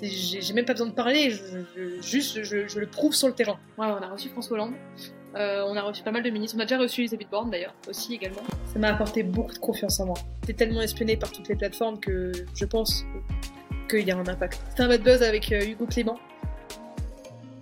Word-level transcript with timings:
J'ai 0.00 0.52
même 0.52 0.64
pas 0.64 0.74
besoin 0.74 0.86
de 0.86 0.92
parler, 0.92 1.30
je, 1.30 2.00
juste 2.00 2.44
je, 2.44 2.78
le 2.78 2.86
prouve 2.86 3.14
sur 3.14 3.26
le 3.26 3.34
terrain. 3.34 3.58
Ouais, 3.76 3.86
on 3.86 3.96
a 3.96 4.06
reçu 4.06 4.28
François 4.28 4.54
Hollande, 4.56 4.74
euh, 5.34 5.64
on 5.66 5.74
a 5.76 5.82
reçu 5.82 6.04
pas 6.04 6.12
mal 6.12 6.22
de 6.22 6.30
ministres, 6.30 6.56
on 6.56 6.60
a 6.60 6.66
déjà 6.66 6.78
reçu 6.78 7.00
Elisabeth 7.00 7.28
Borne 7.30 7.50
d'ailleurs, 7.50 7.74
aussi 7.88 8.14
également. 8.14 8.42
Ça 8.72 8.78
m'a 8.78 8.88
apporté 8.88 9.24
beaucoup 9.24 9.52
de 9.52 9.58
confiance 9.58 9.98
en 9.98 10.06
moi. 10.06 10.16
J'étais 10.42 10.64
tellement 10.64 10.82
espionné 10.82 11.16
par 11.16 11.32
toutes 11.32 11.48
les 11.48 11.56
plateformes 11.56 11.98
que 11.98 12.30
je 12.54 12.64
pense 12.64 13.04
qu'il 13.90 14.06
y 14.06 14.12
a 14.12 14.16
un 14.16 14.26
impact. 14.26 14.60
C'était 14.70 14.82
un 14.84 14.88
bad 14.88 15.02
buzz 15.02 15.22
avec 15.22 15.50
euh, 15.50 15.66
Hugo 15.66 15.86
Clément. 15.86 16.18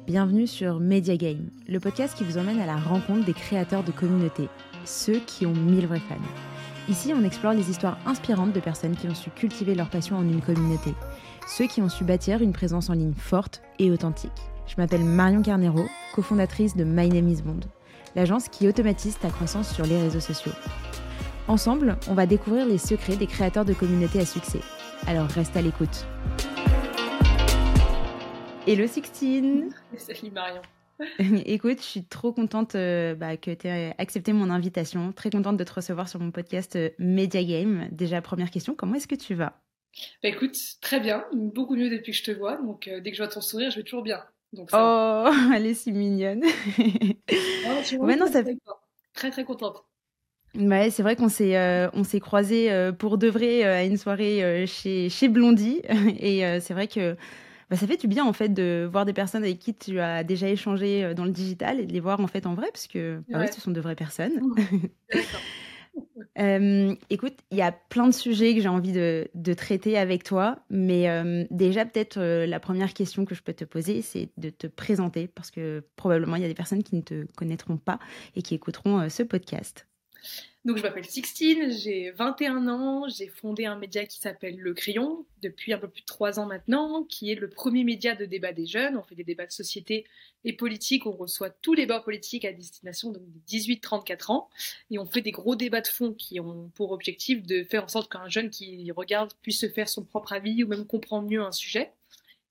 Bienvenue 0.07 0.47
sur 0.47 0.79
Media 0.79 1.17
Game, 1.17 1.49
le 1.67 1.81
podcast 1.81 2.17
qui 2.19 2.25
vous 2.25 2.37
emmène 2.37 2.61
à 2.61 2.67
la 2.67 2.77
rencontre 2.77 3.25
des 3.25 3.33
créateurs 3.33 3.83
de 3.83 3.93
communautés, 3.93 4.49
ceux 4.85 5.21
qui 5.21 5.47
ont 5.47 5.55
mille 5.55 5.87
vrais 5.87 6.01
fans. 6.01 6.17
Ici, 6.89 7.13
on 7.17 7.25
explore 7.25 7.55
les 7.55 7.71
histoires 7.71 7.99
inspirantes 8.07 8.53
de 8.53 8.61
personnes 8.61 8.95
qui 8.95 9.09
ont 9.09 9.15
su 9.15 9.31
cultiver 9.31 9.75
leur 9.75 9.89
passion 9.89 10.19
en 10.19 10.23
une 10.23 10.43
communauté 10.43 10.93
ceux 11.47 11.67
qui 11.67 11.81
ont 11.81 11.89
su 11.89 12.05
bâtir 12.05 12.43
une 12.43 12.53
présence 12.53 12.91
en 12.91 12.95
ligne 12.95 13.15
forte 13.15 13.63
et 13.79 13.91
authentique. 13.91 14.33
Je 14.67 14.75
m'appelle 14.79 15.05
Marion 15.05 15.43
Carnero, 15.43 15.87
cofondatrice 16.15 16.77
de 16.77 16.83
My 16.83 17.09
Name 17.09 17.29
is 17.29 17.43
Bond, 17.43 17.61
l'agence 18.17 18.49
qui 18.49 18.67
automatise 18.67 19.19
ta 19.19 19.31
croissance 19.31 19.73
sur 19.73 19.87
les 19.87 20.01
réseaux 20.01 20.21
sociaux. 20.21 20.53
Ensemble, 21.47 21.99
on 22.09 22.15
va 22.15 22.27
découvrir 22.27 22.67
les 22.67 22.79
secrets 22.79 23.17
des 23.17 23.29
créateurs 23.29 23.65
de 23.65 23.73
communautés 23.73 24.19
à 24.19 24.27
succès. 24.27 24.61
Alors 25.07 25.29
reste 25.29 25.57
à 25.57 25.63
l'écoute. 25.63 26.05
Hello 28.67 28.89
Sixtine 28.89 29.71
Salut 29.97 30.33
Marion 30.33 30.63
Écoute, 31.45 31.79
je 31.79 31.87
suis 31.87 32.05
trop 32.05 32.33
contente 32.33 32.75
euh, 32.75 33.15
bah, 33.15 33.37
que 33.37 33.53
tu 33.53 33.69
aies 33.69 33.95
accepté 33.99 34.33
mon 34.33 34.51
invitation. 34.51 35.13
Très 35.13 35.31
contente 35.31 35.59
de 35.59 35.63
te 35.63 35.75
recevoir 35.75 36.09
sur 36.09 36.19
mon 36.19 36.33
podcast 36.33 36.75
euh, 36.75 36.89
Media 36.99 37.45
Game. 37.45 37.87
Déjà, 37.93 38.23
première 38.23 38.51
question, 38.51 38.75
comment 38.75 38.95
est-ce 38.95 39.07
que 39.07 39.15
tu 39.15 39.35
vas? 39.35 39.61
Bah 40.23 40.29
écoute, 40.29 40.57
très 40.81 41.01
bien, 41.01 41.25
beaucoup 41.33 41.77
mieux 41.77 41.91
depuis 41.91 42.13
que 42.13 42.19
je 42.19 42.25
te 42.25 42.31
vois, 42.31 42.57
donc 42.57 42.89
euh, 42.89 43.01
dès 43.01 43.11
que 43.11 43.17
je 43.17 43.23
vois 43.23 43.33
ton 43.33 43.41
sourire, 43.41 43.71
je 43.71 43.77
vais 43.77 43.83
toujours 43.83 44.03
bien. 44.03 44.23
Donc, 44.53 44.71
oh, 44.73 45.31
elle 45.55 45.67
est 45.67 45.75
si 45.75 45.93
mignonne. 45.93 46.43
oh, 46.79 47.97
ouais, 47.99 48.17
non, 48.17 48.27
ça 48.27 48.45
fait... 48.45 48.57
Très 49.15 49.31
très 49.31 49.45
contente. 49.45 49.85
Ouais, 50.55 50.91
c'est 50.91 51.03
vrai 51.03 51.17
qu'on 51.17 51.29
s'est 51.29 51.57
euh, 51.57 51.89
on 51.93 52.05
s'est 52.05 52.21
croisés 52.21 52.73
euh, 52.73 52.93
pour 52.93 53.19
de 53.19 53.29
vrai 53.29 53.65
à 53.65 53.85
une 53.85 53.99
soirée 53.99 54.65
chez 54.67 55.11
chez 55.11 55.29
Blondie 55.29 55.83
et 56.19 56.61
c'est 56.61 56.73
vrai 56.73 56.87
que 56.89 57.15
bah, 57.69 57.77
ça 57.77 57.87
fait 57.87 57.99
du 57.99 58.09
bien 58.09 58.25
en 58.25 58.33
fait 58.33 58.49
de 58.49 58.89
voir 58.91 59.05
des 59.05 59.13
personnes 59.13 59.43
avec 59.43 59.59
qui 59.59 59.75
tu 59.75 60.01
as 60.01 60.25
déjà 60.25 60.49
échangé 60.49 61.13
dans 61.15 61.25
le 61.27 61.31
digital 61.31 61.81
et 61.81 61.85
de 61.85 61.93
les 61.93 62.01
voir 62.01 62.21
en 62.21 62.27
fait 62.27 62.47
en 62.47 62.55
vrai 62.55 62.69
parce 62.73 62.87
que 62.87 63.21
bah, 63.29 63.41
oui, 63.41 63.49
ce 63.53 63.61
sont 63.61 63.71
de 63.71 63.81
vraies 63.81 63.97
personnes. 63.97 64.41
Euh, 66.39 66.95
écoute, 67.09 67.35
il 67.51 67.59
y 67.59 67.63
a 67.63 67.73
plein 67.73 68.07
de 68.07 68.13
sujets 68.13 68.55
que 68.55 68.61
j'ai 68.61 68.69
envie 68.69 68.93
de, 68.93 69.55
traiter 69.55 69.97
avec 69.97 70.23
toi, 70.23 70.59
mais 70.69 71.09
euh, 71.09 71.45
déjà 71.51 71.87
peut-être 71.87 72.19
euh, 72.19 72.47
la 72.47 72.61
première 72.61 72.93
question 72.93 73.25
que 73.25 73.35
je 73.35 73.43
peux 73.43 73.55
te 73.55 73.65
poser, 73.65 74.03
c'est 74.03 74.29
de 74.37 74.51
te 74.51 74.67
présenter, 74.67 75.29
parce 75.29 75.51
que 75.51 75.85
probablement 75.97 76.37
il 76.37 76.43
y 76.43 76.45
a 76.45 76.49
des 76.49 76.55
personnes 76.55 76.83
qui 76.83 76.97
ne 76.97 77.01
te 77.01 77.27
connaîtront 77.37 77.79
pas 77.79 77.99
et 78.35 78.43
qui 78.43 78.55
écouteront 78.55 79.09
ce 79.09 79.23
podcast. 79.23 79.87
Donc 80.67 80.79
je 80.79 80.83
m'appelle 80.83 81.05
Sixtine, 81.05 81.71
j'ai 81.71 82.11
21 82.11 82.67
ans, 82.67 83.07
j'ai 83.09 83.29
fondé 83.29 83.67
un 83.67 83.77
média 83.77 84.05
qui 84.05 84.19
s'appelle 84.19 84.59
Le 84.59 84.75
Crayon 84.75 85.25
depuis 85.41 85.73
un 85.73 85.79
peu 85.79 85.87
plus 85.87 86.01
de 86.01 86.07
3 86.07 86.41
ans 86.41 86.47
maintenant, 86.47 87.05
qui 87.05 87.31
est 87.31 87.37
le 87.37 87.49
premier 87.49 87.85
média 87.85 88.17
de 88.17 88.25
débat 88.25 88.53
des 88.53 88.67
jeunes. 88.67 88.97
On 88.97 89.05
fait 89.05 89.15
des 89.15 89.23
débats 89.23 89.47
de 89.47 89.53
société 89.53 90.05
et 90.43 90.53
politique, 90.55 91.07
on 91.07 91.13
reçoit 91.13 91.51
tous 91.51 91.75
les 91.75 91.87
bords 91.87 92.03
politiques 92.03 92.45
à 92.45 92.53
destination 92.53 93.13
des 93.13 93.21
18-34 93.49 94.33
ans 94.33 94.49
et 94.91 94.99
on 94.99 95.07
fait 95.07 95.21
des 95.21 95.31
gros 95.31 95.55
débats 95.55 95.83
de 95.83 95.87
fond 95.87 96.13
qui 96.13 96.41
ont 96.41 96.69
pour 96.75 96.91
objectif 96.91 97.45
de 97.45 97.63
faire 97.63 97.85
en 97.85 97.89
sorte 97.89 98.11
qu'un 98.11 98.29
jeune 98.29 98.51
qui 98.51 98.91
regarde 98.91 99.35
puisse 99.43 99.61
se 99.61 99.69
faire 99.69 99.89
son 99.89 100.03
propre 100.03 100.33
avis 100.33 100.65
ou 100.65 100.67
même 100.67 100.85
comprendre 100.85 101.31
mieux 101.31 101.43
un 101.43 101.53
sujet. 101.53 101.93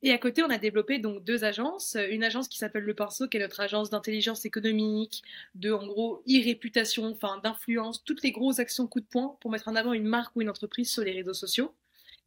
Et 0.06 0.12
à 0.12 0.20
côté, 0.20 0.44
on 0.44 0.52
a 0.52 0.60
développé 0.60 1.00
donc 1.00 1.24
deux 1.24 1.46
agences. 1.46 1.98
Une 2.12 2.24
agence 2.24 2.48
qui 2.48 2.60
s'appelle 2.60 2.84
Le 2.84 2.94
Pinceau, 2.94 3.28
qui 3.28 3.38
est 3.38 3.40
notre 3.40 3.60
agence 3.60 3.90
d'intelligence 3.90 4.46
économique, 4.46 5.24
de 5.56 5.72
en 5.72 5.88
gros 5.88 6.22
e-réputation, 6.30 7.06
enfin 7.06 7.42
d'influence, 7.44 8.04
toutes 8.04 8.22
les 8.22 8.32
grosses 8.32 8.60
actions 8.60 8.86
coup 8.86 9.00
de 9.00 9.08
poing 9.08 9.36
pour 9.42 9.50
mettre 9.50 9.68
en 9.68 9.76
avant 9.76 9.94
une 9.94 10.06
marque 10.06 10.36
ou 10.36 10.44
une 10.44 10.50
entreprise 10.52 10.92
sur 10.92 11.04
les 11.04 11.12
réseaux 11.12 11.34
sociaux. 11.34 11.74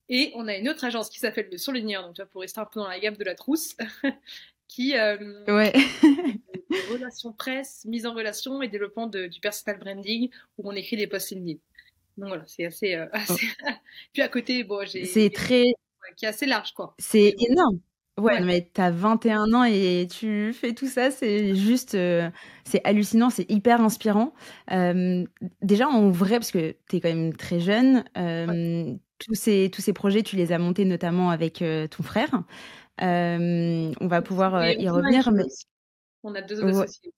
Et 0.09 0.33
on 0.35 0.49
a 0.49 0.57
une 0.57 0.69
autre 0.69 0.85
agence 0.85 1.09
qui 1.09 1.21
s'appelle 1.21 1.51
Le 1.53 1.57
Surligneur, 1.57 2.03
donc 2.03 2.17
tu 2.17 2.21
vois, 2.21 2.29
pour 2.29 2.41
rester 2.41 2.59
un 2.59 2.65
peu 2.65 2.81
dans 2.81 2.89
la 2.89 2.99
gamme 2.99 3.17
de 3.17 3.23
la 3.23 3.37
trousse, 3.37 3.77
qui 4.67 4.97
euh, 4.97 5.45
ouais. 5.47 5.73
relations 6.91 7.33
presse, 7.33 7.85
mise 7.85 8.07
en 8.07 8.13
relation 8.13 8.61
et 8.61 8.67
développement 8.67 9.07
de, 9.07 9.29
du 9.29 9.39
personal 9.39 9.79
branding 9.79 10.31
où 10.59 10.69
on 10.69 10.73
écrit 10.73 10.97
des 10.97 11.07
posts 11.07 11.31
LinkedIn. 11.31 11.61
Donc 12.17 12.29
voilà, 12.31 12.43
c'est 12.49 12.65
assez. 12.65 12.97
Euh, 12.97 13.07
oh. 13.31 13.35
Puis 14.13 14.23
à 14.23 14.29
côté, 14.29 14.65
bon, 14.65 14.85
j'ai. 14.85 15.05
C'est 15.05 15.31
très 15.31 15.75
qui 16.17 16.25
est 16.25 16.29
assez 16.29 16.47
large, 16.47 16.73
quoi. 16.73 16.95
C'est 16.99 17.35
énorme. 17.49 17.81
Ouais, 18.19 18.41
mais 18.41 18.69
tu 18.75 18.81
as 18.81 18.91
21 18.91 19.53
ans 19.55 19.65
et 19.65 20.09
tu 20.11 20.53
fais 20.53 20.75
tout 20.75 20.89
ça, 20.89 21.13
c'est 21.13 21.55
juste, 21.55 21.95
euh, 21.95 22.29
c'est 22.65 22.81
hallucinant, 22.85 23.31
c'est 23.31 23.49
hyper 23.49 23.81
inspirant. 23.81 24.35
Euh, 24.73 25.25
déjà, 25.63 25.89
en 25.89 26.11
vrai, 26.11 26.33
parce 26.33 26.51
que 26.51 26.75
tu 26.89 26.97
es 26.97 27.01
quand 27.01 27.09
même 27.09 27.33
très 27.37 27.61
jeune, 27.61 28.05
euh, 28.17 28.93
tous, 29.19 29.35
ces, 29.35 29.71
tous 29.73 29.83
ces 29.83 29.93
projets, 29.93 30.23
tu 30.23 30.35
les 30.35 30.51
as 30.51 30.59
montés 30.59 30.85
notamment 30.85 31.31
avec 31.31 31.63
ton 31.91 32.03
frère. 32.03 32.43
on 33.01 33.93
va 34.01 34.23
pouvoir 34.23 34.69
y 34.69 34.89
revenir. 34.89 35.31
Mais... 35.31 35.45
On 36.25 36.35
a 36.35 36.43
deux 36.43 36.59
autres 36.59 36.81
associés. 36.81 37.13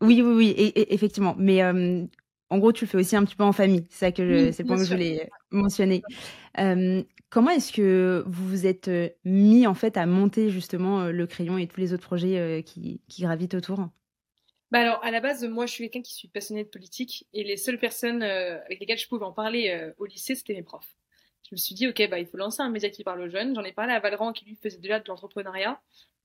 Oui, 0.00 0.22
oui, 0.22 0.34
oui, 0.34 0.48
et, 0.56 0.94
effectivement. 0.94 1.34
Mais 1.38 1.62
en 1.62 2.58
gros, 2.58 2.72
tu 2.72 2.86
le 2.86 2.88
fais 2.88 2.98
aussi 2.98 3.14
un 3.14 3.24
petit 3.24 3.36
peu 3.36 3.44
en 3.44 3.52
famille. 3.52 3.86
C'est 3.90 4.06
ça 4.06 4.12
que 4.12 4.52
c'est 4.52 4.62
le 4.62 4.66
point 4.66 4.78
que 4.78 4.84
je 4.84 4.94
voulais 4.94 5.28
mentionner. 5.50 6.02
Comment 7.30 7.50
est-ce 7.50 7.72
que 7.72 8.24
vous 8.26 8.48
vous 8.48 8.66
êtes 8.66 8.90
mis 9.24 9.66
en 9.66 9.74
fait 9.74 9.96
à 9.96 10.06
monter 10.06 10.50
justement 10.50 11.06
le 11.06 11.26
crayon 11.26 11.58
et 11.58 11.66
tous 11.66 11.80
les 11.80 11.92
autres 11.92 12.02
projets 12.02 12.62
qui, 12.66 13.00
gravitent 13.18 13.54
autour? 13.54 13.88
Bah 14.70 14.80
alors, 14.80 15.04
à 15.04 15.10
la 15.10 15.20
base, 15.20 15.44
moi, 15.44 15.66
je 15.66 15.72
suis 15.72 15.84
quelqu'un 15.84 16.02
qui 16.02 16.14
suis 16.14 16.28
passionné 16.28 16.64
de 16.64 16.68
politique 16.68 17.26
et 17.32 17.44
les 17.44 17.56
seules 17.56 17.78
personnes 17.78 18.22
avec 18.22 18.80
lesquelles 18.80 18.98
je 18.98 19.08
pouvais 19.08 19.24
en 19.24 19.32
parler 19.32 19.92
au 19.98 20.06
lycée, 20.06 20.34
c'était 20.34 20.54
mes 20.54 20.62
profs. 20.62 20.96
Je 21.48 21.54
me 21.54 21.56
suis 21.56 21.74
dit, 21.76 21.86
ok, 21.86 22.08
bah 22.10 22.18
il 22.18 22.26
faut 22.26 22.36
lancer 22.36 22.62
un 22.62 22.70
média 22.70 22.90
qui 22.90 23.04
parle 23.04 23.20
aux 23.20 23.28
jeunes. 23.28 23.54
J'en 23.54 23.62
ai 23.62 23.72
parlé 23.72 23.92
à 23.92 24.00
Valran 24.00 24.32
qui 24.32 24.44
lui 24.44 24.56
faisait 24.56 24.78
déjà 24.78 24.98
de 24.98 25.04
l'entrepreneuriat, 25.06 25.80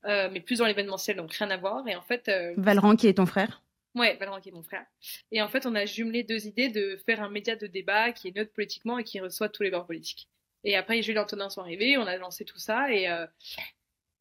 mais 0.05 0.39
plus 0.39 0.59
dans 0.59 0.65
l'événementiel, 0.65 1.17
donc 1.17 1.33
rien 1.33 1.51
à 1.51 1.57
voir. 1.57 1.87
Et 1.87 1.95
en 1.95 2.01
fait, 2.01 2.31
Valran 2.57 2.95
qui 2.95 3.07
est 3.07 3.13
ton 3.15 3.25
frère? 3.25 3.61
Ouais, 3.93 4.15
Valorant 4.15 4.39
qui 4.39 4.49
est 4.49 4.53
mon 4.53 4.63
frère. 4.63 4.85
Et 5.31 5.41
en 5.41 5.49
fait, 5.49 5.65
on 5.65 5.75
a 5.75 5.85
jumelé 5.85 6.23
deux 6.23 6.47
idées 6.47 6.69
de 6.69 6.97
faire 7.05 7.21
un 7.21 7.29
média 7.29 7.55
de 7.55 7.67
débat 7.67 8.13
qui 8.13 8.29
est 8.29 8.35
neutre 8.35 8.53
politiquement 8.53 8.97
et 8.97 9.03
qui 9.03 9.19
reçoit 9.19 9.49
tous 9.49 9.63
les 9.63 9.71
bords 9.71 9.85
politiques. 9.85 10.29
Et 10.63 10.75
après, 10.75 11.01
Jules 11.01 11.15
et 11.15 11.19
Antonin 11.19 11.49
sont 11.49 11.61
arrivés, 11.61 11.97
on 11.97 12.05
a 12.05 12.17
lancé 12.17 12.45
tout 12.45 12.59
ça 12.59 12.91
et 12.91 13.09
euh... 13.09 13.25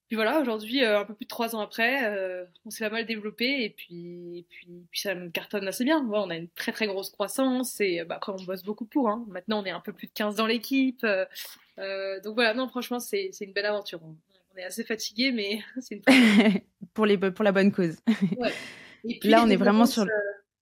puis 0.09 0.17
voilà, 0.17 0.41
aujourd'hui, 0.41 0.85
euh, 0.85 1.01
un 1.01 1.05
peu 1.05 1.15
plus 1.15 1.27
de 1.27 1.29
trois 1.29 1.55
ans 1.55 1.61
après, 1.61 2.05
euh, 2.05 2.45
on 2.65 2.71
s'est 2.71 2.85
pas 2.85 2.91
mal 2.91 3.07
développé 3.07 3.65
et 3.65 3.71
puis, 3.71 4.47
puis, 4.49 4.87
puis 4.91 5.01
ça 5.01 5.15
me 5.15 5.29
cartonne 5.29 5.69
assez 5.69 5.85
bien. 5.85 6.07
On 6.11 6.31
a 6.31 6.37
une 6.37 6.49
très 6.49 6.73
très 6.73 6.87
grosse 6.87 7.11
croissance 7.11 7.81
et 7.81 8.05
bah, 8.05 8.17
après, 8.17 8.33
on 8.33 8.43
bosse 8.43 8.63
beaucoup 8.63 8.87
pour. 8.87 9.09
Hein. 9.09 9.25
Maintenant, 9.29 9.63
on 9.63 9.65
est 9.65 9.71
un 9.71 9.81
peu 9.81 9.93
plus 9.93 10.07
de 10.07 10.13
15 10.13 10.37
dans 10.37 10.47
l'équipe. 10.47 11.07
Donc 11.77 12.35
voilà, 12.35 12.55
non, 12.55 12.69
franchement, 12.69 13.01
c'est 13.01 13.31
une 13.41 13.53
belle 13.53 13.67
aventure. 13.67 14.01
On 14.03 14.59
est 14.59 14.65
assez 14.65 14.85
fatigué, 14.85 15.33
mais 15.33 15.61
c'est 15.81 15.97
une 15.97 16.03
pour, 16.95 17.07
les, 17.07 17.19
pour 17.19 17.45
la 17.45 17.53
bonne 17.53 17.73
cause. 17.73 17.97
ouais. 18.39 18.53
Et 19.05 19.19
puis, 19.19 19.31
Là, 19.31 19.43
on 19.43 19.49
est 19.49 19.57
vraiment 19.57 19.87
sur. 19.87 20.05
Le... 20.05 20.11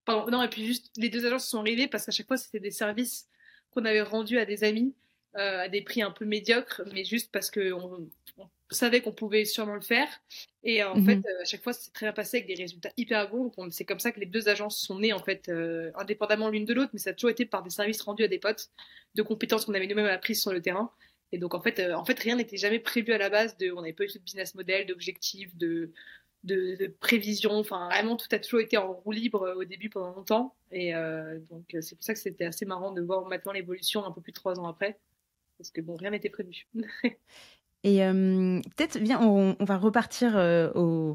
Pardon, 0.04 0.30
non, 0.30 0.42
et 0.44 0.48
puis 0.48 0.64
juste, 0.64 0.92
les 0.96 1.08
deux 1.08 1.26
agences 1.26 1.48
sont 1.48 1.58
arrivées 1.58 1.88
parce 1.88 2.06
qu'à 2.06 2.12
chaque 2.12 2.28
fois, 2.28 2.36
c'était 2.36 2.60
des 2.60 2.70
services 2.70 3.26
qu'on 3.72 3.84
avait 3.84 4.00
rendus 4.00 4.38
à 4.38 4.44
des 4.44 4.62
amis 4.62 4.94
euh, 5.36 5.60
à 5.60 5.68
des 5.68 5.82
prix 5.82 6.02
un 6.02 6.10
peu 6.10 6.24
médiocres, 6.24 6.82
mais 6.92 7.04
juste 7.04 7.30
parce 7.32 7.50
qu'on 7.50 8.08
on 8.70 8.74
savait 8.74 9.00
qu'on 9.00 9.12
pouvait 9.12 9.44
sûrement 9.44 9.74
le 9.74 9.80
faire. 9.80 10.08
Et 10.62 10.82
euh, 10.82 10.90
en 10.90 11.02
fait, 11.02 11.16
mhm. 11.16 11.24
euh, 11.26 11.42
à 11.42 11.44
chaque 11.44 11.62
fois, 11.62 11.72
c'est 11.72 11.92
très 11.92 12.06
bien 12.06 12.12
passé 12.12 12.38
avec 12.38 12.48
des 12.48 12.54
résultats 12.54 12.90
hyper 12.96 13.30
bons. 13.30 13.50
C'est 13.70 13.84
comme 13.84 13.98
ça 13.98 14.12
que 14.12 14.20
les 14.20 14.26
deux 14.26 14.48
agences 14.48 14.78
sont 14.78 14.98
nées, 14.98 15.12
en 15.12 15.22
fait, 15.22 15.48
euh, 15.48 15.90
indépendamment 15.94 16.50
l'une 16.50 16.64
de 16.64 16.74
l'autre, 16.74 16.90
mais 16.92 16.98
ça 16.98 17.10
a 17.10 17.12
toujours 17.14 17.30
été 17.30 17.46
par 17.46 17.62
des 17.62 17.70
services 17.70 18.02
rendus 18.02 18.24
à 18.24 18.28
des 18.28 18.38
potes, 18.38 18.70
de 19.14 19.22
compétences 19.22 19.64
qu'on 19.64 19.74
avait 19.74 19.86
nous-mêmes 19.86 20.06
apprises 20.06 20.42
sur 20.42 20.52
le 20.52 20.60
terrain. 20.60 20.90
Et 21.32 21.38
donc, 21.38 21.54
en 21.54 21.60
fait, 21.60 21.80
en 21.92 22.04
fait 22.04 22.18
rien 22.18 22.36
n'était 22.36 22.56
jamais 22.56 22.78
prévu 22.78 23.12
à 23.12 23.18
la 23.18 23.30
base. 23.30 23.56
De, 23.58 23.70
on 23.70 23.80
n'avait 23.80 23.92
pas 23.92 24.04
eu 24.04 24.12
de 24.12 24.18
business 24.18 24.54
model, 24.54 24.86
d'objectifs, 24.86 25.54
de, 25.56 25.92
de, 26.44 26.76
de 26.76 26.86
prévision. 26.86 27.52
Enfin, 27.52 27.88
vraiment, 27.88 28.16
tout 28.16 28.28
a 28.32 28.38
toujours 28.38 28.60
été 28.60 28.76
en 28.76 28.92
roue 28.92 29.12
libre 29.12 29.54
au 29.56 29.64
début 29.64 29.90
pendant 29.90 30.14
longtemps. 30.14 30.54
Et 30.72 30.94
euh, 30.94 31.38
donc, 31.50 31.64
c'est 31.80 31.94
pour 31.94 32.04
ça 32.04 32.14
que 32.14 32.20
c'était 32.20 32.46
assez 32.46 32.64
marrant 32.64 32.92
de 32.92 33.02
voir 33.02 33.26
maintenant 33.26 33.52
l'évolution 33.52 34.04
un 34.04 34.10
peu 34.10 34.20
plus 34.20 34.32
de 34.32 34.36
trois 34.36 34.58
ans 34.58 34.66
après. 34.66 34.98
Parce 35.58 35.70
que 35.70 35.80
bon, 35.80 35.96
rien 35.96 36.10
n'était 36.10 36.30
prévu. 36.30 36.66
et 37.84 37.98
peut-être, 37.98 38.98
bien, 38.98 39.20
on, 39.20 39.56
va 39.60 39.76
repartir 39.76 40.36
au, 40.74 41.14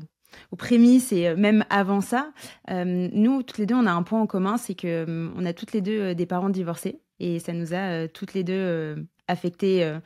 aux 0.51 0.56
prémices 0.56 1.12
et 1.12 1.34
même 1.36 1.66
avant 1.69 2.01
ça, 2.01 2.34
nous, 2.69 3.44
toutes 3.44 3.57
les 3.57 3.66
deux, 3.66 3.75
on 3.75 3.86
a 3.86 3.92
un 3.92 4.04
point 4.04 4.22
en 4.22 4.28
commun, 4.28 4.57
c'est 4.57 4.75
que 4.75 5.31
on 5.36 5.45
a 5.45 5.54
toutes 5.54 5.72
les 5.72 5.81
deux 5.81 6.13
des 6.13 6.25
parents 6.25 6.50
divorcés 6.50 7.00
et 7.19 7.40
ça 7.40 7.54
nous 7.54 7.74
a 7.74 8.07
toutes 8.10 8.34
les 8.34 8.44
deux 8.44 9.06
affectés 9.28 10.00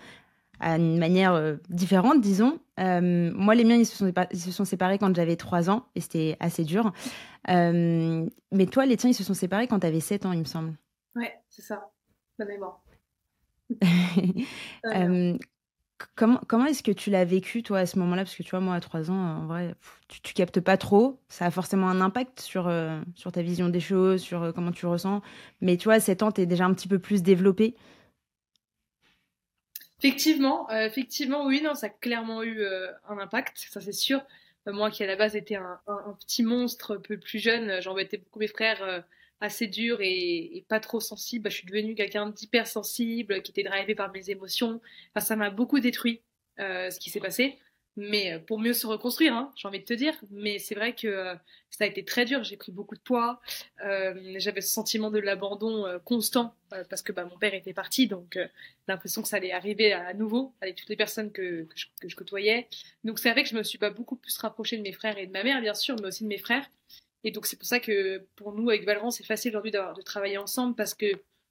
à 0.59 0.77
une 0.77 0.97
manière 0.97 1.33
euh, 1.33 1.55
différente, 1.69 2.21
disons. 2.21 2.59
Euh, 2.79 3.31
moi, 3.33 3.55
les 3.55 3.63
miens, 3.63 3.75
ils 3.75 3.85
se, 3.85 3.95
sont, 3.95 4.11
ils 4.31 4.39
se 4.39 4.51
sont 4.51 4.65
séparés 4.65 4.97
quand 4.97 5.15
j'avais 5.15 5.35
3 5.35 5.69
ans 5.69 5.87
et 5.95 6.01
c'était 6.01 6.37
assez 6.39 6.63
dur. 6.63 6.91
Euh, 7.49 8.27
mais 8.51 8.65
toi, 8.65 8.85
les 8.85 8.97
tiens, 8.97 9.09
ils 9.09 9.15
se 9.15 9.23
sont 9.23 9.33
séparés 9.33 9.67
quand 9.67 9.79
tu 9.79 9.87
avais 9.87 9.99
7 9.99 10.25
ans, 10.25 10.31
il 10.31 10.39
me 10.39 10.45
semble. 10.45 10.73
Ouais, 11.15 11.33
c'est 11.49 11.61
ça. 11.61 11.91
La 12.39 12.45
mémoire. 12.45 12.81
comment, 16.15 16.41
comment 16.47 16.65
est-ce 16.65 16.83
que 16.83 16.91
tu 16.91 17.09
l'as 17.09 17.25
vécu, 17.25 17.63
toi, 17.63 17.79
à 17.79 17.85
ce 17.85 17.99
moment-là? 17.99 18.23
Parce 18.23 18.35
que 18.35 18.43
tu 18.43 18.51
vois, 18.51 18.59
moi, 18.59 18.75
à 18.75 18.79
3 18.79 19.11
ans, 19.11 19.13
en 19.13 19.45
vrai, 19.47 19.75
tu, 20.07 20.21
tu 20.21 20.33
captes 20.33 20.59
pas 20.59 20.77
trop. 20.77 21.19
Ça 21.29 21.45
a 21.45 21.51
forcément 21.51 21.89
un 21.89 22.01
impact 22.01 22.39
sur, 22.39 22.71
sur 23.15 23.31
ta 23.31 23.41
vision 23.41 23.69
des 23.69 23.79
choses, 23.79 24.21
sur 24.21 24.53
comment 24.53 24.71
tu 24.71 24.85
ressens. 24.85 25.21
Mais 25.61 25.77
tu 25.77 25.85
vois, 25.85 25.95
à 25.95 25.99
7 25.99 26.23
ans, 26.23 26.31
tu 26.31 26.41
es 26.41 26.45
déjà 26.45 26.65
un 26.65 26.73
petit 26.73 26.87
peu 26.87 26.99
plus 26.99 27.23
développé? 27.23 27.75
Effectivement, 29.99 30.69
effectivement, 30.69 31.45
oui, 31.45 31.61
non, 31.63 31.73
ça 31.73 31.87
a 31.87 31.89
clairement 31.89 32.43
eu 32.43 32.63
un 33.09 33.17
impact, 33.17 33.57
ça 33.71 33.81
c'est 33.81 33.91
sûr. 33.91 34.21
moi 34.67 34.91
qui 34.91 35.03
à 35.03 35.07
la 35.07 35.15
base 35.15 35.35
était 35.35 35.55
un, 35.55 35.79
un, 35.87 36.13
petit 36.19 36.43
monstre 36.43 36.97
un 36.97 36.99
peu 36.99 37.17
plus 37.17 37.39
jeune, 37.39 37.81
j'embêtais 37.81 38.17
beaucoup 38.17 38.37
mes 38.37 38.47
frères 38.47 39.03
assez 39.41 39.67
dur 39.67 39.99
et, 40.01 40.65
pas 40.67 40.79
trop 40.79 40.99
sensible, 40.99 41.43
bah, 41.43 41.49
je 41.49 41.57
suis 41.57 41.67
devenue 41.67 41.95
quelqu'un 41.95 42.29
d'hypersensible, 42.29 43.41
qui 43.41 43.51
était 43.51 43.63
drivé 43.63 43.95
par 43.95 44.11
mes 44.11 44.29
émotions. 44.29 44.81
Enfin, 45.15 45.25
ça 45.25 45.35
m'a 45.35 45.49
beaucoup 45.49 45.79
détruit 45.79 46.21
euh, 46.59 46.89
ce 46.89 46.99
qui 46.99 47.09
s'est 47.09 47.19
passé, 47.19 47.59
mais 47.95 48.33
euh, 48.33 48.39
pour 48.39 48.59
mieux 48.59 48.73
se 48.73 48.87
reconstruire, 48.87 49.33
hein, 49.33 49.53
j'ai 49.55 49.67
envie 49.67 49.79
de 49.79 49.85
te 49.85 49.93
dire. 49.93 50.13
Mais 50.31 50.57
c'est 50.57 50.73
vrai 50.73 50.95
que 50.95 51.07
euh, 51.07 51.35
ça 51.69 51.83
a 51.83 51.87
été 51.87 52.03
très 52.03 52.25
dur. 52.25 52.43
J'ai 52.43 52.57
pris 52.57 52.71
beaucoup 52.71 52.95
de 52.95 52.99
poids. 52.99 53.39
J'avais 53.79 54.61
ce 54.61 54.69
sentiment 54.73 55.11
de 55.11 55.19
l'abandon 55.19 55.85
constant 56.03 56.55
parce 56.89 57.01
que 57.03 57.11
bah, 57.11 57.25
mon 57.25 57.37
père 57.37 57.53
était 57.53 57.73
parti, 57.73 58.07
donc 58.07 58.39
l'impression 58.87 59.21
que 59.21 59.27
ça 59.27 59.37
allait 59.37 59.51
arriver 59.51 59.93
à, 59.93 60.13
nouveau 60.13 60.53
avec 60.61 60.75
toutes 60.75 60.89
les 60.89 60.95
personnes 60.95 61.31
que, 61.31 61.63
que, 61.63 61.77
je, 61.77 61.85
que 62.01 62.09
je 62.09 62.15
côtoyais. 62.15 62.67
Donc 63.03 63.19
c'est 63.19 63.31
vrai 63.31 63.43
que 63.43 63.49
je 63.49 63.55
me 63.55 63.63
suis 63.63 63.77
pas 63.77 63.91
beaucoup 63.91 64.15
plus 64.15 64.35
rapprochée 64.39 64.77
de 64.77 64.81
mes 64.81 64.93
frères 64.93 65.17
et 65.17 65.27
de 65.27 65.31
ma 65.31 65.43
mère, 65.43 65.61
bien 65.61 65.75
sûr, 65.75 65.95
mais 66.01 66.07
aussi 66.07 66.23
de 66.23 66.29
mes 66.29 66.39
frères. 66.39 66.67
Et 67.23 67.31
donc, 67.31 67.45
c'est 67.45 67.57
pour 67.57 67.67
ça 67.67 67.79
que 67.79 68.25
pour 68.35 68.53
nous, 68.53 68.69
avec 68.69 68.85
Valran, 68.85 69.11
c'est 69.11 69.25
facile 69.25 69.51
aujourd'hui 69.51 69.71
de 69.71 70.01
travailler 70.01 70.37
ensemble 70.37 70.75
parce 70.75 70.93
que 70.93 71.07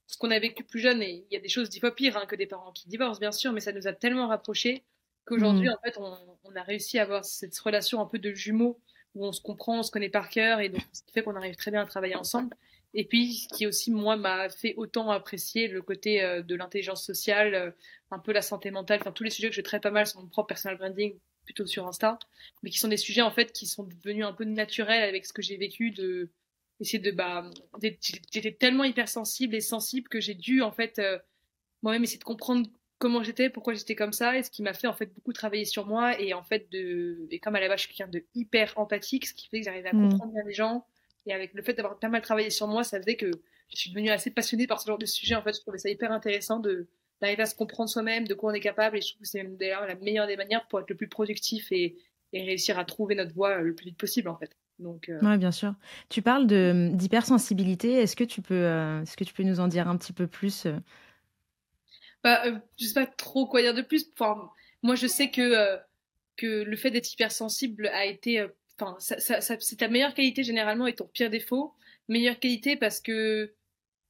ce 0.07 0.17
qu'on 0.17 0.31
a 0.31 0.39
vécu 0.39 0.65
plus 0.65 0.81
jeune, 0.81 1.03
et 1.03 1.25
il 1.29 1.35
y 1.35 1.37
a 1.37 1.41
des 1.41 1.49
choses 1.49 1.69
dix 1.69 1.81
fois 1.81 1.95
pires 1.95 2.17
hein, 2.17 2.27
que 2.27 2.37
des 2.37 2.47
parents 2.47 2.73
qui 2.73 2.89
divorcent, 2.89 3.19
bien 3.19 3.33
sûr, 3.33 3.53
mais 3.53 3.61
ça 3.61 3.73
nous 3.73 3.87
a 3.87 3.93
tellement 3.93 4.29
rapprochés 4.29 4.85
qu'aujourd'hui, 5.25 5.69
mmh. 5.69 5.73
en 5.73 5.79
fait, 5.83 5.99
on, 5.99 6.57
a 6.57 6.63
réussi 6.63 6.99
à 6.99 7.03
avoir 7.03 7.25
cette 7.25 7.59
relation 7.59 8.01
un 8.01 8.07
peu 8.07 8.19
de 8.19 8.33
jumeaux 8.33 8.81
où 9.15 9.27
on 9.27 9.33
se 9.33 9.41
comprend, 9.41 9.81
on 9.81 9.83
se 9.83 9.91
connaît 9.91 10.09
par 10.09 10.31
cœur, 10.31 10.61
et 10.61 10.69
donc 10.69 10.81
ce 10.93 11.03
qui 11.03 11.13
fait 11.13 11.23
qu'on 11.23 11.35
arrive 11.35 11.57
très 11.57 11.71
bien 11.71 11.83
à 11.83 11.87
travailler 11.87 12.15
ensemble. 12.15 12.55
Et 12.95 13.05
puis, 13.05 13.35
ce 13.35 13.49
qui 13.55 13.67
aussi, 13.67 13.91
moi, 13.91 14.17
m'a 14.17 14.49
fait 14.49 14.75
autant 14.77 15.11
apprécier 15.11 15.69
le 15.69 15.83
côté 15.83 16.23
euh, 16.23 16.43
de 16.43 16.55
l'intelligence 16.55 17.05
sociale, 17.05 17.55
euh, 17.55 17.71
un 18.11 18.19
peu 18.19 18.33
la 18.33 18.43
santé 18.43 18.71
mentale, 18.71 19.01
enfin 19.01 19.13
tous 19.13 19.25
les 19.25 19.31
sujets 19.31 19.51
que 19.51 19.55
je 19.55 19.61
traite 19.61 19.83
pas 19.83 19.91
mal 19.91 20.07
sur 20.07 20.21
mon 20.21 20.29
propre 20.29 20.47
personal 20.47 20.79
branding, 20.79 21.19
plutôt 21.47 21.65
sur 21.65 21.87
Insta, 21.87 22.19
mais 22.63 22.69
qui 22.69 22.79
sont 22.79 22.89
des 22.89 22.99
sujets 22.99 23.23
en 23.23 23.31
fait 23.31 23.53
qui 23.53 23.67
sont 23.67 23.85
devenus 23.85 24.27
un 24.27 24.35
peu 24.35 24.45
naturels 24.45 25.03
avec 25.03 25.25
ce 25.25 25.33
que 25.33 25.41
j'ai 25.41 25.57
vécu 25.57 25.93
de 25.93 26.29
essayer 26.81 26.99
de 26.99 27.11
bah 27.11 27.49
j'étais 28.31 28.53
tellement 28.53 28.85
hypersensible 28.85 29.55
et 29.55 29.63
sensible 29.63 30.09
que 30.09 30.21
j'ai 30.21 30.35
dû 30.35 30.61
en 30.61 30.73
fait 30.73 30.99
euh, 30.99 31.19
moi-même 31.83 32.05
essayer 32.05 32.19
de 32.19 32.25
comprendre 32.25 32.69
comment 32.99 33.23
j'étais, 33.23 33.51
pourquoi 33.51 33.75
j'étais 33.75 33.95
comme 33.95 34.13
ça, 34.13 34.39
et 34.39 34.43
ce 34.43 34.51
qui 34.51 34.63
m'a 34.63 34.75
fait 34.75 34.87
en 34.87 34.95
fait 34.95 35.07
beaucoup 35.15 35.33
travailler 35.33 35.65
sur 35.65 35.87
moi 35.87 36.21
et 36.21 36.35
en 36.35 36.43
fait 36.43 36.71
de 36.71 37.27
et 37.31 37.39
comme 37.39 37.55
à 37.55 37.61
la 37.61 37.69
base 37.69 37.81
je 37.81 37.87
suis 37.87 37.95
quelqu'un 37.95 38.11
de 38.11 38.25
hyper 38.35 38.75
empathique, 38.77 39.27
ce 39.27 39.35
qui 39.35 39.49
fait 39.49 39.61
que 39.61 39.65
j'arrivais 39.65 39.89
à 39.89 39.95
mm. 39.95 40.11
comprendre 40.11 40.33
bien 40.33 40.43
les 40.45 40.55
gens 40.55 40.87
et 41.27 41.33
avec 41.33 41.55
le 41.55 41.63
fait 41.63 41.75
d'avoir 41.75 41.99
pas 41.99 42.09
mal 42.09 42.23
travaillé 42.23 42.51
sur 42.51 42.69
moi, 42.69 42.85
ça 42.85 43.01
faisait 43.01 43.17
que 43.17 43.31
je 43.69 43.77
suis 43.77 43.91
devenue 43.91 44.11
assez 44.11 44.31
passionnée 44.31 44.67
par 44.67 44.81
ce 44.81 44.87
genre 44.87 44.99
de 44.99 45.07
sujet. 45.07 45.35
En 45.35 45.43
fait, 45.43 45.55
je 45.55 45.61
trouvais 45.61 45.79
ça 45.79 45.91
hyper 45.91 46.13
intéressant 46.13 46.61
de 46.61 46.89
d'arriver 47.21 47.43
à 47.43 47.47
se 47.47 47.55
comprendre 47.55 47.89
soi-même, 47.89 48.27
de 48.27 48.35
quoi 48.35 48.51
on 48.51 48.55
est 48.55 48.61
capable. 48.61 48.99
Et 48.99 49.01
je 49.01 49.09
trouve 49.09 49.23
que 49.23 49.29
c'est 49.29 49.45
d'ailleurs 49.57 49.87
la 49.87 49.95
meilleure 49.97 50.27
des 50.27 50.37
manières 50.37 50.67
pour 50.69 50.81
être 50.81 50.91
le 50.91 50.97
plus 50.97 51.09
productif 51.09 51.71
et, 51.73 51.97
et, 52.33 52.43
réussir 52.43 52.79
à 52.79 52.85
trouver 52.85 53.15
notre 53.15 53.35
voie 53.35 53.59
le 53.59 53.75
plus 53.75 53.87
vite 53.87 53.99
possible, 53.99 54.29
en 54.29 54.37
fait. 54.37 54.57
Donc, 54.79 55.09
euh... 55.09 55.19
Oui, 55.23 55.39
bien 55.39 55.53
sûr. 55.53 55.75
Tu 56.09 56.23
parles 56.23 56.47
de, 56.47 56.91
d'hypersensibilité. 56.93 57.95
Est-ce 57.95 58.17
que, 58.17 58.25
tu 58.25 58.43
peux, 58.43 58.55
euh, 58.55 59.03
est-ce 59.03 59.17
que 59.17 59.25
tu 59.25 59.33
peux 59.33 59.43
nous 59.43 59.61
en 59.61 59.69
dire 59.69 59.89
un 59.89 59.97
petit 59.97 60.13
peu 60.13 60.27
plus 60.27 60.67
euh? 60.67 60.77
bah, 62.23 62.45
euh, 62.47 62.59
Je 62.79 62.87
sais 62.87 62.95
pas 62.95 63.07
trop 63.07 63.47
quoi 63.47 63.63
dire 63.63 63.75
de 63.75 63.83
plus. 63.83 64.07
Enfin, 64.13 64.51
moi, 64.83 64.95
je 64.95 65.07
sais 65.07 65.31
que, 65.31 65.41
euh, 65.41 65.77
que 66.37 66.63
le 66.63 66.77
fait 66.77 66.91
d'être 66.91 67.11
hypersensible 67.13 67.89
a 67.89 68.05
été... 68.05 68.47
Enfin, 68.79 68.97
ça, 68.99 69.19
ça, 69.19 69.41
ça, 69.41 69.57
c'est 69.59 69.77
ta 69.77 69.89
meilleure 69.89 70.13
qualité 70.13 70.43
généralement 70.43 70.87
et 70.87 70.95
ton 70.95 71.07
pire 71.07 71.31
défaut. 71.31 71.73
Meilleure 72.09 72.39
qualité 72.39 72.77
parce 72.77 73.01
que 73.01 73.55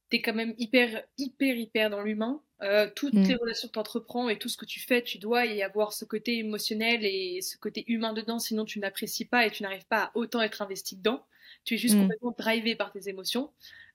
t'es 0.09 0.21
quand 0.21 0.33
même 0.33 0.53
hyper, 0.57 1.03
hyper, 1.17 1.55
hyper 1.55 1.89
dans 1.89 2.01
l'humain. 2.01 2.41
Euh, 2.63 2.89
toutes 2.95 3.13
mm. 3.13 3.23
les 3.23 3.35
relations 3.35 3.67
que 3.67 3.73
tu 3.73 3.79
entreprends 3.79 4.29
et 4.29 4.39
tout 4.39 4.49
ce 4.49 4.57
que 4.57 4.65
tu 4.65 4.79
fais, 4.79 5.03
tu 5.03 5.19
dois 5.19 5.45
y 5.45 5.61
avoir 5.61 5.93
ce 5.93 6.05
côté 6.05 6.37
émotionnel 6.39 7.05
et 7.05 7.41
ce 7.41 7.55
côté 7.57 7.83
humain 7.87 8.13
dedans, 8.13 8.39
sinon 8.39 8.65
tu 8.65 8.79
n'apprécies 8.79 9.25
pas 9.25 9.45
et 9.45 9.51
tu 9.51 9.61
n'arrives 9.63 9.85
pas 9.85 10.05
à 10.05 10.11
autant 10.15 10.41
être 10.41 10.61
investi 10.61 10.95
dedans. 10.95 11.23
Tu 11.65 11.75
es 11.75 11.77
juste 11.77 11.95
mm. 11.95 12.01
complètement 12.01 12.35
drivé 12.37 12.75
par 12.75 12.91
tes 12.91 13.09
émotions. 13.09 13.51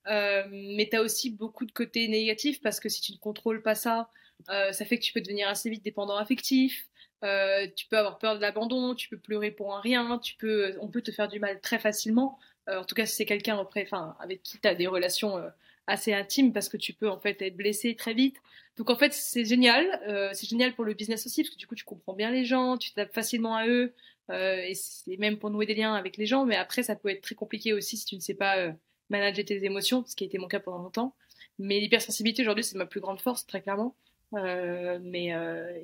Euh, 0.09 0.45
mais 0.51 0.89
tu 0.89 0.97
as 0.97 1.03
aussi 1.03 1.31
beaucoup 1.31 1.65
de 1.65 1.73
côtés 1.73 2.07
négatifs 2.09 2.61
parce 2.61 2.81
que 2.81 2.89
si 2.89 3.01
tu 3.01 3.13
ne 3.13 3.19
contrôles 3.19 3.63
pas 3.63 3.75
ça, 3.75 4.09
euh, 4.51 4.73
ça 4.73 4.85
fait 4.85 4.99
que 4.99 5.05
tu 5.05 5.13
peux 5.13 5.21
devenir 5.21 5.49
assez 5.49 5.69
vite 5.71 5.85
dépendant 5.85 6.17
affectif. 6.17 6.87
Tu 7.23 7.87
peux 7.89 7.99
avoir 7.99 8.19
peur 8.19 8.37
de 8.37 8.41
l'abandon, 8.41 8.95
tu 8.97 9.09
peux 9.09 9.19
pleurer 9.19 9.53
pour 9.53 9.77
un 9.77 9.81
rien, 9.81 10.19
tu 10.19 10.35
peux, 10.37 10.77
on 10.81 10.89
peut 10.89 11.03
te 11.03 11.13
faire 11.13 11.29
du 11.29 11.39
mal 11.39 11.61
très 11.61 11.79
facilement. 11.79 12.39
En 12.67 12.85
tout 12.85 12.97
cas, 12.97 13.07
si 13.07 13.15
c'est 13.15 13.27
quelqu'un 13.27 13.57
enfin, 13.57 14.17
avec 14.19 14.43
qui 14.43 14.59
tu 14.59 14.67
as 14.67 14.75
des 14.75 14.89
relations 14.89 15.41
assez 15.87 16.13
intime 16.13 16.53
parce 16.53 16.69
que 16.69 16.77
tu 16.77 16.93
peux 16.93 17.09
en 17.09 17.19
fait 17.19 17.41
être 17.43 17.57
blessé 17.57 17.95
très 17.95 18.15
vite. 18.15 18.37
Donc 18.77 18.91
en 18.91 18.97
fait 18.97 19.13
c'est 19.13 19.45
génial, 19.45 19.87
euh, 20.09 20.31
c'est 20.33 20.49
génial 20.49 20.75
pour 20.75 20.85
le 20.85 20.95
business 20.95 21.27
aussi 21.27 21.43
parce 21.43 21.55
que 21.55 21.59
du 21.59 21.67
coup 21.67 21.75
tu 21.75 21.85
comprends 21.85 22.15
bien 22.15 22.31
les 22.31 22.45
gens, 22.45 22.79
tu 22.79 22.93
t'adaptes 22.93 23.15
facilement 23.15 23.57
à 23.57 23.67
eux 23.67 23.93
euh, 24.31 24.73
et 25.07 25.17
même 25.19 25.39
pour 25.39 25.51
nouer 25.51 25.67
des 25.67 25.75
liens 25.75 25.95
avec 25.95 26.17
les 26.17 26.27
gens. 26.27 26.47
Mais 26.47 26.57
après 26.57 26.83
ça 26.83 26.97
peut 26.97 27.09
être 27.09 27.23
très 27.23 27.35
compliqué 27.35 27.73
aussi 27.73 27.97
si 27.97 28.07
tu 28.07 28.15
ne 28.15 28.21
sais 28.21 28.35
pas 28.35 28.59
euh, 28.59 28.73
manager 29.11 29.45
tes 29.45 29.65
émotions, 29.65 30.05
ce 30.07 30.17
qui 30.17 30.25
a 30.25 30.27
été 30.27 30.39
mon 30.39 30.49
cas 30.49 30.61
pendant 30.61 30.83
longtemps. 30.83 31.15
Mais 31.59 31.81
l'hypersensibilité 31.81 32.43
aujourd'hui 32.43 32.65
c'est 32.65 32.79
ma 32.79 32.87
plus 32.87 33.01
grande 33.01 33.21
force 33.21 33.47
très 33.47 33.61
clairement. 33.61 33.95
Mais 34.33 35.33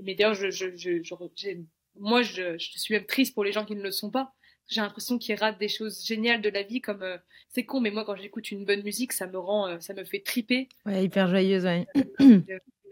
mais 0.02 0.14
d'ailleurs 0.14 0.34
je, 0.34 0.50
je 0.50 1.58
moi 1.98 2.22
je, 2.22 2.56
je 2.56 2.78
suis 2.78 2.94
même 2.94 3.04
triste 3.04 3.34
pour 3.34 3.44
les 3.44 3.52
gens 3.52 3.64
qui 3.66 3.76
ne 3.76 3.82
le 3.82 3.90
sont 3.90 4.10
pas 4.10 4.32
j'ai 4.68 4.80
l'impression 4.80 5.18
qu'ils 5.18 5.34
ratent 5.34 5.58
des 5.58 5.68
choses 5.68 6.04
géniales 6.04 6.42
de 6.42 6.50
la 6.50 6.62
vie 6.62 6.80
comme 6.80 7.02
euh, 7.02 7.16
c'est 7.48 7.64
con 7.64 7.80
mais 7.80 7.90
moi 7.90 8.04
quand 8.04 8.16
j'écoute 8.16 8.50
une 8.50 8.64
bonne 8.64 8.82
musique 8.82 9.12
ça 9.12 9.26
me 9.26 9.38
rend 9.38 9.66
euh, 9.66 9.80
ça 9.80 9.94
me 9.94 10.04
fait 10.04 10.20
triper. 10.20 10.68
Ouais 10.86 11.04
hyper 11.04 11.28
joyeuse 11.28 11.64
ouais. 11.64 11.86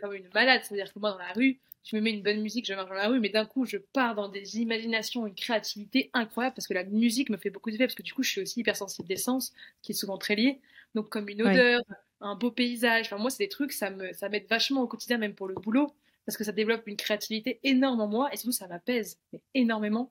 Comme 0.00 0.14
une 0.14 0.28
malade 0.34 0.62
c'est 0.64 0.74
à 0.74 0.76
dire 0.76 0.92
que 0.92 0.98
moi 0.98 1.12
dans 1.12 1.18
la 1.18 1.32
rue 1.32 1.60
je 1.84 1.96
me 1.96 2.00
mets 2.00 2.10
une 2.10 2.22
bonne 2.22 2.40
musique 2.40 2.66
je 2.66 2.74
marche 2.74 2.88
dans 2.88 2.94
la 2.94 3.08
rue 3.08 3.20
mais 3.20 3.28
d'un 3.28 3.46
coup 3.46 3.66
je 3.66 3.76
pars 3.76 4.14
dans 4.14 4.28
des 4.28 4.58
imaginations 4.58 5.26
une 5.26 5.34
créativité 5.34 6.10
incroyable 6.14 6.54
parce 6.54 6.66
que 6.66 6.74
la 6.74 6.84
musique 6.84 7.30
me 7.30 7.36
fait 7.36 7.50
beaucoup 7.50 7.70
d'effet 7.70 7.86
parce 7.86 7.94
que 7.94 8.02
du 8.02 8.14
coup 8.14 8.22
je 8.22 8.30
suis 8.30 8.40
aussi 8.40 8.60
hypersensible 8.60 9.06
des 9.06 9.16
sens 9.16 9.52
qui 9.82 9.92
est 9.92 9.94
souvent 9.94 10.18
très 10.18 10.34
lié. 10.34 10.60
Donc 10.94 11.10
comme 11.10 11.28
une 11.28 11.42
odeur 11.42 11.82
un 12.20 12.34
beau 12.34 12.50
paysage 12.50 13.06
enfin 13.06 13.18
moi 13.18 13.28
c'est 13.28 13.44
des 13.44 13.50
trucs 13.50 13.72
ça 13.72 13.90
me 13.90 14.12
ça 14.14 14.30
m'aide 14.30 14.46
vachement 14.48 14.82
au 14.82 14.86
quotidien 14.86 15.18
même 15.18 15.34
pour 15.34 15.48
le 15.48 15.54
boulot 15.54 15.92
parce 16.24 16.38
que 16.38 16.44
ça 16.44 16.52
développe 16.52 16.86
une 16.86 16.96
créativité 16.96 17.60
énorme 17.62 18.00
en 18.00 18.08
moi 18.08 18.30
et 18.32 18.36
surtout 18.36 18.52
ça 18.52 18.66
m'apaise 18.66 19.18
énormément 19.54 20.10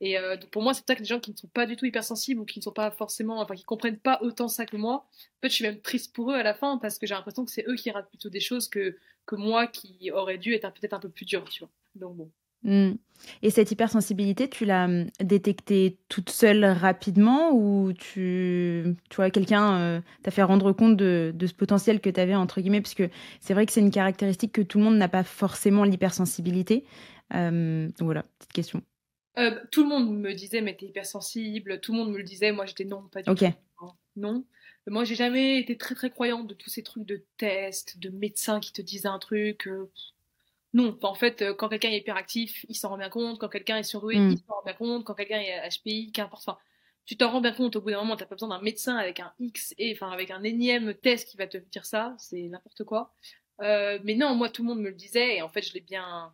et 0.00 0.18
euh, 0.18 0.36
donc 0.36 0.50
pour 0.50 0.62
moi, 0.62 0.74
c'est 0.74 0.84
peut-être 0.84 0.98
que 0.98 1.02
les 1.02 1.08
gens 1.08 1.20
qui 1.20 1.32
ne 1.32 1.36
sont 1.36 1.48
pas 1.48 1.66
du 1.66 1.76
tout 1.76 1.86
hypersensibles 1.86 2.40
ou 2.40 2.44
qui 2.44 2.58
ne 2.58 2.62
sont 2.62 2.72
pas 2.72 2.90
forcément, 2.90 3.40
enfin 3.40 3.54
qui 3.54 3.64
comprennent 3.64 3.98
pas 3.98 4.18
autant 4.22 4.48
ça 4.48 4.66
que 4.66 4.76
moi, 4.76 4.94
en 4.94 5.40
fait, 5.42 5.48
je 5.48 5.54
suis 5.54 5.64
même 5.64 5.80
triste 5.80 6.14
pour 6.14 6.32
eux 6.32 6.34
à 6.34 6.42
la 6.42 6.54
fin 6.54 6.78
parce 6.78 6.98
que 6.98 7.06
j'ai 7.06 7.14
l'impression 7.14 7.44
que 7.44 7.50
c'est 7.50 7.66
eux 7.66 7.76
qui 7.76 7.90
ratent 7.90 8.08
plutôt 8.08 8.28
des 8.28 8.40
choses 8.40 8.68
que 8.68 8.96
que 9.24 9.36
moi 9.36 9.66
qui 9.66 10.10
aurais 10.12 10.38
dû 10.38 10.54
être 10.54 10.70
peut-être 10.72 10.94
un 10.94 11.00
peu 11.00 11.08
plus 11.08 11.24
dur, 11.24 11.44
tu 11.48 11.60
vois. 11.60 11.70
Donc 11.94 12.16
bon. 12.16 12.30
Mmh. 12.62 12.96
Et 13.42 13.50
cette 13.50 13.70
hypersensibilité, 13.70 14.48
tu 14.48 14.64
l'as 14.64 14.84
hum, 14.86 15.06
détectée 15.20 15.98
toute 16.08 16.30
seule 16.30 16.64
rapidement 16.64 17.52
ou 17.52 17.92
tu, 17.92 18.96
tu 19.08 19.16
vois, 19.16 19.30
quelqu'un 19.30 19.78
euh, 19.78 20.00
t'a 20.22 20.30
fait 20.30 20.42
rendre 20.42 20.72
compte 20.72 20.96
de, 20.96 21.32
de 21.34 21.46
ce 21.46 21.54
potentiel 21.54 22.00
que 22.00 22.10
tu 22.10 22.20
avais, 22.20 22.34
entre 22.34 22.60
guillemets, 22.60 22.80
parce 22.80 22.94
que 22.94 23.08
c'est 23.40 23.54
vrai 23.54 23.66
que 23.66 23.72
c'est 23.72 23.80
une 23.80 23.90
caractéristique 23.90 24.52
que 24.52 24.62
tout 24.62 24.78
le 24.78 24.84
monde 24.84 24.96
n'a 24.96 25.08
pas 25.08 25.22
forcément 25.24 25.84
l'hypersensibilité. 25.84 26.84
Euh, 27.34 27.86
donc 27.86 28.02
voilà, 28.02 28.24
petite 28.38 28.52
question. 28.52 28.82
Euh, 29.38 29.60
tout 29.70 29.82
le 29.82 29.88
monde 29.88 30.16
me 30.18 30.32
disait, 30.32 30.60
mais 30.60 30.74
t'es 30.74 30.86
hypersensible. 30.86 31.80
Tout 31.80 31.92
le 31.92 31.98
monde 31.98 32.12
me 32.12 32.18
le 32.18 32.24
disait. 32.24 32.52
Moi, 32.52 32.66
j'étais 32.66 32.84
non, 32.84 33.02
pas 33.08 33.22
du 33.22 33.34
tout. 33.34 33.46
Non. 34.16 34.44
Moi, 34.86 35.04
j'ai 35.04 35.14
jamais 35.14 35.58
été 35.58 35.76
très 35.76 35.94
très 35.94 36.10
croyante 36.10 36.46
de 36.46 36.54
tous 36.54 36.70
ces 36.70 36.82
trucs 36.82 37.04
de 37.04 37.24
tests, 37.38 37.98
de 37.98 38.08
médecins 38.08 38.60
qui 38.60 38.72
te 38.72 38.80
disent 38.80 39.06
un 39.06 39.18
truc. 39.18 39.66
Euh, 39.66 39.90
non. 40.72 40.96
en 41.02 41.14
fait, 41.14 41.42
euh, 41.42 41.54
quand 41.54 41.68
quelqu'un 41.68 41.90
est 41.90 41.98
hyperactif, 41.98 42.64
il 42.68 42.74
s'en 42.74 42.90
rend 42.90 42.96
bien 42.96 43.10
compte. 43.10 43.38
Quand 43.38 43.48
quelqu'un 43.48 43.76
est 43.76 43.82
surdoué, 43.82 44.16
hmm. 44.16 44.30
il 44.30 44.38
s'en 44.38 44.54
rend 44.54 44.62
bien 44.64 44.74
compte. 44.74 45.04
Quand 45.04 45.14
quelqu'un 45.14 45.40
est 45.40 45.68
HPI, 45.68 46.12
qu'importe. 46.12 46.44
Enfin, 46.46 46.58
tu 47.04 47.16
t'en 47.16 47.30
rends 47.30 47.40
bien 47.40 47.52
compte. 47.52 47.76
Au 47.76 47.82
bout 47.82 47.90
d'un 47.90 47.98
moment, 47.98 48.16
t'as 48.16 48.26
pas 48.26 48.36
besoin 48.36 48.48
d'un 48.48 48.62
médecin 48.62 48.96
avec 48.96 49.20
un 49.20 49.32
X 49.38 49.74
et 49.76 49.92
enfin 49.92 50.10
avec 50.10 50.30
un 50.30 50.42
énième 50.44 50.94
test 50.94 51.28
qui 51.28 51.36
va 51.36 51.46
te 51.46 51.58
dire 51.58 51.84
ça. 51.84 52.14
C'est 52.18 52.42
n'importe 52.42 52.84
quoi. 52.84 53.12
mais 53.60 54.14
non, 54.14 54.34
moi, 54.34 54.48
tout 54.48 54.62
le 54.62 54.68
monde 54.68 54.80
me 54.80 54.88
le 54.88 54.96
disait 54.96 55.36
et 55.36 55.42
en 55.42 55.48
fait, 55.48 55.62
je 55.62 55.74
l'ai 55.74 55.80
bien 55.80 56.32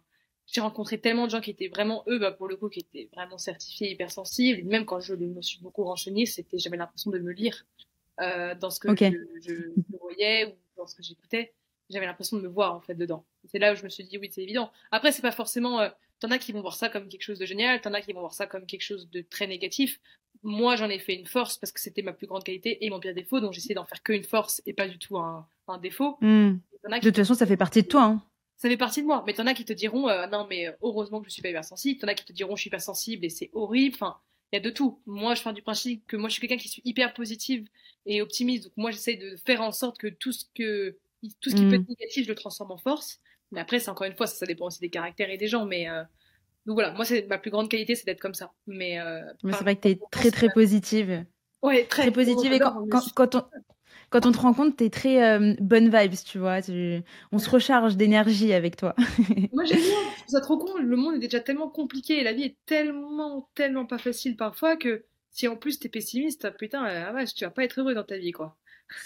j'ai 0.53 0.61
rencontré 0.61 1.01
tellement 1.01 1.25
de 1.25 1.31
gens 1.31 1.41
qui 1.41 1.51
étaient 1.51 1.69
vraiment 1.69 2.05
eux, 2.09 2.19
bah, 2.19 2.31
pour 2.31 2.47
le 2.47 2.57
coup, 2.57 2.69
qui 2.69 2.81
étaient 2.81 3.09
vraiment 3.15 3.39
certifiés 3.39 3.91
hypersensibles. 3.91 4.61
Et 4.61 4.63
même 4.63 4.85
quand 4.85 5.01
je 5.01 5.15
me 5.15 5.41
suis 5.41 5.59
beaucoup 5.61 5.83
renseignée, 5.83 6.27
c'était, 6.27 6.59
j'avais 6.59 6.77
l'impression 6.77 7.11
de 7.11 7.19
me 7.19 7.33
lire 7.33 7.65
euh, 8.21 8.55
dans 8.55 8.71
ce 8.71 8.79
que 8.79 8.95
je, 8.95 9.41
je, 9.41 9.55
voyais 9.99 10.47
ou 10.47 10.53
dans 10.77 10.87
ce 10.87 10.95
que 10.95 11.03
j'écoutais. 11.03 11.55
J'avais 11.89 12.05
l'impression 12.05 12.37
de 12.37 12.43
me 12.43 12.49
voir 12.49 12.75
en 12.75 12.81
fait 12.81 12.95
dedans. 12.95 13.25
C'est 13.47 13.59
là 13.59 13.73
où 13.73 13.77
je 13.77 13.83
me 13.83 13.89
suis 13.89 14.05
dit 14.05 14.19
oui, 14.19 14.29
c'est 14.31 14.43
évident. 14.43 14.71
Après, 14.91 15.11
c'est 15.11 15.23
pas 15.23 15.33
forcément. 15.33 15.81
Euh, 15.81 15.89
t'en 16.21 16.31
as 16.31 16.39
qui 16.39 16.53
vont 16.53 16.61
voir 16.61 16.75
ça 16.75 16.91
comme 16.91 17.09
quelque 17.09 17.23
chose 17.23 17.39
de 17.39 17.47
génial, 17.47 17.81
t'en 17.81 17.95
as 17.95 18.03
qui 18.03 18.13
vont 18.13 18.21
voir 18.21 18.35
ça 18.35 18.47
comme 18.47 18.67
quelque 18.67 18.83
chose 18.83 19.09
de 19.11 19.23
très 19.23 19.47
négatif. 19.47 20.01
Moi, 20.43 20.77
j'en 20.77 20.91
ai 20.91 20.99
fait 20.99 21.15
une 21.15 21.27
force 21.27 21.57
parce 21.57 21.73
que 21.73 21.81
c'était 21.81 22.03
ma 22.03 22.13
plus 22.13 22.27
grande 22.27 22.45
qualité 22.45 22.85
et 22.85 22.91
mon 22.91 23.01
pire 23.01 23.15
défaut, 23.15 23.41
donc 23.41 23.55
j'essayais 23.55 23.75
d'en 23.75 23.85
faire 23.85 24.03
qu'une 24.03 24.25
force 24.25 24.61
et 24.67 24.75
pas 24.75 24.89
du 24.89 24.99
tout 24.99 25.17
un, 25.17 25.47
un 25.69 25.79
défaut. 25.79 26.19
Hmm. 26.21 26.59
De 26.85 27.01
toute 27.01 27.17
façon, 27.17 27.35
ça 27.35 27.47
fait 27.47 27.57
partie 27.57 27.83
de 27.83 27.89
toi. 27.89 28.03
Hein 28.03 28.23
ça 28.63 28.69
fait 28.69 28.77
partie 28.77 29.03
de 29.03 29.09
moi. 29.09 29.25
Mais 29.27 29.33
t'en 29.33 29.47
as 29.49 29.55
qui 29.55 29.65
te 29.65 29.73
diront, 29.73 30.09
euh, 30.09 30.29
non, 30.29 30.47
mais 30.49 30.73
heureusement 30.83 31.21
que 31.21 31.27
je 31.27 31.33
suis 31.33 31.43
pas 31.43 31.49
hypersensible. 31.49 32.01
T'en 32.01 32.07
as 32.07 32.15
qui 32.15 32.25
te 32.25 32.33
diront, 32.33 32.55
je 32.55 32.61
suis 32.61 32.69
hypersensible 32.69 33.25
et 33.25 33.29
c'est 33.29 33.51
horrible. 33.55 33.97
Enfin, 33.97 34.19
il 34.53 34.57
y 34.57 34.59
a 34.59 34.61
de 34.61 34.71
tout. 34.71 35.01
Moi, 35.05 35.35
je 35.35 35.43
pars 35.43 35.53
du 35.53 35.63
principe 35.63 36.07
que 36.07 36.17
moi, 36.17 36.29
je 36.29 36.35
suis 36.35 36.41
quelqu'un 36.41 36.63
qui 36.63 36.69
suis 36.69 36.81
hyper 36.85 37.13
positive 37.13 37.67
et 38.07 38.23
optimiste. 38.23 38.65
Donc, 38.65 38.73
moi, 38.77 38.93
j'essaie 38.93 39.17
de 39.17 39.35
faire 39.35 39.63
en 39.63 39.73
sorte 39.73 39.99
que 39.99 40.07
tout 40.07 40.31
ce 40.31 40.45
que, 40.55 40.97
tout 41.41 41.51
ce 41.51 41.57
qui 41.57 41.63
peut 41.63 41.71
mm. 41.71 41.75
être 41.75 41.89
négatif, 41.89 42.25
je 42.25 42.29
le 42.29 42.37
transforme 42.37 42.71
en 42.71 42.79
force. 42.79 43.19
Mais 43.51 43.61
après, 43.61 43.81
c'est 43.81 43.91
encore 43.91 44.07
une 44.07 44.15
fois, 44.15 44.29
ça, 44.29 44.37
ça, 44.37 44.47
dépend 44.47 44.67
aussi 44.67 44.79
des 44.79 44.91
caractères 44.91 45.29
et 45.29 45.39
des 45.39 45.49
gens. 45.49 45.67
Mais, 45.67 45.91
euh, 45.91 46.05
donc 46.65 46.75
voilà, 46.75 46.93
moi, 46.93 47.05
c'est 47.05 47.27
ma 47.27 47.39
plus 47.39 47.51
grande 47.51 47.69
qualité, 47.69 47.97
c'est 47.97 48.07
d'être 48.07 48.21
comme 48.21 48.35
ça. 48.35 48.53
Mais, 48.69 49.01
euh, 49.01 49.23
mais 49.43 49.55
c'est 49.55 49.65
vrai 49.65 49.75
que 49.75 49.81
tu 49.81 49.89
es 49.89 49.99
très, 50.13 50.31
très 50.31 50.51
positive. 50.51 51.25
Ouais, 51.63 51.85
très, 51.87 52.03
très 52.03 52.13
positive. 52.13 52.53
Et 52.53 52.61
quand, 52.61 52.87
quand, 53.17 53.35
on, 53.35 53.45
quand 54.11 54.27
on 54.27 54.33
te 54.33 54.39
rend 54.39 54.53
compte, 54.53 54.77
t'es 54.77 54.91
très 54.91 55.23
euh, 55.23 55.55
bonne 55.61 55.87
vibes, 55.87 56.15
tu 56.25 56.39
vois. 56.39 56.59
On 57.33 57.39
se 57.39 57.51
recharge 57.51 57.97
d'énergie 57.97 58.53
avec 58.53 58.77
toi. 58.77 58.95
Moi, 59.53 59.65
j'aime 59.65 59.81
bien. 59.81 59.99
Ça 60.27 60.41
trop 60.41 60.59
con. 60.59 60.79
Le 60.79 60.97
monde 60.97 61.17
est 61.17 61.21
déjà 61.21 61.41
tellement 61.41 61.69
compliqué 61.69 62.21
et 62.21 62.25
la 62.25 62.33
vie 62.33 62.45
est 62.45 62.57
tellement, 62.67 63.49
tellement 63.55 63.87
pas 63.87 63.99
facile 63.99 64.37
parfois 64.37 64.77
que 64.77 65.05
si 65.31 65.49
en 65.49 65.57
plus 65.57 65.79
t'es 65.79 65.89
pessimiste, 65.89 66.51
putain, 66.59 66.85
ah 66.85 67.25
tu 67.25 67.45
vas 67.45 67.51
pas 67.51 67.65
être 67.65 67.81
heureux 67.81 67.95
dans 67.95 68.05
ta 68.05 68.19
vie, 68.19 68.33
quoi. 68.33 68.57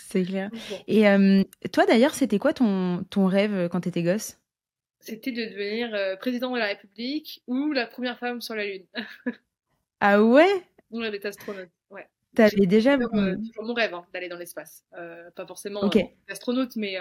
C'est 0.08 0.24
clair. 0.24 0.50
Et 0.88 1.08
euh, 1.08 1.42
toi, 1.72 1.86
d'ailleurs, 1.86 2.14
c'était 2.14 2.40
quoi 2.40 2.52
ton, 2.52 3.04
ton 3.10 3.26
rêve 3.26 3.68
quand 3.70 3.82
t'étais 3.82 4.02
gosse? 4.02 4.38
C'était 4.98 5.30
de 5.30 5.44
devenir 5.44 5.94
euh, 5.94 6.16
président 6.16 6.52
de 6.52 6.58
la 6.58 6.66
République 6.66 7.42
ou 7.46 7.70
la 7.70 7.86
première 7.86 8.18
femme 8.18 8.40
sur 8.40 8.56
la 8.56 8.64
Lune. 8.66 8.86
ah 10.00 10.20
ouais? 10.20 10.64
On 10.90 11.00
d'être 11.00 11.26
astronaute, 11.26 11.68
ouais. 11.68 11.75
T'avais 12.36 12.66
déjà. 12.66 12.94
Euh, 12.94 13.36
toujours 13.36 13.64
mon 13.64 13.74
rêve 13.74 13.94
hein, 13.94 14.06
d'aller 14.12 14.28
dans 14.28 14.36
l'espace. 14.36 14.84
Euh, 14.96 15.30
pas 15.34 15.46
forcément 15.46 15.80
okay. 15.82 16.14
Euh, 16.28 16.32
astronaute, 16.32 16.76
mais 16.76 16.96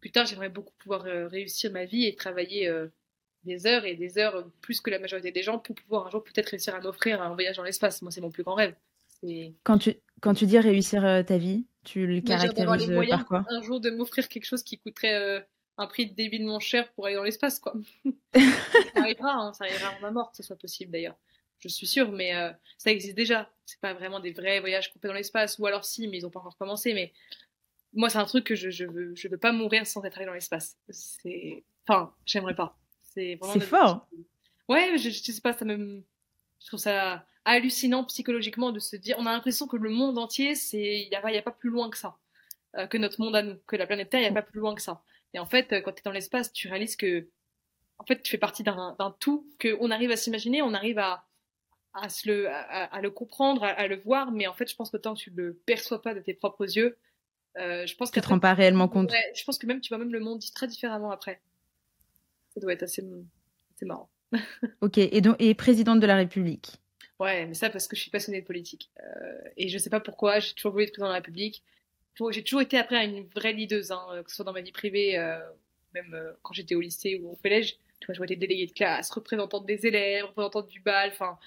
plus 0.00 0.10
tard, 0.10 0.26
j'aimerais 0.26 0.50
beaucoup 0.50 0.74
pouvoir 0.78 1.02
réussir 1.02 1.72
ma 1.72 1.84
vie 1.84 2.04
et 2.04 2.14
travailler 2.14 2.70
des 3.44 3.66
heures 3.66 3.84
et 3.84 3.94
des 3.94 4.18
heures 4.18 4.48
plus 4.60 4.80
que 4.80 4.90
la 4.90 4.98
majorité 4.98 5.32
des 5.32 5.42
gens 5.42 5.58
pour 5.58 5.74
pouvoir 5.74 6.06
un 6.06 6.10
jour 6.10 6.22
peut-être 6.22 6.48
réussir 6.48 6.74
à 6.74 6.80
m'offrir 6.80 7.22
un 7.22 7.32
voyage 7.34 7.56
dans 7.56 7.62
l'espace. 7.62 8.02
Moi, 8.02 8.10
c'est 8.10 8.20
mon 8.20 8.30
plus 8.30 8.42
grand 8.42 8.54
rêve. 8.54 8.74
Quand 9.64 9.78
tu, 9.78 9.94
quand 10.20 10.34
tu 10.34 10.46
dis 10.46 10.58
réussir 10.58 11.02
ta 11.26 11.38
vie, 11.38 11.66
tu 11.84 12.06
le 12.06 12.20
caractérises 12.20 13.08
par 13.08 13.26
quoi? 13.26 13.44
Un 13.48 13.62
jour 13.62 13.80
de 13.80 13.90
m'offrir 13.90 14.28
quelque 14.28 14.44
chose 14.44 14.62
qui 14.62 14.78
coûterait 14.78 15.46
un 15.78 15.86
prix 15.86 16.10
débilement 16.10 16.60
cher 16.60 16.92
pour 16.92 17.06
aller 17.06 17.14
dans 17.14 17.22
l'espace, 17.22 17.58
quoi. 17.58 17.74
ça 18.34 18.40
arrivera, 18.96 19.32
hein, 19.32 19.52
ça 19.52 19.64
arrivera 19.64 19.88
à 19.88 20.00
ma 20.00 20.10
mort 20.10 20.30
que 20.30 20.36
ce 20.36 20.42
soit 20.42 20.56
possible 20.56 20.92
d'ailleurs 20.92 21.16
je 21.60 21.68
suis 21.68 21.86
sûre, 21.86 22.12
mais 22.12 22.34
euh, 22.34 22.50
ça 22.76 22.90
existe 22.90 23.16
déjà. 23.16 23.50
C'est 23.66 23.80
pas 23.80 23.94
vraiment 23.94 24.20
des 24.20 24.32
vrais 24.32 24.60
voyages 24.60 24.92
complets 24.92 25.08
dans 25.08 25.14
l'espace, 25.14 25.58
ou 25.58 25.66
alors 25.66 25.84
si, 25.84 26.08
mais 26.08 26.18
ils 26.18 26.26
ont 26.26 26.30
pas 26.30 26.40
encore 26.40 26.56
commencé. 26.56 26.94
Mais 26.94 27.12
moi, 27.92 28.08
c'est 28.08 28.18
un 28.18 28.24
truc 28.24 28.44
que 28.44 28.54
je, 28.54 28.70
je 28.70 28.84
veux, 28.84 29.14
je 29.14 29.28
veux 29.28 29.38
pas 29.38 29.52
mourir 29.52 29.86
sans 29.86 30.04
être 30.04 30.16
allé 30.16 30.26
dans 30.26 30.32
l'espace. 30.32 30.76
C'est, 30.90 31.64
enfin, 31.86 32.14
j'aimerais 32.26 32.54
pas. 32.54 32.78
C'est 33.02 33.36
vraiment. 33.36 33.54
C'est 33.54 33.60
fort. 33.60 34.08
Ouais, 34.68 34.98
je, 34.98 35.10
je 35.10 35.32
sais 35.32 35.40
pas, 35.40 35.52
ça 35.54 35.64
me, 35.64 36.02
je 36.60 36.66
trouve 36.66 36.80
ça 36.80 37.24
hallucinant 37.44 38.04
psychologiquement 38.04 38.72
de 38.72 38.78
se 38.78 38.96
dire, 38.96 39.16
on 39.18 39.26
a 39.26 39.32
l'impression 39.32 39.66
que 39.66 39.76
le 39.76 39.88
monde 39.88 40.18
entier, 40.18 40.54
c'est, 40.54 41.00
il 41.00 41.08
y 41.08 41.14
a, 41.14 41.30
y 41.32 41.38
a 41.38 41.42
pas 41.42 41.50
plus 41.50 41.70
loin 41.70 41.88
que 41.88 41.96
ça, 41.96 42.18
euh, 42.76 42.86
que 42.86 42.98
notre 42.98 43.20
monde 43.20 43.34
à 43.34 43.42
nous, 43.42 43.56
que 43.66 43.76
la 43.76 43.86
planète 43.86 44.10
Terre, 44.10 44.20
il 44.20 44.24
y 44.24 44.28
a 44.28 44.32
pas 44.32 44.42
plus 44.42 44.60
loin 44.60 44.74
que 44.74 44.82
ça. 44.82 45.02
Et 45.32 45.38
en 45.38 45.46
fait, 45.46 45.82
quand 45.82 45.92
tu 45.92 46.00
es 46.00 46.02
dans 46.04 46.12
l'espace, 46.12 46.52
tu 46.52 46.68
réalises 46.68 46.96
que, 46.96 47.26
en 47.98 48.04
fait, 48.04 48.22
tu 48.22 48.30
fais 48.30 48.38
partie 48.38 48.62
d'un 48.62 49.16
tout, 49.18 49.48
qu'on 49.60 49.90
arrive 49.90 50.10
à 50.10 50.16
s'imaginer, 50.16 50.62
on 50.62 50.74
arrive 50.74 50.98
à 50.98 51.26
à, 51.94 52.08
se 52.08 52.28
le, 52.28 52.48
à, 52.48 53.00
le 53.00 53.10
comprendre, 53.10 53.64
à, 53.64 53.86
le 53.86 53.96
voir, 53.96 54.30
mais 54.30 54.46
en 54.46 54.54
fait, 54.54 54.70
je 54.70 54.76
pense 54.76 54.90
que 54.90 54.96
tant 54.96 55.14
que 55.14 55.20
tu 55.20 55.30
le 55.30 55.54
perçois 55.66 56.02
pas 56.02 56.14
de 56.14 56.20
tes 56.20 56.34
propres 56.34 56.64
yeux, 56.64 56.96
euh, 57.56 57.86
je 57.86 57.96
pense 57.96 58.10
que 58.10 58.20
tu 58.20 58.24
te 58.24 58.28
rends 58.28 58.38
pas 58.38 58.54
réellement 58.54 58.88
compte. 58.88 59.12
je 59.34 59.44
pense 59.44 59.58
que 59.58 59.66
même 59.66 59.80
tu 59.80 59.88
vois 59.88 59.98
même 59.98 60.12
le 60.12 60.20
monde 60.20 60.42
très 60.54 60.66
différemment 60.66 61.10
après. 61.10 61.40
Ça 62.54 62.60
doit 62.60 62.72
être 62.72 62.84
assez, 62.84 63.02
assez 63.74 63.84
marrant. 63.86 64.08
ok, 64.80 64.98
et 64.98 65.20
donc 65.20 65.36
et 65.38 65.54
présidente 65.54 66.00
de 66.00 66.06
la 66.06 66.16
République? 66.16 66.76
Ouais, 67.18 67.46
mais 67.46 67.54
ça 67.54 67.70
parce 67.70 67.88
que 67.88 67.96
je 67.96 68.02
suis 68.02 68.10
passionnée 68.10 68.40
de 68.40 68.46
politique 68.46 68.90
euh, 69.00 69.40
et 69.56 69.68
je 69.68 69.78
sais 69.78 69.90
pas 69.90 70.00
pourquoi. 70.00 70.38
J'ai 70.38 70.54
toujours 70.54 70.72
voulu 70.72 70.84
être 70.84 70.90
président 70.90 71.08
de 71.08 71.12
la 71.12 71.18
République. 71.18 71.64
J'ai 72.30 72.42
toujours 72.42 72.62
été 72.62 72.76
après 72.76 73.04
une 73.04 73.26
vraie 73.28 73.52
leaduse, 73.52 73.92
hein, 73.92 74.22
que 74.24 74.30
ce 74.30 74.36
soit 74.36 74.44
dans 74.44 74.52
ma 74.52 74.60
vie 74.60 74.72
privée, 74.72 75.16
euh, 75.18 75.38
même 75.94 76.14
euh, 76.14 76.32
quand 76.42 76.52
j'étais 76.52 76.74
au 76.74 76.80
lycée 76.80 77.20
ou 77.22 77.30
au 77.30 77.36
collège 77.36 77.78
tu 78.00 78.06
vois, 78.06 78.14
je 78.14 78.18
vois 78.18 78.26
des 78.26 78.36
délégués 78.36 78.66
de 78.66 78.72
classe, 78.72 79.10
représentante 79.10 79.66
des 79.66 79.86
élèves, 79.86 80.24
représentante 80.26 80.68
du 80.68 80.80
bal, 80.80 81.10
enfin. 81.12 81.38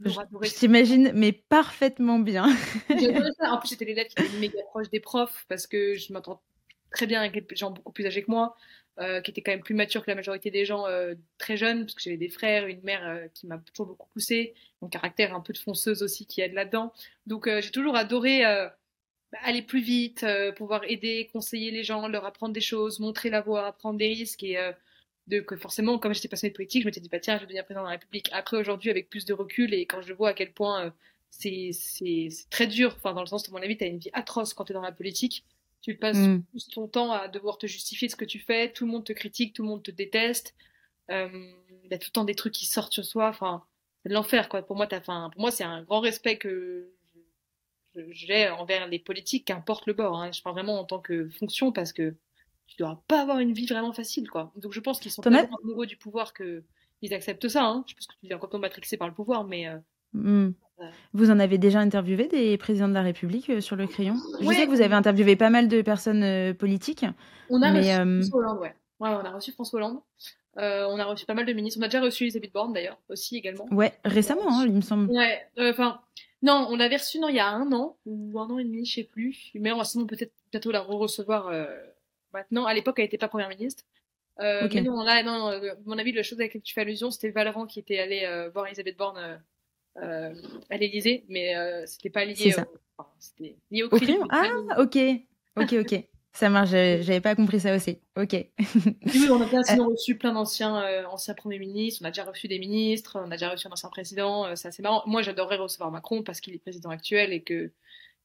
Je 0.00 0.54
t'imagine, 0.54 1.12
mais 1.14 1.32
parfaitement 1.32 2.18
bien. 2.18 2.46
ça. 2.88 3.52
En 3.52 3.58
plus, 3.60 3.70
j'étais 3.70 3.84
l'élève 3.84 4.06
qui 4.08 4.22
était 4.22 4.38
méga 4.38 4.62
proche 4.70 4.90
des 4.90 5.00
profs 5.00 5.44
parce 5.48 5.66
que 5.66 5.94
je 5.94 6.12
m'entends 6.12 6.42
très 6.90 7.06
bien 7.06 7.20
avec 7.20 7.32
des 7.32 7.56
gens 7.56 7.70
beaucoup 7.70 7.92
plus 7.92 8.06
âgés 8.06 8.22
que 8.22 8.30
moi, 8.30 8.54
euh, 9.00 9.20
qui 9.20 9.32
étaient 9.32 9.42
quand 9.42 9.50
même 9.50 9.62
plus 9.62 9.74
matures 9.74 10.04
que 10.04 10.10
la 10.10 10.14
majorité 10.14 10.52
des 10.52 10.64
gens 10.64 10.86
euh, 10.86 11.14
très 11.36 11.56
jeunes, 11.56 11.80
parce 11.80 11.94
que 11.94 12.00
j'avais 12.00 12.16
des 12.16 12.28
frères, 12.28 12.66
une 12.68 12.80
mère 12.82 13.04
euh, 13.04 13.26
qui 13.34 13.48
m'a 13.48 13.58
toujours 13.58 13.86
beaucoup 13.86 14.08
poussé, 14.10 14.54
mon 14.82 14.88
caractère 14.88 15.34
un 15.34 15.40
peu 15.40 15.52
de 15.52 15.58
fonceuse 15.58 16.02
aussi 16.02 16.26
qui 16.26 16.40
aide 16.40 16.52
là-dedans. 16.54 16.92
Donc, 17.26 17.48
j'ai 17.48 17.70
toujours 17.72 17.96
adoré 17.96 18.44
aller 19.42 19.62
plus 19.62 19.80
vite, 19.80 20.24
pouvoir 20.56 20.82
aider, 20.84 21.28
conseiller 21.32 21.72
les 21.72 21.82
gens, 21.82 22.06
leur 22.06 22.24
apprendre 22.24 22.52
des 22.52 22.60
choses, 22.60 23.00
montrer 23.00 23.30
la 23.30 23.40
voie, 23.40 23.72
prendre 23.72 23.98
des 23.98 24.08
risques 24.08 24.44
et 24.44 24.56
de 25.26 25.40
que 25.40 25.56
forcément, 25.56 25.98
comme 25.98 26.14
j'étais 26.14 26.28
passionnée 26.28 26.50
de 26.50 26.56
politique, 26.56 26.82
je 26.82 26.86
m'étais 26.86 27.00
dit, 27.00 27.08
bah 27.08 27.20
tiens, 27.20 27.36
je 27.36 27.40
vais 27.40 27.46
devenir 27.46 27.64
président 27.64 27.82
de 27.82 27.86
la 27.86 27.92
République. 27.92 28.28
Après, 28.32 28.56
aujourd'hui, 28.56 28.90
avec 28.90 29.08
plus 29.08 29.24
de 29.24 29.32
recul 29.32 29.72
et 29.72 29.86
quand 29.86 30.02
je 30.02 30.12
vois 30.12 30.30
à 30.30 30.34
quel 30.34 30.52
point 30.52 30.86
euh, 30.86 30.90
c'est 31.30 31.70
c'est 31.72 32.28
très 32.50 32.66
dur, 32.66 32.94
enfin, 32.96 33.12
dans 33.14 33.22
le 33.22 33.26
sens, 33.26 33.42
de 33.44 33.50
mon 33.52 33.62
avis, 33.62 33.76
tu 33.76 33.84
as 33.84 33.86
une 33.86 33.98
vie 33.98 34.10
atroce 34.12 34.54
quand 34.54 34.64
tu 34.64 34.72
es 34.72 34.74
dans 34.74 34.82
la 34.82 34.92
politique. 34.92 35.44
Tu 35.82 35.96
passes 35.96 36.16
mm. 36.16 36.42
plus 36.44 36.68
ton 36.68 36.88
temps 36.88 37.12
à 37.12 37.28
devoir 37.28 37.58
te 37.58 37.66
justifier 37.66 38.08
de 38.08 38.12
ce 38.12 38.16
que 38.16 38.24
tu 38.24 38.38
fais, 38.38 38.72
tout 38.72 38.86
le 38.86 38.92
monde 38.92 39.04
te 39.04 39.12
critique, 39.12 39.54
tout 39.54 39.62
le 39.62 39.68
monde 39.68 39.82
te 39.82 39.90
déteste. 39.90 40.54
Euh, 41.10 41.28
il 41.84 41.90
y 41.90 41.94
a 41.94 41.98
tout 41.98 42.08
le 42.08 42.12
temps 42.12 42.24
des 42.24 42.34
trucs 42.34 42.54
qui 42.54 42.66
sortent 42.66 42.92
sur 42.92 43.04
soi, 43.04 43.28
enfin, 43.28 43.64
c'est 44.02 44.08
de 44.08 44.14
l'enfer, 44.14 44.48
quoi. 44.48 44.62
Pour 44.62 44.76
moi, 44.76 44.86
as, 44.90 44.98
enfin, 44.98 45.30
pour 45.32 45.42
moi, 45.42 45.50
c'est 45.50 45.64
un 45.64 45.82
grand 45.82 46.00
respect 46.00 46.38
que 46.38 46.90
j'ai 48.10 48.48
envers 48.48 48.88
les 48.88 48.98
politiques, 48.98 49.46
qu'importe 49.46 49.86
le 49.86 49.92
bord. 49.92 50.20
Hein. 50.20 50.32
Je 50.32 50.42
parle 50.42 50.56
vraiment 50.56 50.80
en 50.80 50.84
tant 50.84 51.00
que 51.00 51.28
fonction 51.30 51.72
parce 51.72 51.92
que 51.92 52.14
tu 52.66 52.76
dois 52.78 53.02
pas 53.08 53.22
avoir 53.22 53.38
une 53.38 53.52
vie 53.52 53.66
vraiment 53.66 53.92
facile, 53.92 54.28
quoi. 54.28 54.52
Donc 54.56 54.72
je 54.72 54.80
pense 54.80 55.00
qu'ils 55.00 55.10
sont 55.10 55.22
tellement 55.22 55.58
amoureux 55.62 55.86
du 55.86 55.96
pouvoir 55.96 56.32
que 56.32 56.64
ils 57.04 57.14
acceptent 57.14 57.48
ça. 57.48 57.64
Hein. 57.64 57.84
Je 57.86 57.94
pense 57.94 58.06
que 58.06 58.14
tu 58.20 58.26
es 58.26 58.34
complètement 58.34 58.60
matrixé 58.60 58.96
par 58.96 59.08
le 59.08 59.14
pouvoir, 59.14 59.44
mais. 59.44 59.68
Euh, 59.68 59.78
hmm. 60.14 60.52
Vous 61.12 61.30
en 61.30 61.38
avez 61.38 61.56
déjà 61.56 61.78
interviewé 61.78 62.26
des 62.26 62.58
présidents 62.58 62.88
de 62.88 62.94
la 62.94 63.02
République 63.02 63.48
euh, 63.48 63.60
sur 63.60 63.76
le 63.76 63.86
crayon? 63.86 64.16
Je 64.40 64.48
sais 64.48 64.66
que 64.66 64.70
vous 64.70 64.80
avez 64.80 64.94
interviewé 64.94 65.36
pas 65.36 65.50
mal 65.50 65.68
de 65.68 65.82
personnes 65.82 66.24
euh, 66.24 66.52
politiques. 66.52 67.04
On 67.48 67.62
a 67.62 67.72
reçu 67.72 67.90
François 67.90 68.38
Hollande, 68.40 68.58
ouais. 68.58 68.74
ouais. 69.00 69.08
On 69.10 69.24
a 69.24 69.30
reçu 69.30 69.52
François 69.52 69.78
Hollande. 69.78 70.00
on 70.56 70.98
a 70.98 71.04
reçu 71.04 71.26
pas 71.26 71.34
mal 71.34 71.46
de 71.46 71.52
ministres. 71.52 71.78
On 71.80 71.84
a 71.84 71.88
déjà 71.88 72.00
reçu 72.00 72.24
Elisabeth 72.24 72.52
Borne 72.52 72.72
d'ailleurs, 72.72 72.98
aussi 73.08 73.36
également. 73.36 73.66
Ouais, 73.70 73.92
récemment, 74.04 74.48
hein, 74.48 74.64
il 74.66 74.72
me 74.72 74.80
semble. 74.80 75.10
Ouais, 75.12 75.46
enfin, 75.58 76.00
non, 76.42 76.66
on 76.70 76.76
l'avait 76.76 76.96
reçu 76.96 77.20
non, 77.20 77.28
il 77.28 77.36
y 77.36 77.40
a 77.40 77.48
un 77.48 77.70
an, 77.72 77.96
ou 78.04 78.40
un 78.40 78.48
an 78.48 78.58
et 78.58 78.64
demi, 78.64 78.84
je 78.84 78.94
sais 78.94 79.04
plus. 79.04 79.52
Mais 79.54 79.70
on 79.70 79.78
va 79.78 79.84
sinon 79.84 80.06
peut-être 80.06 80.32
bientôt 80.50 80.72
la 80.72 80.80
re-recevoir 80.80 81.52
maintenant. 82.34 82.66
À 82.66 82.74
l'époque, 82.74 82.98
elle 82.98 83.06
n'était 83.06 83.18
pas 83.18 83.28
première 83.28 83.48
ministre. 83.48 83.84
Euh, 84.40 84.68
Mais 84.72 84.82
non, 84.82 85.02
là, 85.02 85.22
non, 85.22 85.50
euh, 85.50 85.74
mon 85.86 85.98
avis, 85.98 86.12
la 86.12 86.22
chose 86.22 86.40
à 86.40 86.44
laquelle 86.44 86.62
tu 86.62 86.74
fais 86.74 86.80
allusion, 86.80 87.10
c'était 87.10 87.30
Valérand 87.30 87.66
qui 87.66 87.78
était 87.78 87.98
allé 87.98 88.24
euh, 88.24 88.50
voir 88.50 88.66
Elisabeth 88.66 88.96
Borne 88.96 89.40
euh, 89.96 90.34
à 90.70 90.76
l'Élysée, 90.76 91.24
mais 91.28 91.54
c'était 91.86 92.10
pas 92.10 92.24
lié, 92.24 92.54
au, 92.56 92.60
enfin, 92.98 93.10
lié 93.70 93.82
au, 93.84 93.88
crime. 93.88 94.26
Ah, 94.30 94.50
ok, 94.78 94.98
ok, 95.56 95.72
ok. 95.80 96.04
Ça 96.32 96.48
marche, 96.48 96.70
j'avais 96.70 97.20
pas 97.20 97.36
compris 97.36 97.60
ça 97.60 97.76
aussi. 97.76 98.00
Ok. 98.16 98.32
oui, 98.58 99.28
on 99.30 99.40
a 99.40 99.46
bien 99.46 99.62
sinon 99.62 99.90
reçu 99.90 100.18
plein 100.18 100.32
d'anciens 100.32 101.06
anciens 101.06 101.34
premiers 101.34 101.60
ministres, 101.60 102.02
on 102.02 102.06
a 102.06 102.10
déjà 102.10 102.24
reçu 102.24 102.48
des 102.48 102.58
ministres, 102.58 103.22
on 103.24 103.30
a 103.30 103.36
déjà 103.36 103.50
reçu 103.50 103.68
un 103.68 103.70
ancien 103.70 103.88
président, 103.88 104.56
c'est 104.56 104.66
assez 104.66 104.82
marrant. 104.82 105.04
Moi, 105.06 105.22
j'adorerais 105.22 105.58
recevoir 105.58 105.92
Macron 105.92 106.24
parce 106.24 106.40
qu'il 106.40 106.52
est 106.52 106.58
président 106.58 106.90
actuel 106.90 107.32
et 107.32 107.42
que, 107.42 107.70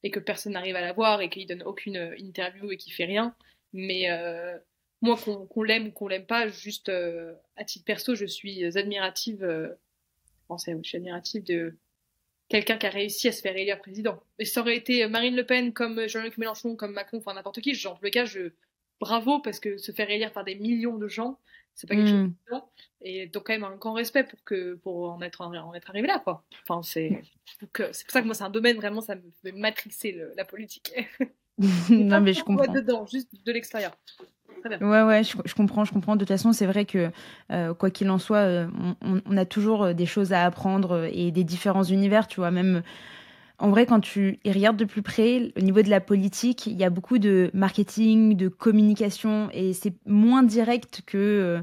et 0.02 0.10
que 0.10 0.20
personne 0.20 0.54
n'arrive 0.54 0.76
à 0.76 0.82
l'avoir 0.82 1.22
et 1.22 1.30
qu'il 1.30 1.46
donne 1.46 1.62
aucune 1.62 2.16
interview 2.18 2.72
et 2.72 2.78
qu'il 2.78 2.94
fait 2.94 3.06
rien. 3.06 3.36
Mais 3.74 4.10
euh, 4.10 4.58
moi, 5.02 5.18
qu'on 5.18 5.64
l'aime 5.64 5.88
ou 5.88 5.92
qu'on 5.92 6.08
l'aime 6.08 6.26
pas, 6.26 6.48
juste 6.48 6.90
euh, 6.90 7.34
à 7.56 7.64
titre 7.64 7.86
perso, 7.86 8.16
je 8.16 8.26
suis 8.26 8.66
admirative, 8.78 9.44
euh, 9.44 9.70
je 10.50 10.82
suis 10.84 10.98
admirative 10.98 11.44
de 11.44 11.76
quelqu'un 12.48 12.78
qui 12.78 12.88
a 12.88 12.90
réussi 12.90 13.28
à 13.28 13.32
se 13.32 13.42
faire 13.42 13.56
élire 13.56 13.80
président. 13.80 14.22
Et 14.40 14.46
ça 14.46 14.62
aurait 14.62 14.78
été 14.78 15.08
Marine 15.08 15.36
Le 15.36 15.46
Pen, 15.46 15.74
comme 15.74 16.08
Jean-Luc 16.08 16.38
Mélenchon, 16.38 16.76
comme 16.76 16.94
Macron, 16.94 17.18
enfin 17.18 17.34
n'importe 17.34 17.62
qui, 17.62 17.76
en 17.88 17.96
tous 17.96 18.04
les 18.04 18.12
cas, 18.12 18.26
je, 18.26 18.52
bravo, 19.00 19.40
parce 19.40 19.60
que 19.60 19.78
se 19.78 19.92
faire 19.92 20.10
élire 20.10 20.32
par 20.32 20.44
des 20.44 20.56
millions 20.56 20.98
de 20.98 21.08
gens, 21.08 21.40
c'est 21.80 21.88
pas 21.88 21.96
quelque 21.96 22.10
chose 22.10 22.28
hmm. 22.28 22.34
de 22.52 22.62
Et 23.02 23.28
donc 23.28 23.48
quand 23.48 23.54
même 23.54 23.64
un 23.64 23.76
grand 23.78 23.94
respect 23.94 24.26
pour 24.26 24.44
que 24.44 24.76
pour 24.76 25.12
en 25.12 25.22
être 25.22 25.40
en 25.40 25.74
être 25.74 25.90
arrivé 25.90 26.08
là 26.08 26.20
quoi. 26.20 26.44
Enfin 26.64 26.84
c'est 26.84 27.22
c'est 27.46 27.72
pour 27.72 28.12
ça 28.12 28.22
que 28.22 28.26
moi 28.26 28.36
c'est 28.36 28.44
un 28.44 28.50
domaine 28.50 28.76
vraiment 28.76 29.00
ça 29.00 29.16
me 29.16 29.22
fait 29.42 29.54
matrixer 29.54 30.20
la 30.36 30.44
politique. 30.44 30.94
non, 31.90 32.22
mais 32.22 32.34
je 32.34 32.44
comprends. 32.44 32.74
dedans, 32.74 33.06
juste 33.06 33.30
de 33.46 33.52
l'extérieur. 33.52 33.92
Ouais, 34.82 35.04
ouais, 35.04 35.24
je, 35.24 35.56
comprends, 35.56 35.86
je 35.86 35.94
comprends. 35.94 36.16
De 36.16 36.20
toute 36.20 36.28
façon, 36.28 36.52
c'est 36.52 36.66
vrai 36.66 36.86
que 36.86 37.12
euh, 37.52 37.74
quoi 37.74 37.90
qu'il 37.90 38.10
en 38.10 38.18
soit, 38.18 38.40
euh, 38.40 38.68
on, 39.02 39.38
a 39.38 39.46
toujours 39.46 39.84
euh, 39.84 39.94
des 39.94 40.06
choses 40.06 40.34
à 40.34 40.44
apprendre 40.44 41.08
et 41.14 41.32
des 41.32 41.46
différents 41.46 41.84
univers, 41.84 42.28
tu 42.28 42.42
vois. 42.42 42.52
Même 42.52 42.84
en 43.60 43.70
vrai, 43.70 43.86
quand 43.86 44.00
tu 44.00 44.40
y 44.46 44.52
regardes 44.52 44.78
de 44.78 44.86
plus 44.86 45.02
près, 45.02 45.52
au 45.58 45.60
niveau 45.60 45.82
de 45.82 45.90
la 45.90 46.00
politique, 46.00 46.66
il 46.66 46.78
y 46.78 46.86
a 46.86 46.90
beaucoup 46.90 47.18
de 47.18 47.52
marketing, 47.54 48.38
de 48.38 48.48
communication, 48.48 49.50
et 49.52 49.74
c'est 49.74 49.94
moins 50.06 50.44
direct 50.44 51.02
que 51.06 51.18
euh, 51.18 51.62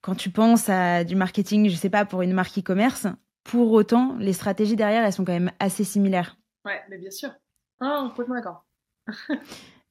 quand 0.00 0.16
tu 0.16 0.30
penses 0.30 0.68
à 0.68 1.04
du 1.04 1.14
marketing, 1.14 1.68
je 1.68 1.76
sais 1.76 1.90
pas, 1.90 2.04
pour 2.04 2.22
une 2.22 2.32
marque 2.32 2.58
e-commerce. 2.58 3.06
Pour 3.44 3.70
autant, 3.70 4.16
les 4.18 4.32
stratégies 4.32 4.74
derrière, 4.74 5.04
elles 5.04 5.12
sont 5.12 5.24
quand 5.24 5.32
même 5.32 5.52
assez 5.60 5.84
similaires. 5.84 6.36
Ouais, 6.64 6.80
mais 6.90 6.98
bien 6.98 7.10
sûr. 7.10 7.30
Ah, 7.80 8.06
complètement 8.08 8.34
d'accord. 8.34 8.64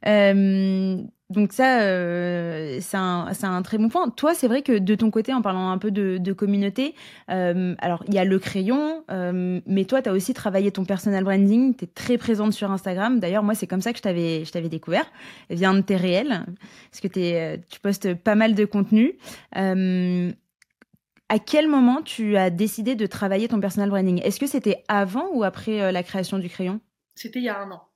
Euh, 0.07 0.97
donc 1.29 1.53
ça, 1.53 1.81
euh, 1.81 2.79
c'est 2.81 2.97
un, 2.97 3.27
un, 3.43 3.61
très 3.61 3.77
bon 3.77 3.89
point. 3.89 4.09
Toi, 4.09 4.33
c'est 4.33 4.47
vrai 4.47 4.61
que 4.61 4.77
de 4.77 4.95
ton 4.95 5.11
côté, 5.11 5.33
en 5.33 5.41
parlant 5.41 5.69
un 5.69 5.77
peu 5.77 5.91
de, 5.91 6.33
communauté, 6.33 6.95
euh, 7.29 7.75
alors 7.79 8.03
il 8.07 8.13
y 8.13 8.17
a 8.17 8.25
le 8.25 8.39
crayon, 8.39 9.03
mais 9.09 9.85
toi, 9.85 10.01
tu 10.01 10.09
as 10.09 10.13
aussi 10.13 10.33
travaillé 10.33 10.71
ton 10.71 10.85
personal 10.85 11.23
branding, 11.23 11.75
tu 11.75 11.85
es 11.85 11.87
très 11.87 12.17
présente 12.17 12.53
sur 12.53 12.71
Instagram. 12.71 13.19
D'ailleurs, 13.19 13.43
moi, 13.43 13.55
c'est 13.55 13.67
comme 13.67 13.81
ça 13.81 13.91
que 13.91 13.97
je 13.97 14.03
t'avais, 14.51 14.69
découvert, 14.69 15.05
vient 15.49 15.73
de 15.73 15.81
tes 15.81 15.95
réels, 15.95 16.45
parce 16.91 17.01
que 17.01 17.19
es, 17.19 17.61
tu 17.69 17.79
postes 17.79 18.13
pas 18.15 18.35
mal 18.35 18.55
de 18.55 18.65
contenu. 18.65 19.17
À 19.53 21.39
quel 21.39 21.69
moment 21.69 22.01
tu 22.01 22.35
as 22.35 22.49
décidé 22.49 22.95
de 22.95 23.05
travailler 23.05 23.47
ton 23.47 23.61
personal 23.61 23.89
branding? 23.89 24.19
Est-ce 24.21 24.37
que 24.37 24.47
c'était 24.47 24.83
avant 24.89 25.29
ou 25.33 25.43
après 25.45 25.91
la 25.93 26.03
création 26.03 26.39
du 26.39 26.49
crayon? 26.49 26.81
C'était 27.15 27.39
il 27.39 27.45
y 27.45 27.49
a 27.49 27.61
un 27.61 27.71
an. 27.71 27.90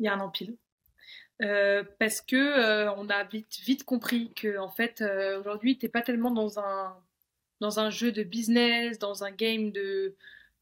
Il 0.00 0.06
y 0.06 0.08
a 0.08 0.14
un 0.14 0.20
an 0.20 0.30
pile. 0.30 0.56
Euh, 1.42 1.82
parce 1.98 2.20
que 2.20 2.36
euh, 2.36 2.92
on 2.94 3.08
a 3.08 3.24
vite 3.24 3.58
vite 3.64 3.82
compris 3.82 4.32
que 4.34 4.56
en 4.56 4.68
fait 4.68 5.00
euh, 5.00 5.40
aujourd'hui 5.40 5.76
t'es 5.76 5.88
pas 5.88 6.00
tellement 6.00 6.30
dans 6.30 6.60
un 6.60 6.96
dans 7.60 7.80
un 7.80 7.90
jeu 7.90 8.12
de 8.12 8.22
business, 8.22 9.00
dans 9.00 9.24
un 9.24 9.32
game 9.32 9.72
de 9.72 10.14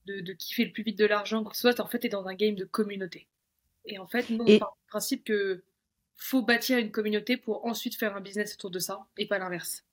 de, 0.06 0.20
de 0.20 0.32
qui 0.32 0.54
fait 0.54 0.64
le 0.64 0.72
plus 0.72 0.82
vite 0.82 0.98
de 0.98 1.04
l'argent, 1.04 1.44
que 1.44 1.54
ce 1.54 1.60
soit 1.60 1.78
en 1.80 1.86
fait 1.86 1.98
t'es 1.98 2.08
dans 2.08 2.26
un 2.26 2.34
game 2.34 2.54
de 2.54 2.64
communauté. 2.64 3.28
Et 3.84 3.98
en 3.98 4.06
fait 4.06 4.30
nous 4.30 4.44
on 4.46 4.58
part 4.58 4.74
du 4.80 4.88
principe 4.88 5.24
que 5.24 5.62
faut 6.16 6.40
bâtir 6.40 6.78
une 6.78 6.90
communauté 6.90 7.36
pour 7.36 7.66
ensuite 7.66 7.96
faire 7.96 8.16
un 8.16 8.22
business 8.22 8.54
autour 8.54 8.70
de 8.70 8.78
ça 8.78 9.06
et 9.18 9.26
pas 9.26 9.38
l'inverse. 9.38 9.84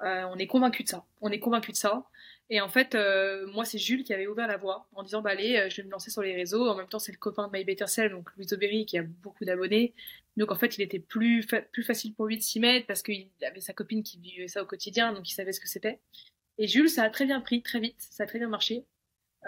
On 0.00 0.36
est 0.36 0.46
convaincu 0.46 0.82
de 0.82 0.88
ça. 0.88 1.04
On 1.20 1.30
est 1.30 1.38
convaincu 1.40 1.72
de 1.72 1.76
ça. 1.76 2.04
Et 2.50 2.60
en 2.60 2.68
fait, 2.68 2.94
euh, 2.94 3.46
moi, 3.46 3.64
c'est 3.64 3.78
Jules 3.78 4.04
qui 4.04 4.12
avait 4.12 4.26
ouvert 4.26 4.46
la 4.46 4.58
voie 4.58 4.86
en 4.92 5.02
disant 5.02 5.22
bah, 5.22 5.30
Allez, 5.30 5.56
euh, 5.56 5.70
je 5.70 5.76
vais 5.78 5.86
me 5.86 5.90
lancer 5.90 6.10
sur 6.10 6.22
les 6.22 6.34
réseaux. 6.34 6.68
En 6.68 6.74
même 6.76 6.88
temps, 6.88 6.98
c'est 6.98 7.12
le 7.12 7.18
copain 7.18 7.48
de 7.48 7.56
My 7.56 7.64
Better 7.64 7.86
donc 8.10 8.28
Louis 8.36 8.52
Aubéry, 8.52 8.84
qui 8.86 8.98
a 8.98 9.02
beaucoup 9.02 9.44
d'abonnés. 9.44 9.94
Donc, 10.36 10.50
en 10.50 10.56
fait, 10.56 10.76
il 10.76 10.82
était 10.82 10.98
plus, 10.98 11.46
plus 11.72 11.82
facile 11.82 12.14
pour 12.14 12.26
lui 12.26 12.36
de 12.36 12.42
s'y 12.42 12.60
mettre 12.60 12.86
parce 12.86 13.02
qu'il 13.02 13.28
avait 13.42 13.60
sa 13.60 13.72
copine 13.72 14.02
qui 14.02 14.18
vivait 14.18 14.48
ça 14.48 14.62
au 14.62 14.66
quotidien, 14.66 15.12
donc 15.12 15.28
il 15.30 15.34
savait 15.34 15.52
ce 15.52 15.60
que 15.60 15.68
c'était. 15.68 16.00
Et 16.58 16.68
Jules, 16.68 16.90
ça 16.90 17.04
a 17.04 17.10
très 17.10 17.24
bien 17.24 17.40
pris, 17.40 17.62
très 17.62 17.80
vite, 17.80 17.96
ça 17.98 18.24
a 18.24 18.26
très 18.26 18.38
bien 18.38 18.48
marché. 18.48 18.84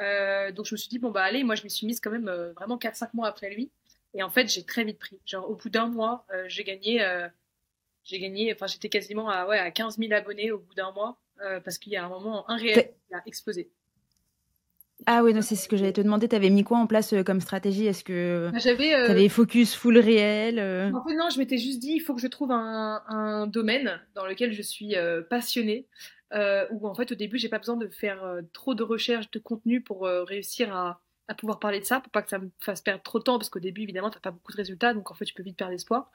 Euh, 0.01 0.53
donc, 0.53 0.67
je 0.67 0.75
me 0.75 0.79
suis 0.79 0.89
dit 0.89 0.99
Bon, 0.99 1.11
bah, 1.11 1.23
allez, 1.23 1.45
moi, 1.45 1.55
je 1.55 1.65
m'y 1.65 1.71
suis 1.71 1.87
mise 1.87 2.01
quand 2.01 2.11
même 2.11 2.29
euh, 2.29 2.53
vraiment 2.55 2.79
4-5 2.79 3.11
mois 3.15 3.29
après 3.29 3.51
lui. 3.51 3.71
Et 4.15 4.23
en 4.23 4.31
fait, 4.31 4.49
j'ai 4.49 4.65
très 4.65 4.85
vite 4.85 4.99
pris. 4.99 5.21
Genre, 5.27 5.49
au 5.51 5.55
bout 5.55 5.69
d'un 5.69 5.89
mois, 5.89 6.25
euh, 6.33 6.45
j'ai 6.49 6.65
gagné. 6.65 7.05
J'ai 8.07 8.19
gagné, 8.19 8.53
enfin, 8.55 8.67
j'étais 8.67 8.89
quasiment 8.89 9.29
à, 9.29 9.47
ouais, 9.47 9.59
à 9.59 9.71
15 9.71 9.99
000 9.99 10.13
abonnés 10.13 10.51
au 10.51 10.59
bout 10.59 10.75
d'un 10.75 10.93
mois. 10.93 11.19
Euh, 11.43 11.61
parce 11.61 11.77
qu'il 11.77 11.93
y 11.93 11.97
a 11.97 12.05
un 12.05 12.09
moment, 12.09 12.49
un 12.49 12.57
réel 12.57 12.95
qui 13.09 13.15
a 13.15 13.21
explosé. 13.27 13.71
Ah 15.05 15.23
oui, 15.23 15.35
c'est 15.43 15.57
ce 15.57 15.69
que 15.69 15.77
j'allais 15.77 15.93
te 15.93 16.01
demander. 16.01 16.29
Tu 16.29 16.37
avais 16.37 16.49
mis 16.49 16.65
quoi 16.65 16.79
en 16.79 16.87
place 16.87 17.13
euh, 17.13 17.23
comme 17.23 17.41
stratégie? 17.41 17.87
Est-ce 17.87 18.03
que 18.03 18.49
bah, 18.51 18.59
j'avais 18.59 18.95
euh... 18.95 19.11
avais 19.11 19.29
focus 19.29 19.75
full 19.75 19.99
réel 19.99 20.59
En 20.95 21.05
fait, 21.05 21.15
non, 21.15 21.29
je 21.29 21.39
m'étais 21.39 21.59
juste 21.59 21.81
dit, 21.81 21.93
il 21.93 22.01
faut 22.01 22.15
que 22.15 22.21
je 22.21 22.27
trouve 22.29 22.51
un, 22.51 23.03
un 23.09 23.47
domaine 23.47 24.01
dans 24.15 24.25
lequel 24.25 24.53
je 24.53 24.63
suis 24.63 24.97
euh, 24.97 25.21
passionnée, 25.21 25.87
euh, 26.33 26.67
où 26.71 26.89
en 26.89 26.95
fait, 26.95 27.13
au 27.13 27.15
début, 27.15 27.37
j'ai 27.37 27.51
pas 27.51 27.59
besoin 27.59 27.77
de 27.77 27.89
faire 27.89 28.25
trop 28.55 28.75
de 28.75 28.83
recherche 28.83 29.31
de 29.31 29.39
contenu 29.39 29.83
pour 29.83 30.05
réussir 30.05 30.75
à, 30.75 31.03
à, 31.29 31.35
pouvoir 31.35 31.59
parler 31.59 31.81
de 31.81 31.85
ça, 31.85 32.01
pour 32.01 32.11
pas 32.11 32.23
que 32.23 32.31
ça 32.31 32.39
me 32.39 32.51
fasse 32.61 32.81
perdre 32.81 33.03
trop 33.03 33.19
de 33.19 33.25
temps, 33.25 33.39
parce 33.39 33.51
qu'au 33.51 33.61
début, 33.61 33.83
évidemment, 33.83 34.11
t'as 34.11 34.21
pas 34.21 34.31
beaucoup 34.31 34.53
de 34.53 34.57
résultats, 34.57 34.95
donc 34.95 35.11
en 35.11 35.15
fait, 35.15 35.27
tu 35.27 35.35
peux 35.35 35.43
vite 35.43 35.59
perdre 35.59 35.75
espoir. 35.75 36.11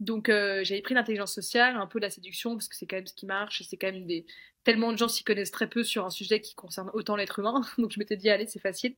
Donc 0.00 0.28
euh, 0.28 0.64
j'avais 0.64 0.82
pris 0.82 0.94
l'intelligence 0.94 1.34
sociale, 1.34 1.76
un 1.76 1.86
peu 1.86 1.98
la 1.98 2.10
séduction, 2.10 2.54
parce 2.54 2.68
que 2.68 2.76
c'est 2.76 2.86
quand 2.86 2.96
même 2.96 3.06
ce 3.06 3.14
qui 3.14 3.26
marche, 3.26 3.60
et 3.60 3.64
c'est 3.64 3.76
quand 3.76 3.92
même 3.92 4.06
des... 4.06 4.26
tellement 4.64 4.92
de 4.92 4.98
gens 4.98 5.08
s'y 5.08 5.24
connaissent 5.24 5.50
très 5.50 5.68
peu 5.68 5.84
sur 5.84 6.04
un 6.04 6.10
sujet 6.10 6.40
qui 6.40 6.54
concerne 6.54 6.90
autant 6.94 7.16
l'être 7.16 7.38
humain, 7.38 7.60
donc 7.78 7.92
je 7.92 7.98
m'étais 7.98 8.16
dit, 8.16 8.30
allez, 8.30 8.46
c'est 8.46 8.60
facile. 8.60 8.96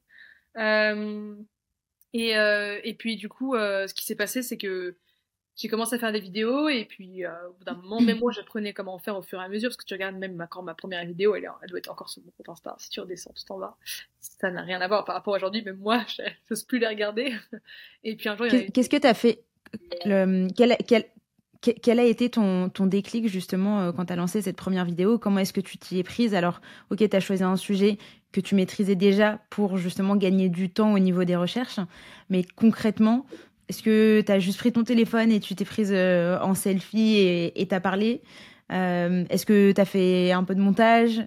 Euh... 0.56 1.34
Et, 2.12 2.36
euh, 2.36 2.78
et 2.84 2.94
puis 2.94 3.16
du 3.16 3.28
coup, 3.28 3.54
euh, 3.54 3.86
ce 3.86 3.94
qui 3.94 4.04
s'est 4.04 4.14
passé, 4.14 4.42
c'est 4.42 4.58
que 4.58 4.96
j'ai 5.56 5.68
commencé 5.68 5.96
à 5.96 5.98
faire 5.98 6.12
des 6.12 6.20
vidéos, 6.20 6.68
et 6.68 6.84
puis 6.84 7.24
euh, 7.24 7.30
au 7.48 7.52
bout 7.52 7.64
d'un 7.64 7.74
moment, 7.74 8.00
même 8.00 8.18
moi, 8.18 8.32
j'apprenais 8.32 8.72
comment 8.72 8.98
faire 8.98 9.16
au 9.16 9.22
fur 9.22 9.40
et 9.40 9.44
à 9.44 9.48
mesure, 9.48 9.68
parce 9.68 9.76
que 9.76 9.84
tu 9.84 9.94
regardes 9.94 10.16
même 10.16 10.34
ma, 10.34 10.46
quand 10.46 10.62
ma 10.62 10.74
première 10.74 11.04
vidéo, 11.04 11.34
elle, 11.34 11.50
elle 11.62 11.68
doit 11.68 11.78
être 11.78 11.90
encore 11.90 12.08
sur 12.08 12.22
mon 12.22 12.30
compte 12.30 12.48
Insta, 12.48 12.74
si 12.78 12.90
tu 12.90 13.00
redescends 13.00 13.32
tout 13.32 13.52
en 13.52 13.58
bas. 13.58 13.76
Ça 14.20 14.50
n'a 14.50 14.62
rien 14.62 14.80
à 14.80 14.88
voir 14.88 15.04
par 15.04 15.14
rapport 15.14 15.34
à 15.34 15.36
aujourd'hui, 15.36 15.62
même 15.62 15.76
moi, 15.76 16.04
je 16.08 16.22
n'ose 16.50 16.64
plus 16.64 16.78
les 16.78 16.88
regarder. 16.88 17.34
et 18.04 18.16
puis 18.16 18.28
un 18.28 18.36
jour... 18.36 18.46
Qu'est-ce 18.72 18.90
que 18.90 18.96
tu 18.96 19.06
as 19.06 19.14
fait 19.14 19.42
quel, 20.04 22.00
a 22.00 22.04
été 22.04 22.30
ton, 22.30 22.70
déclic 22.80 23.28
justement 23.28 23.80
euh, 23.80 23.92
quand 23.92 24.06
tu 24.06 24.12
as 24.12 24.16
lancé 24.16 24.42
cette 24.42 24.56
première 24.56 24.84
vidéo? 24.84 25.18
Comment 25.18 25.38
est-ce 25.40 25.52
que 25.52 25.60
tu 25.60 25.78
t'y 25.78 25.98
es 25.98 26.02
prise? 26.02 26.34
Alors, 26.34 26.60
ok, 26.90 27.08
tu 27.08 27.16
as 27.16 27.20
choisi 27.20 27.42
un 27.42 27.56
sujet 27.56 27.98
que 28.32 28.40
tu 28.40 28.54
maîtrisais 28.54 28.94
déjà 28.94 29.40
pour 29.50 29.76
justement 29.76 30.16
gagner 30.16 30.48
du 30.48 30.70
temps 30.70 30.92
au 30.92 30.98
niveau 30.98 31.24
des 31.24 31.36
recherches, 31.36 31.80
mais 32.30 32.44
concrètement, 32.56 33.26
est-ce 33.68 33.82
que 33.82 34.22
tu 34.24 34.32
as 34.32 34.38
juste 34.38 34.58
pris 34.58 34.72
ton 34.72 34.84
téléphone 34.84 35.30
et 35.30 35.38
tu 35.38 35.54
t'es 35.54 35.64
prise 35.64 35.92
euh, 35.92 36.38
en 36.40 36.54
selfie 36.54 37.18
et 37.54 37.66
tu 37.68 37.74
as 37.74 37.80
parlé? 37.80 38.22
Euh, 38.72 39.24
Est-ce 39.28 39.46
que 39.46 39.72
tu 39.72 39.80
as 39.80 39.84
fait 39.84 40.32
un 40.32 40.44
peu 40.44 40.54
de 40.54 40.60
montage? 40.60 41.22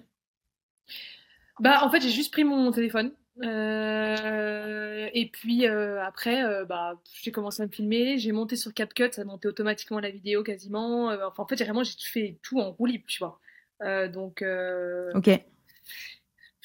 Bah, 1.60 1.80
en 1.82 1.90
fait, 1.90 2.00
j'ai 2.00 2.10
juste 2.10 2.32
pris 2.32 2.44
mon 2.44 2.70
téléphone. 2.72 3.12
Euh, 3.42 5.08
et 5.12 5.28
puis 5.28 5.66
euh, 5.66 6.02
après, 6.02 6.42
euh, 6.44 6.64
bah, 6.64 7.00
j'ai 7.22 7.32
commencé 7.32 7.62
à 7.62 7.66
me 7.66 7.70
filmer, 7.70 8.18
j'ai 8.18 8.32
monté 8.32 8.56
sur 8.56 8.72
CapCut, 8.72 9.12
ça 9.12 9.24
montait 9.24 9.48
automatiquement 9.48 10.00
la 10.00 10.10
vidéo 10.10 10.42
quasiment. 10.42 11.08
Enfin, 11.08 11.42
en 11.42 11.46
fait, 11.46 11.62
vraiment, 11.62 11.84
j'ai 11.84 11.94
fait 12.00 12.38
tout 12.42 12.60
en 12.60 12.72
roue 12.72 12.86
libre, 12.86 13.04
tu 13.06 13.18
vois. 13.18 13.38
Donc, 14.08 14.42
ok 15.14 15.40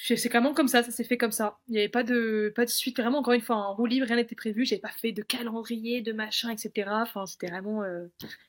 c'est 0.04 0.30
vraiment 0.30 0.54
comme 0.54 0.68
ça, 0.68 0.82
ça 0.82 0.92
s'est 0.92 1.04
fait 1.04 1.18
comme 1.18 1.32
ça. 1.32 1.60
Il 1.68 1.74
n'y 1.74 1.78
avait 1.78 1.90
pas 1.90 2.04
de, 2.04 2.52
pas 2.56 2.66
de 2.66 2.70
suite, 2.70 3.00
vraiment, 3.00 3.20
encore 3.20 3.34
une 3.34 3.42
fois, 3.42 3.56
en 3.56 3.76
roue 3.76 3.86
libre, 3.86 4.08
rien 4.08 4.16
n'était 4.16 4.36
prévu, 4.36 4.66
j'avais 4.66 4.82
pas 4.82 4.90
fait 4.90 5.12
de 5.12 5.22
calendrier, 5.22 6.02
de 6.02 6.12
machin, 6.12 6.50
etc. 6.50 6.90
Enfin, 6.92 7.26
c'était 7.26 7.48
vraiment. 7.48 7.84
Euh... 7.84 8.08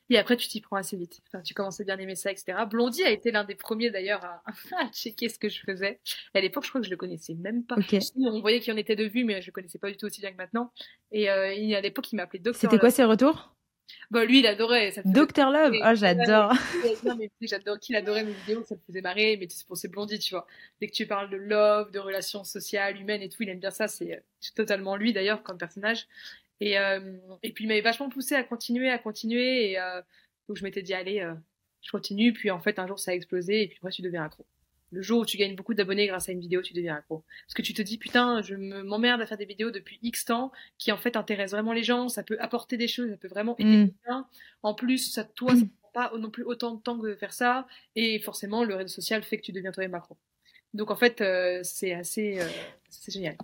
Et 0.08 0.18
après, 0.18 0.36
tu 0.36 0.48
t'y 0.48 0.60
prends 0.60 0.76
assez 0.76 0.96
vite. 0.96 1.20
Enfin, 1.28 1.42
tu 1.42 1.52
commençais 1.52 1.84
bien 1.84 1.98
à 1.98 2.00
aimer 2.00 2.16
ça, 2.16 2.30
etc. 2.30 2.58
Blondie 2.68 3.02
a 3.04 3.10
été 3.10 3.30
l'un 3.30 3.44
des 3.44 3.54
premiers 3.54 3.90
d'ailleurs 3.90 4.24
à... 4.24 4.42
à, 4.78 4.90
checker 4.92 5.28
ce 5.28 5.38
que 5.38 5.48
je 5.48 5.60
faisais. 5.60 6.00
Et 6.34 6.38
à 6.38 6.40
l'époque, 6.40 6.64
je 6.64 6.70
crois 6.70 6.80
que 6.80 6.86
je 6.86 6.90
le 6.90 6.96
connaissais 6.96 7.34
même 7.34 7.64
pas. 7.64 7.76
Okay. 7.76 7.98
On 8.16 8.40
voyait 8.40 8.60
qu'il 8.60 8.72
en 8.72 8.76
était 8.76 8.96
de 8.96 9.04
vue, 9.04 9.24
mais 9.24 9.42
je 9.42 9.48
le 9.48 9.52
connaissais 9.52 9.78
pas 9.78 9.90
du 9.90 9.96
tout 9.96 10.06
aussi 10.06 10.20
bien 10.20 10.32
que 10.32 10.38
maintenant. 10.38 10.72
Et, 11.10 11.30
euh, 11.30 11.52
et 11.54 11.74
à 11.76 11.80
l'époque, 11.80 12.10
il 12.12 12.16
m'appelait 12.16 12.38
Docteur. 12.38 12.60
C'était 12.60 12.78
quoi 12.78 12.90
ses 12.90 13.04
retours? 13.04 13.54
Bah, 14.10 14.24
lui, 14.24 14.40
il 14.40 14.46
adorait. 14.46 14.90
Ça 14.90 15.02
Docteur 15.04 15.50
Love, 15.50 15.74
oh, 15.84 15.94
j'adore. 15.94 16.52
non, 17.04 17.16
mais 17.16 17.30
j'adore 17.40 17.78
qu'il 17.78 17.96
adorait 17.96 18.24
mes 18.24 18.32
vidéos, 18.32 18.62
ça 18.64 18.74
me 18.74 18.80
faisait 18.86 19.00
marrer, 19.00 19.36
mais 19.38 19.46
c'est 19.48 19.66
pour 19.66 19.76
ses 19.76 19.88
blondis, 19.88 20.18
tu 20.18 20.34
vois. 20.34 20.46
Dès 20.80 20.88
que 20.88 20.92
tu 20.92 21.06
parles 21.06 21.30
de 21.30 21.36
love, 21.36 21.90
de 21.90 21.98
relations 21.98 22.44
sociales, 22.44 23.00
humaines 23.00 23.22
et 23.22 23.28
tout, 23.28 23.42
il 23.42 23.48
aime 23.48 23.60
bien 23.60 23.70
ça, 23.70 23.88
c'est 23.88 24.22
totalement 24.54 24.96
lui 24.96 25.12
d'ailleurs 25.12 25.42
comme 25.42 25.58
personnage. 25.58 26.06
Et, 26.60 26.78
euh, 26.78 27.16
et 27.42 27.52
puis 27.52 27.64
il 27.64 27.68
m'avait 27.68 27.80
vachement 27.80 28.08
poussé 28.08 28.34
à 28.34 28.44
continuer, 28.44 28.88
à 28.90 28.98
continuer, 28.98 29.72
et 29.72 29.80
euh, 29.80 30.00
donc 30.48 30.56
je 30.56 30.62
m'étais 30.62 30.82
dit, 30.82 30.94
allez, 30.94 31.20
euh, 31.20 31.34
je 31.80 31.90
continue, 31.90 32.32
puis 32.32 32.50
en 32.50 32.60
fait, 32.60 32.78
un 32.78 32.86
jour 32.86 32.98
ça 32.98 33.10
a 33.10 33.14
explosé, 33.14 33.62
et 33.62 33.68
puis 33.68 33.78
après, 33.78 33.90
tu 33.90 34.02
deviens 34.02 34.24
accro 34.24 34.46
le 34.92 35.02
jour 35.02 35.20
où 35.20 35.24
tu 35.24 35.38
gagnes 35.38 35.56
beaucoup 35.56 35.74
d'abonnés 35.74 36.06
grâce 36.06 36.28
à 36.28 36.32
une 36.32 36.40
vidéo, 36.40 36.62
tu 36.62 36.74
deviens 36.74 36.96
accro. 36.96 37.24
Parce 37.46 37.54
que 37.54 37.62
tu 37.62 37.72
te 37.72 37.82
dis, 37.82 37.98
putain, 37.98 38.42
je 38.42 38.54
m'emmerde 38.54 39.20
à 39.20 39.26
faire 39.26 39.38
des 39.38 39.46
vidéos 39.46 39.70
depuis 39.70 39.98
X 40.02 40.26
temps 40.26 40.52
qui 40.78 40.92
en 40.92 40.98
fait 40.98 41.16
intéressent 41.16 41.52
vraiment 41.52 41.72
les 41.72 41.82
gens, 41.82 42.08
ça 42.08 42.22
peut 42.22 42.36
apporter 42.40 42.76
des 42.76 42.88
choses, 42.88 43.10
ça 43.10 43.16
peut 43.16 43.28
vraiment 43.28 43.56
aider 43.58 43.76
mm. 43.76 43.84
les 43.84 43.94
gens. 44.06 44.26
En 44.62 44.74
plus, 44.74 45.10
ça, 45.12 45.24
toi, 45.24 45.50
ça 45.56 45.64
prend 45.80 45.90
pas 46.10 46.18
non 46.18 46.30
plus 46.30 46.44
autant 46.44 46.74
de 46.74 46.80
temps 46.80 46.98
que 46.98 47.06
de 47.06 47.14
faire 47.14 47.32
ça. 47.32 47.66
Et 47.96 48.18
forcément, 48.20 48.64
le 48.64 48.74
réseau 48.74 48.88
social 48.88 49.22
fait 49.22 49.38
que 49.38 49.42
tu 49.42 49.52
deviens 49.52 49.72
toi-même 49.72 49.94
accro. 49.94 50.16
Donc 50.74 50.90
en 50.90 50.96
fait, 50.96 51.20
euh, 51.20 51.60
c'est 51.62 51.92
assez. 51.92 52.40
Euh, 52.40 52.48
c'est 52.88 53.12
génial. 53.12 53.36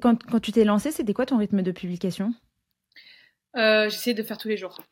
Quand, 0.00 0.22
quand 0.24 0.40
tu 0.40 0.52
t'es 0.52 0.64
lancé, 0.64 0.92
c'était 0.92 1.14
quoi 1.14 1.26
ton 1.26 1.38
rythme 1.38 1.62
de 1.62 1.72
publication? 1.72 2.34
Euh, 3.56 3.88
J'essayais 3.88 4.14
de 4.14 4.22
faire 4.22 4.38
tous 4.38 4.48
les 4.48 4.56
jours. 4.56 4.82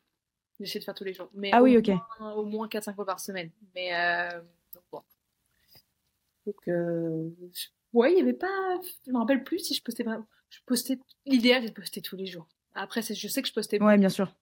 J'essaie 0.59 0.79
de 0.79 0.83
faire 0.83 0.93
tous 0.93 1.03
les 1.03 1.13
jours. 1.13 1.29
Mais 1.33 1.49
ah 1.53 1.61
oui, 1.61 1.77
ok. 1.77 1.89
Moins, 2.19 2.33
au 2.33 2.45
moins 2.45 2.67
4-5 2.67 2.95
fois 2.95 3.05
par 3.05 3.19
semaine. 3.19 3.51
Mais 3.75 3.93
euh, 3.93 4.41
donc, 4.73 4.83
bon. 4.91 5.01
donc 6.45 6.67
euh, 6.67 7.29
ouais, 7.93 8.11
il 8.11 8.15
n'y 8.15 8.21
avait 8.21 8.33
pas. 8.33 8.79
Je 9.05 9.11
me 9.11 9.17
rappelle 9.17 9.43
plus 9.43 9.59
si 9.59 9.73
je 9.73 9.83
postais 9.83 10.03
vraiment. 10.03 10.25
Je 10.49 10.59
postais. 10.65 10.99
L'idéal, 11.25 11.63
c'est 11.63 11.69
de 11.69 11.73
poster 11.73 12.01
tous 12.01 12.15
les 12.15 12.25
jours. 12.25 12.47
Après, 12.73 13.01
je 13.01 13.27
sais 13.27 13.41
que 13.41 13.47
je 13.47 13.53
postais. 13.53 13.81
Ouais, 13.81 13.97
bien 13.97 14.09
sûr. 14.09 14.33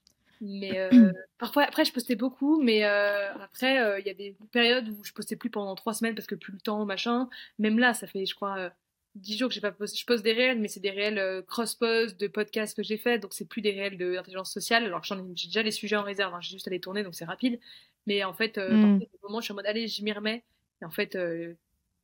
Mais 0.46 0.78
euh, 0.78 1.12
parfois, 1.38 1.64
après, 1.64 1.86
je 1.86 1.94
postais 1.94 2.16
beaucoup, 2.16 2.62
mais 2.62 2.84
euh, 2.84 3.34
après, 3.36 3.80
euh, 3.80 4.00
il 4.00 4.06
y 4.06 4.10
a 4.10 4.14
des 4.14 4.36
périodes 4.52 4.90
où 4.90 5.04
je 5.04 5.14
postais 5.14 5.38
plus 5.38 5.50
pendant 5.50 5.74
trois 5.76 5.94
semaines 5.94 6.16
parce 6.16 6.28
que 6.28 6.36
plus 6.36 6.52
le 6.52 6.60
temps, 6.60 6.86
machin. 6.86 7.30
Même 7.60 7.80
là, 7.80 7.94
ça 7.94 8.08
fait, 8.08 8.26
je 8.26 8.36
crois, 8.36 8.72
10 9.16 9.38
jours 9.38 9.50
que 9.50 9.54
j'ai 9.56 9.62
pas 9.62 9.72
posté. 9.72 9.98
Je 10.00 10.06
poste 10.06 10.24
des 10.24 10.34
réels, 10.34 10.60
mais 10.60 10.68
c'est 10.68 10.80
des 10.80 10.90
réels 10.90 11.20
euh, 11.20 11.42
cross-post 11.42 12.20
de 12.20 12.28
podcasts 12.28 12.76
que 12.76 12.84
j'ai 12.84 12.98
fait, 12.98 13.20
donc 13.20 13.34
c'est 13.34 13.48
plus 13.48 13.62
des 13.62 13.72
réels 13.72 13.98
d'intelligence 13.98 14.52
sociale. 14.52 14.86
Alors 14.86 15.02
que 15.02 15.08
j'ai 15.36 15.48
déjà 15.48 15.64
les 15.64 15.72
sujets 15.72 15.96
en 15.96 16.04
réserve, 16.04 16.34
hein, 16.34 16.42
j'ai 16.42 16.52
juste 16.52 16.68
à 16.68 16.72
les 16.72 16.80
tourner, 16.80 17.04
donc 17.04 17.16
c'est 17.16 17.26
rapide. 17.26 17.60
Mais 18.08 18.24
en 18.24 18.34
fait, 18.34 18.58
euh, 18.58 18.74
mm. 18.74 19.00
par 19.00 19.30
moment, 19.30 19.40
je 19.40 19.46
suis 19.46 19.52
en 19.54 19.56
mode, 19.56 19.66
allez, 19.66 19.88
je 19.88 20.04
m'y 20.04 20.12
remets. 20.12 20.44
Et 20.82 20.86
en 20.86 20.92
fait, 20.92 21.16
euh, 21.16 21.54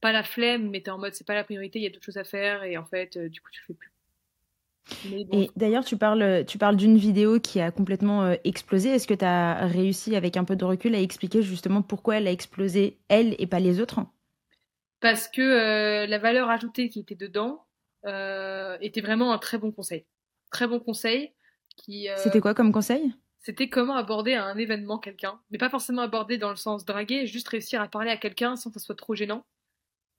pas 0.02 0.12
la 0.12 0.24
flemme, 0.24 0.70
mais 0.70 0.82
t'es 0.82 0.92
en 0.92 0.98
mode 0.98 1.14
c'est 1.14 1.28
pas 1.28 1.36
la 1.36 1.44
priorité, 1.44 1.80
il 1.80 1.84
y 1.84 1.86
a 1.86 1.90
d'autres 1.90 2.06
choses 2.06 2.18
à 2.18 2.24
faire 2.24 2.64
et 2.64 2.78
en 2.78 2.86
fait, 2.86 3.18
euh, 3.18 3.30
du 3.30 3.42
coup, 3.42 3.50
tu 3.52 3.62
le 3.62 3.74
fais 3.74 3.78
plus. 3.78 3.92
Et 5.12 5.52
d'ailleurs, 5.56 5.86
tu 5.86 5.98
parles, 5.98 6.46
tu 6.48 6.58
parles 6.58 6.76
d'une 6.76 6.98
vidéo 6.98 7.40
qui 7.40 7.60
a 7.60 7.70
complètement 7.70 8.24
euh, 8.24 8.36
explosé. 8.44 8.90
Est-ce 8.90 9.06
que 9.06 9.14
tu 9.14 9.26
as 9.26 9.68
réussi, 9.68 10.16
avec 10.16 10.36
un 10.36 10.44
peu 10.44 10.56
de 10.56 10.66
recul, 10.66 10.96
à 10.96 11.00
expliquer 11.00 11.44
justement 11.44 11.82
pourquoi 11.82 12.18
elle 12.18 12.28
a 12.28 12.32
explosé, 12.32 12.98
elle, 13.08 13.36
et 13.38 13.46
pas 13.46 13.60
les 13.60 13.82
autres? 13.82 14.00
Parce 15.00 15.28
que 15.28 15.42
euh, 15.42 16.08
la 16.08 16.18
valeur 16.18 16.50
ajoutée 16.50 16.90
qui 16.90 17.00
était 17.00 17.16
dedans 17.16 17.66
était 18.04 19.02
vraiment 19.02 19.34
un 19.34 19.38
très 19.38 19.58
bon 19.58 19.72
conseil. 19.72 20.06
Très 20.52 20.68
bon 20.68 20.80
conseil. 20.80 21.34
Qui, 21.78 22.08
C'était 22.18 22.42
quoi 22.42 22.54
comme 22.54 22.72
conseil? 22.72 23.14
C'était 23.40 23.70
comment 23.70 23.96
aborder 23.96 24.34
à 24.34 24.44
un 24.44 24.58
événement 24.58 25.00
quelqu'un, 25.00 25.40
mais 25.50 25.58
pas 25.58 25.70
forcément 25.70 26.02
aborder 26.02 26.38
dans 26.38 26.50
le 26.50 26.58
sens 26.58 26.84
draguer, 26.84 27.26
juste 27.26 27.48
réussir 27.48 27.82
à 27.82 27.88
parler 27.88 28.12
à 28.12 28.18
quelqu'un 28.18 28.58
sans 28.58 28.70
que 28.70 28.80
ce 28.80 28.86
soit 28.86 28.96
trop 28.96 29.16
gênant. 29.16 29.46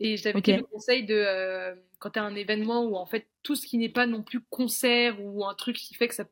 Et 0.01 0.17
j'avais 0.17 0.39
okay. 0.39 0.57
le 0.57 0.63
conseil 0.63 1.05
de 1.05 1.15
euh, 1.15 1.75
quand 1.99 2.11
tu 2.11 2.19
as 2.19 2.23
un 2.23 2.35
événement 2.35 2.85
où 2.85 2.97
en 2.97 3.05
fait 3.05 3.29
tout 3.43 3.55
ce 3.55 3.67
qui 3.67 3.77
n'est 3.77 3.91
pas 3.91 4.07
non 4.07 4.23
plus 4.23 4.41
concert 4.41 5.23
ou 5.23 5.45
un 5.45 5.55
truc 5.55 5.77
qui 5.77 5.95
fait 5.95 6.09
que 6.09 6.15
ça, 6.15 6.25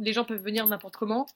les 0.00 0.12
gens 0.12 0.24
peuvent 0.24 0.42
venir 0.42 0.66
n'importe 0.66 0.96
comment, 0.96 1.26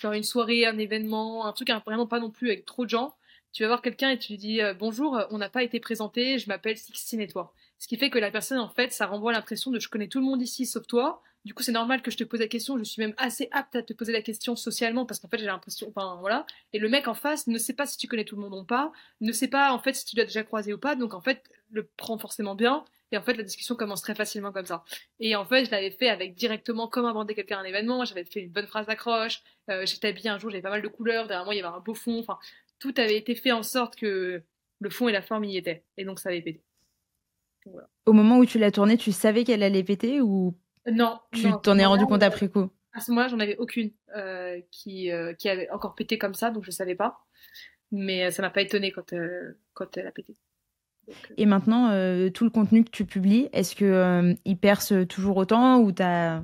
genre 0.00 0.12
une 0.12 0.24
soirée, 0.24 0.66
un 0.66 0.78
événement, 0.78 1.46
un 1.46 1.52
truc 1.52 1.70
vraiment 1.86 2.08
pas 2.08 2.18
non 2.18 2.30
plus 2.30 2.48
avec 2.48 2.64
trop 2.64 2.84
de 2.84 2.90
gens, 2.90 3.14
tu 3.52 3.62
vas 3.62 3.68
voir 3.68 3.82
quelqu'un 3.82 4.10
et 4.10 4.18
tu 4.18 4.32
lui 4.32 4.38
dis 4.38 4.60
euh, 4.60 4.74
bonjour, 4.74 5.20
on 5.30 5.38
n'a 5.38 5.50
pas 5.50 5.62
été 5.62 5.80
présenté, 5.80 6.38
je 6.38 6.48
m'appelle 6.48 6.76
Sixtine 6.76 7.20
et 7.20 7.28
toi. 7.28 7.52
Ce 7.78 7.88
qui 7.88 7.96
fait 7.96 8.10
que 8.10 8.18
la 8.18 8.30
personne 8.30 8.58
en 8.58 8.68
fait 8.68 8.92
ça 8.92 9.06
renvoie 9.06 9.32
l'impression 9.32 9.70
de 9.70 9.80
je 9.80 9.88
connais 9.88 10.08
tout 10.08 10.20
le 10.20 10.24
monde 10.24 10.42
ici 10.42 10.66
sauf 10.66 10.86
toi, 10.86 11.22
du 11.44 11.54
coup, 11.54 11.62
c'est 11.64 11.72
normal 11.72 12.02
que 12.02 12.10
je 12.10 12.16
te 12.16 12.24
pose 12.24 12.40
la 12.40 12.46
question. 12.46 12.78
Je 12.78 12.84
suis 12.84 13.02
même 13.02 13.14
assez 13.16 13.48
apte 13.50 13.74
à 13.74 13.82
te 13.82 13.92
poser 13.92 14.12
la 14.12 14.22
question 14.22 14.54
socialement 14.54 15.06
parce 15.06 15.18
qu'en 15.18 15.28
fait, 15.28 15.38
j'ai 15.38 15.46
l'impression, 15.46 15.88
enfin 15.88 16.16
voilà. 16.20 16.46
Et 16.72 16.78
le 16.78 16.88
mec 16.88 17.08
en 17.08 17.14
face 17.14 17.48
ne 17.48 17.58
sait 17.58 17.72
pas 17.72 17.86
si 17.86 17.98
tu 17.98 18.06
connais 18.06 18.24
tout 18.24 18.36
le 18.36 18.42
monde 18.42 18.54
ou 18.54 18.64
pas, 18.64 18.92
ne 19.20 19.32
sait 19.32 19.48
pas 19.48 19.72
en 19.72 19.80
fait 19.80 19.94
si 19.94 20.04
tu 20.04 20.16
l'as 20.16 20.24
déjà 20.24 20.44
croisé 20.44 20.72
ou 20.72 20.78
pas. 20.78 20.94
Donc 20.94 21.14
en 21.14 21.20
fait, 21.20 21.42
le 21.72 21.84
prend 21.96 22.16
forcément 22.16 22.54
bien. 22.54 22.84
Et 23.10 23.18
en 23.18 23.22
fait, 23.22 23.34
la 23.34 23.42
discussion 23.42 23.74
commence 23.74 24.00
très 24.00 24.14
facilement 24.14 24.52
comme 24.52 24.64
ça. 24.64 24.84
Et 25.20 25.36
en 25.36 25.44
fait, 25.44 25.66
je 25.66 25.70
l'avais 25.70 25.90
fait 25.90 26.08
avec 26.08 26.34
directement 26.34 26.88
comment 26.88 27.08
aborder 27.08 27.34
quelqu'un 27.34 27.58
à 27.58 27.60
un 27.60 27.64
événement. 27.64 28.04
J'avais 28.06 28.24
fait 28.24 28.40
une 28.40 28.50
bonne 28.50 28.66
phrase 28.66 28.86
d'accroche. 28.86 29.42
Euh, 29.68 29.84
J'étais 29.84 30.08
habillée 30.08 30.30
un 30.30 30.38
jour, 30.38 30.48
j'avais 30.48 30.62
pas 30.62 30.70
mal 30.70 30.80
de 30.80 30.88
couleurs. 30.88 31.26
Derrière 31.26 31.44
moi, 31.44 31.54
il 31.54 31.58
y 31.58 31.60
avait 31.60 31.76
un 31.76 31.80
beau 31.80 31.92
fond. 31.92 32.20
Enfin, 32.20 32.38
tout 32.82 32.92
avait 32.96 33.16
été 33.16 33.36
fait 33.36 33.52
en 33.52 33.62
sorte 33.62 33.94
que 33.94 34.42
le 34.80 34.90
fond 34.90 35.08
et 35.08 35.12
la 35.12 35.22
forme 35.22 35.44
y 35.44 35.56
étaient. 35.56 35.84
Et 35.96 36.04
donc, 36.04 36.18
ça 36.18 36.30
avait 36.30 36.42
pété. 36.42 36.64
Voilà. 37.64 37.88
Au 38.06 38.12
moment 38.12 38.38
où 38.38 38.44
tu 38.44 38.58
l'as 38.58 38.72
tournée, 38.72 38.96
tu 38.96 39.12
savais 39.12 39.44
qu'elle 39.44 39.62
allait 39.62 39.84
péter 39.84 40.20
ou 40.20 40.58
non. 40.90 41.20
Tu 41.32 41.46
t'en 41.62 41.78
es 41.78 41.86
rendu 41.86 42.06
compte 42.06 42.24
après 42.24 42.48
coup? 42.48 42.68
À 42.92 43.00
ce 43.00 43.12
moment-là, 43.12 43.28
j'en 43.28 43.38
avais 43.38 43.56
aucune 43.58 43.92
euh, 44.16 44.60
qui, 44.72 45.12
euh, 45.12 45.32
qui 45.32 45.48
avait 45.48 45.70
encore 45.70 45.94
pété 45.94 46.18
comme 46.18 46.34
ça, 46.34 46.50
donc 46.50 46.64
je 46.64 46.72
savais 46.72 46.96
pas. 46.96 47.20
Mais 47.92 48.24
euh, 48.24 48.30
ça 48.32 48.42
m'a 48.42 48.50
pas 48.50 48.62
étonné 48.62 48.90
quand, 48.90 49.12
euh, 49.12 49.56
quand 49.74 49.96
elle 49.96 50.08
a 50.08 50.10
pété. 50.10 50.34
Donc. 51.06 51.16
Et 51.36 51.46
maintenant, 51.46 51.90
tout 52.30 52.42
le 52.42 52.50
contenu 52.50 52.82
que 52.82 52.90
tu 52.90 53.04
publies, 53.04 53.48
est-ce 53.52 53.76
que 53.76 54.34
il 54.44 54.58
perce 54.58 54.92
toujours 55.08 55.36
autant 55.36 55.78
ou 55.80 55.92
t'as 55.92 56.42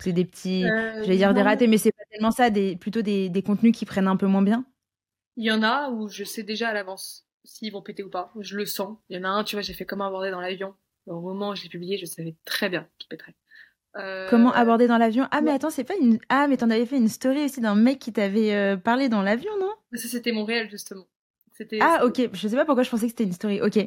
c'est 0.00 0.12
des 0.12 0.24
petits, 0.24 0.62
j'allais 0.62 1.16
dire 1.16 1.32
des 1.32 1.42
ratés, 1.42 1.66
mais 1.66 1.78
c'est 1.78 1.92
pas 1.92 2.04
tellement 2.10 2.30
ça, 2.30 2.50
des, 2.50 2.76
plutôt 2.76 3.02
des, 3.02 3.28
des 3.28 3.42
contenus 3.42 3.76
qui 3.76 3.86
prennent 3.86 4.08
un 4.08 4.16
peu 4.16 4.26
moins 4.26 4.42
bien? 4.42 4.66
Il 5.36 5.44
y 5.44 5.50
en 5.50 5.62
a 5.62 5.90
où 5.90 6.08
je 6.08 6.24
sais 6.24 6.42
déjà 6.42 6.68
à 6.68 6.72
l'avance 6.72 7.26
s'ils 7.44 7.72
vont 7.72 7.82
péter 7.82 8.02
ou 8.02 8.10
pas. 8.10 8.32
Je 8.38 8.56
le 8.56 8.66
sens. 8.66 8.98
Il 9.08 9.16
y 9.16 9.20
en 9.20 9.24
a 9.24 9.28
un, 9.28 9.44
tu 9.44 9.56
vois, 9.56 9.62
j'ai 9.62 9.72
fait 9.72 9.86
comment 9.86 10.06
aborder 10.06 10.30
dans 10.30 10.40
l'avion. 10.40 10.74
Au 11.06 11.20
moment 11.20 11.50
où 11.50 11.54
je 11.56 11.64
l'ai 11.64 11.68
publié, 11.68 11.98
je 11.98 12.06
savais 12.06 12.36
très 12.44 12.68
bien 12.68 12.88
qu'il 12.98 13.08
pèterait. 13.08 13.34
Euh... 13.96 14.28
Comment 14.30 14.52
aborder 14.52 14.86
dans 14.86 14.98
l'avion? 14.98 15.26
Ah, 15.30 15.40
mais 15.42 15.50
attends, 15.50 15.70
c'est 15.70 15.84
pas 15.84 15.96
une. 16.00 16.18
Ah, 16.28 16.46
mais 16.48 16.56
t'en 16.56 16.70
avais 16.70 16.86
fait 16.86 16.96
une 16.96 17.08
story 17.08 17.44
aussi 17.44 17.60
d'un 17.60 17.74
mec 17.74 17.98
qui 17.98 18.12
t'avait 18.12 18.54
euh, 18.54 18.76
parlé 18.76 19.08
dans 19.08 19.22
l'avion, 19.22 19.52
non? 19.58 19.72
Ça, 19.94 20.08
c'était 20.08 20.32
mon 20.32 20.44
réel, 20.44 20.70
justement. 20.70 21.06
Ah, 21.80 22.04
ok. 22.04 22.30
Je 22.32 22.48
sais 22.48 22.56
pas 22.56 22.64
pourquoi 22.64 22.82
je 22.82 22.90
pensais 22.90 23.06
que 23.06 23.10
c'était 23.10 23.24
une 23.24 23.32
story. 23.32 23.60
Ok. 23.60 23.78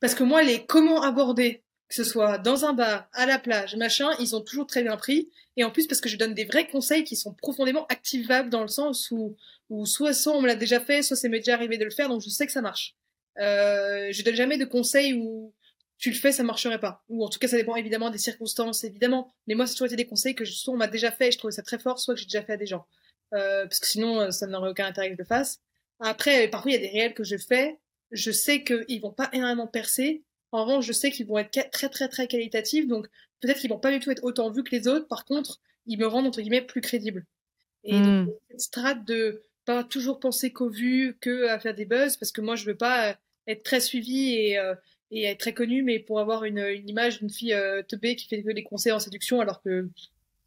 Parce 0.00 0.14
que 0.14 0.24
moi, 0.24 0.42
les 0.42 0.64
comment 0.66 1.02
aborder, 1.02 1.64
que 1.88 1.94
ce 1.94 2.04
soit 2.04 2.38
dans 2.38 2.64
un 2.64 2.72
bar, 2.72 3.08
à 3.12 3.26
la 3.26 3.38
plage, 3.38 3.76
machin, 3.76 4.10
ils 4.18 4.34
ont 4.34 4.40
toujours 4.40 4.66
très 4.66 4.82
bien 4.82 4.96
pris. 4.96 5.30
Et 5.56 5.64
en 5.64 5.70
plus, 5.70 5.86
parce 5.86 6.00
que 6.00 6.08
je 6.08 6.16
donne 6.16 6.34
des 6.34 6.44
vrais 6.44 6.66
conseils 6.66 7.04
qui 7.04 7.16
sont 7.16 7.32
profondément 7.34 7.86
activables 7.86 8.50
dans 8.50 8.62
le 8.62 8.68
sens 8.68 9.10
où, 9.10 9.36
où 9.70 9.86
soit, 9.86 10.12
soit 10.12 10.36
on 10.36 10.40
me 10.40 10.46
l'a 10.46 10.56
déjà 10.56 10.80
fait, 10.80 11.02
soit 11.02 11.16
c'est 11.16 11.28
m'est 11.28 11.38
déjà 11.38 11.54
arrivé 11.54 11.78
de 11.78 11.84
le 11.84 11.90
faire, 11.90 12.08
donc 12.08 12.22
je 12.22 12.28
sais 12.28 12.46
que 12.46 12.52
ça 12.52 12.60
marche. 12.60 12.96
Euh, 13.38 14.08
je 14.10 14.22
donne 14.22 14.34
jamais 14.34 14.58
de 14.58 14.64
conseils 14.64 15.14
où 15.14 15.54
tu 15.98 16.10
le 16.10 16.16
fais, 16.16 16.32
ça 16.32 16.42
marcherait 16.42 16.80
pas. 16.80 17.04
Ou 17.08 17.24
en 17.24 17.28
tout 17.28 17.38
cas, 17.38 17.48
ça 17.48 17.56
dépend 17.56 17.76
évidemment 17.76 18.10
des 18.10 18.18
circonstances, 18.18 18.84
évidemment. 18.84 19.32
Mais 19.46 19.54
moi, 19.54 19.66
c'est 19.66 19.74
toujours 19.74 19.86
été 19.86 19.96
des 19.96 20.06
conseils 20.06 20.34
que 20.34 20.44
soit 20.44 20.74
on 20.74 20.76
m'a 20.76 20.88
déjà 20.88 21.10
fait 21.10 21.28
et 21.28 21.32
je 21.32 21.38
trouvais 21.38 21.52
ça 21.52 21.62
très 21.62 21.78
fort, 21.78 21.98
soit 21.98 22.14
que 22.14 22.20
j'ai 22.20 22.26
déjà 22.26 22.42
fait 22.42 22.54
à 22.54 22.56
des 22.56 22.66
gens. 22.66 22.86
Euh, 23.34 23.64
parce 23.64 23.80
que 23.80 23.86
sinon, 23.86 24.20
euh, 24.20 24.30
ça 24.30 24.46
n'aurait 24.46 24.70
aucun 24.70 24.86
intérêt 24.86 25.08
que 25.08 25.14
je 25.14 25.22
le 25.22 25.26
fasse. 25.26 25.60
Après, 26.00 26.48
parfois, 26.48 26.70
il 26.70 26.74
y 26.74 26.76
a 26.76 26.80
des 26.80 26.88
réels 26.88 27.14
que 27.14 27.24
je 27.24 27.36
fais. 27.36 27.78
Je 28.10 28.30
sais 28.30 28.62
qu'ils 28.62 29.00
vont 29.00 29.12
pas 29.12 29.30
énormément 29.32 29.66
percer. 29.66 30.22
En 30.56 30.64
revanche, 30.64 30.86
je 30.86 30.92
sais 30.92 31.10
qu'ils 31.10 31.26
vont 31.26 31.36
être 31.36 31.70
très, 31.70 31.90
très, 31.90 32.08
très 32.08 32.26
qualitatifs. 32.26 32.88
Donc, 32.88 33.08
peut-être 33.40 33.58
qu'ils 33.58 33.68
vont 33.68 33.78
pas 33.78 33.92
du 33.92 34.00
tout 34.00 34.10
être 34.10 34.24
autant 34.24 34.50
vus 34.50 34.64
que 34.64 34.74
les 34.74 34.88
autres. 34.88 35.06
Par 35.06 35.26
contre, 35.26 35.60
ils 35.86 35.98
me 35.98 36.06
rendent, 36.06 36.26
entre 36.26 36.40
guillemets, 36.40 36.62
plus 36.62 36.80
crédible. 36.80 37.26
Et 37.84 37.98
mmh. 37.98 38.26
donc, 38.26 38.34
cette 38.48 38.60
strate 38.60 39.04
de 39.04 39.42
pas 39.66 39.84
toujours 39.84 40.18
penser 40.18 40.52
qu'au 40.52 40.70
vu, 40.70 41.18
que 41.20 41.48
à 41.48 41.58
faire 41.58 41.74
des 41.74 41.84
buzz, 41.84 42.16
parce 42.16 42.32
que 42.32 42.40
moi, 42.40 42.56
je 42.56 42.64
veux 42.64 42.76
pas 42.76 43.10
euh, 43.10 43.14
être 43.48 43.64
très 43.64 43.80
suivi 43.80 44.32
et, 44.32 44.58
euh, 44.58 44.74
et 45.10 45.24
être 45.24 45.40
très 45.40 45.52
connue, 45.52 45.82
mais 45.82 45.98
pour 45.98 46.20
avoir 46.20 46.44
une, 46.44 46.58
une 46.58 46.88
image 46.88 47.18
d'une 47.18 47.30
fille 47.30 47.52
euh, 47.52 47.82
teubée 47.82 48.16
qui 48.16 48.26
fait 48.26 48.42
des 48.42 48.62
conseils 48.62 48.92
en 48.92 48.98
séduction, 48.98 49.42
alors 49.42 49.60
que 49.60 49.90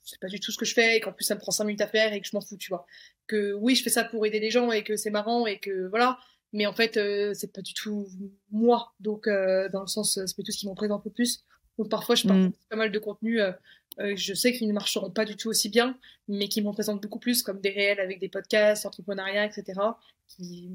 c'est 0.03 0.19
pas 0.19 0.27
du 0.27 0.39
tout 0.39 0.51
ce 0.51 0.57
que 0.57 0.65
je 0.65 0.73
fais 0.73 0.97
et 0.97 1.01
qu'en 1.01 1.11
plus 1.11 1.25
ça 1.25 1.35
me 1.35 1.39
prend 1.39 1.51
cinq 1.51 1.65
minutes 1.65 1.81
à 1.81 1.87
faire 1.87 2.13
et 2.13 2.19
que 2.19 2.27
je 2.27 2.35
m'en 2.35 2.41
fous, 2.41 2.57
tu 2.57 2.69
vois. 2.69 2.87
Que 3.27 3.53
oui, 3.53 3.75
je 3.75 3.83
fais 3.83 3.91
ça 3.91 4.03
pour 4.03 4.25
aider 4.25 4.39
les 4.39 4.49
gens 4.49 4.71
et 4.71 4.83
que 4.83 4.95
c'est 4.95 5.11
marrant 5.11 5.45
et 5.45 5.59
que 5.59 5.87
voilà, 5.87 6.17
mais 6.53 6.65
en 6.65 6.73
fait 6.73 6.97
euh, 6.97 7.33
c'est 7.33 7.53
pas 7.53 7.61
du 7.61 7.73
tout 7.73 8.07
moi. 8.51 8.93
Donc 8.99 9.27
euh, 9.27 9.69
dans 9.69 9.81
le 9.81 9.87
sens, 9.87 10.19
c'est 10.25 10.33
plutôt 10.33 10.51
ce 10.51 10.57
qui 10.57 10.67
m'en 10.67 10.75
présente 10.75 11.03
peu 11.03 11.09
plus. 11.09 11.43
Donc 11.79 11.89
parfois 11.89 12.15
je 12.15 12.27
parle 12.27 12.39
mm. 12.41 12.53
pas 12.69 12.75
mal 12.75 12.91
de 12.91 12.99
contenus, 12.99 13.39
euh, 13.39 13.51
euh, 13.99 14.13
je 14.15 14.33
sais 14.33 14.51
qu'ils 14.51 14.67
ne 14.67 14.73
marcheront 14.73 15.09
pas 15.09 15.23
du 15.23 15.37
tout 15.37 15.47
aussi 15.47 15.69
bien, 15.69 15.97
mais 16.27 16.49
qui 16.49 16.61
m'en 16.61 16.73
présentent 16.73 17.01
beaucoup 17.01 17.19
plus, 17.19 17.41
comme 17.41 17.61
des 17.61 17.69
réels 17.69 18.01
avec 18.01 18.19
des 18.19 18.27
podcasts, 18.27 18.85
entrepreneuriat, 18.85 19.45
etc., 19.45 19.79
qui 20.27 20.69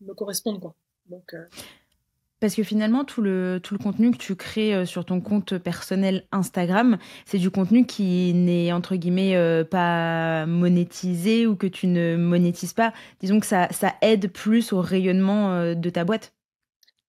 me 0.00 0.14
correspondent 0.14 0.60
quoi. 0.60 0.74
Donc 1.06 1.32
euh, 1.32 1.46
parce 2.40 2.54
que 2.54 2.62
finalement, 2.62 3.04
tout 3.04 3.20
le, 3.20 3.60
tout 3.62 3.74
le 3.74 3.82
contenu 3.82 4.12
que 4.12 4.16
tu 4.16 4.36
crées 4.36 4.74
euh, 4.74 4.84
sur 4.84 5.04
ton 5.04 5.20
compte 5.20 5.58
personnel 5.58 6.24
Instagram, 6.30 6.98
c'est 7.26 7.38
du 7.38 7.50
contenu 7.50 7.84
qui 7.84 8.32
n'est, 8.32 8.72
entre 8.72 8.94
guillemets, 8.94 9.34
euh, 9.36 9.64
pas 9.64 10.46
monétisé 10.46 11.46
ou 11.46 11.56
que 11.56 11.66
tu 11.66 11.88
ne 11.88 12.16
monétises 12.16 12.74
pas. 12.74 12.92
Disons 13.20 13.40
que 13.40 13.46
ça, 13.46 13.68
ça 13.72 13.94
aide 14.02 14.30
plus 14.30 14.72
au 14.72 14.80
rayonnement 14.80 15.52
euh, 15.52 15.74
de 15.74 15.90
ta 15.90 16.04
boîte. 16.04 16.32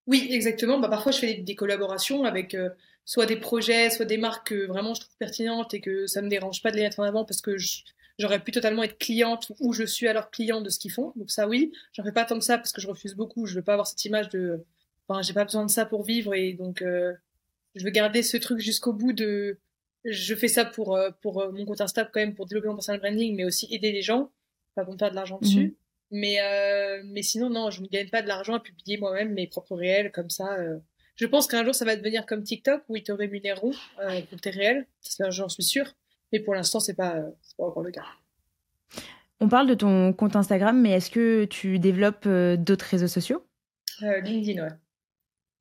Oui, 0.07 0.27
exactement. 0.31 0.79
Bah, 0.79 0.89
parfois, 0.89 1.11
je 1.11 1.19
fais 1.19 1.35
des, 1.35 1.55
collaborations 1.55 2.23
avec 2.23 2.57
soit 3.05 3.27
des 3.27 3.35
projets, 3.35 3.91
soit 3.91 4.05
des 4.05 4.17
marques 4.17 4.47
que 4.49 4.65
vraiment 4.65 4.95
je 4.95 5.01
trouve 5.01 5.15
pertinentes 5.19 5.75
et 5.75 5.81
que 5.81 6.07
ça 6.07 6.23
me 6.23 6.29
dérange 6.29 6.63
pas 6.63 6.71
de 6.71 6.77
les 6.77 6.83
mettre 6.83 6.99
en 6.99 7.03
avant 7.03 7.25
parce 7.25 7.41
que 7.41 7.55
j'aurais 8.17 8.43
pu 8.43 8.51
totalement 8.51 8.81
être 8.81 8.97
cliente 8.97 9.51
ou 9.59 9.73
je 9.73 9.83
suis 9.83 10.07
alors 10.07 10.31
client 10.31 10.61
de 10.61 10.69
ce 10.69 10.79
qu'ils 10.79 10.91
font. 10.91 11.13
Donc 11.15 11.29
ça, 11.29 11.47
oui. 11.47 11.71
J'en 11.93 12.03
fais 12.03 12.11
pas 12.11 12.25
tant 12.25 12.39
que 12.39 12.45
ça 12.45 12.57
parce 12.57 12.71
que 12.71 12.81
je 12.81 12.87
refuse 12.87 13.13
beaucoup. 13.13 13.45
Je 13.45 13.53
veux 13.53 13.61
pas 13.61 13.73
avoir 13.73 13.85
cette 13.85 14.03
image 14.05 14.29
de 14.29 14.65
Enfin, 15.09 15.23
j'ai 15.23 15.33
pas 15.33 15.43
besoin 15.43 15.65
de 15.65 15.71
ça 15.71 15.85
pour 15.85 16.03
vivre 16.03 16.35
et 16.35 16.53
donc 16.53 16.83
euh, 16.83 17.13
je 17.75 17.83
veux 17.83 17.91
garder 17.91 18.23
ce 18.23 18.37
truc 18.37 18.59
jusqu'au 18.59 18.93
bout 18.93 19.13
de. 19.13 19.59
Je 20.05 20.33
fais 20.35 20.47
ça 20.47 20.65
pour 20.65 20.95
euh, 20.95 21.09
pour 21.21 21.41
euh, 21.41 21.51
mon 21.51 21.65
compte 21.65 21.81
Insta 21.81 22.05
quand 22.05 22.19
même 22.19 22.35
pour 22.35 22.45
développer 22.45 22.67
mon 22.67 22.75
personal 22.75 23.01
branding, 23.01 23.35
mais 23.35 23.43
aussi 23.43 23.67
aider 23.73 23.91
les 23.91 24.01
gens, 24.01 24.31
pas 24.75 24.85
pour 24.85 24.95
faire 24.97 25.09
de 25.09 25.15
l'argent 25.15 25.39
dessus. 25.41 25.63
Mhm. 25.63 25.73
Mais 26.11 26.41
euh, 26.41 27.01
mais 27.05 27.21
sinon 27.21 27.49
non, 27.49 27.69
je 27.69 27.81
ne 27.81 27.87
gagne 27.87 28.09
pas 28.09 28.21
de 28.21 28.27
l'argent 28.27 28.53
à 28.53 28.59
publier 28.59 28.97
moi-même 28.97 29.33
mes 29.33 29.47
propres 29.47 29.75
réels 29.75 30.11
comme 30.11 30.29
ça. 30.29 30.57
Je 31.15 31.25
pense 31.25 31.47
qu'un 31.47 31.63
jour 31.63 31.75
ça 31.75 31.85
va 31.85 31.95
devenir 31.95 32.25
comme 32.25 32.43
TikTok 32.43 32.83
où 32.87 32.95
ils 32.95 33.03
te 33.03 33.11
rémunéreront 33.11 33.73
pour 34.29 34.41
tes 34.41 34.49
réels, 34.49 34.87
j'en 35.29 35.49
suis 35.49 35.63
sûre. 35.63 35.93
Mais 36.31 36.39
pour 36.39 36.55
l'instant 36.55 36.79
c'est 36.79 36.95
pas 36.95 37.21
c'est 37.41 37.57
pas 37.57 37.65
encore 37.65 37.83
le 37.83 37.91
cas. 37.91 38.05
On 39.39 39.47
parle 39.47 39.67
de 39.67 39.75
ton 39.75 40.13
compte 40.13 40.35
Instagram, 40.35 40.81
mais 40.81 40.91
est-ce 40.91 41.11
que 41.11 41.45
tu 41.45 41.77
développes 41.77 42.27
d'autres 42.27 42.85
réseaux 42.85 43.07
sociaux? 43.07 43.45
LinkedIn, 44.01 44.63
ouais 44.63 44.73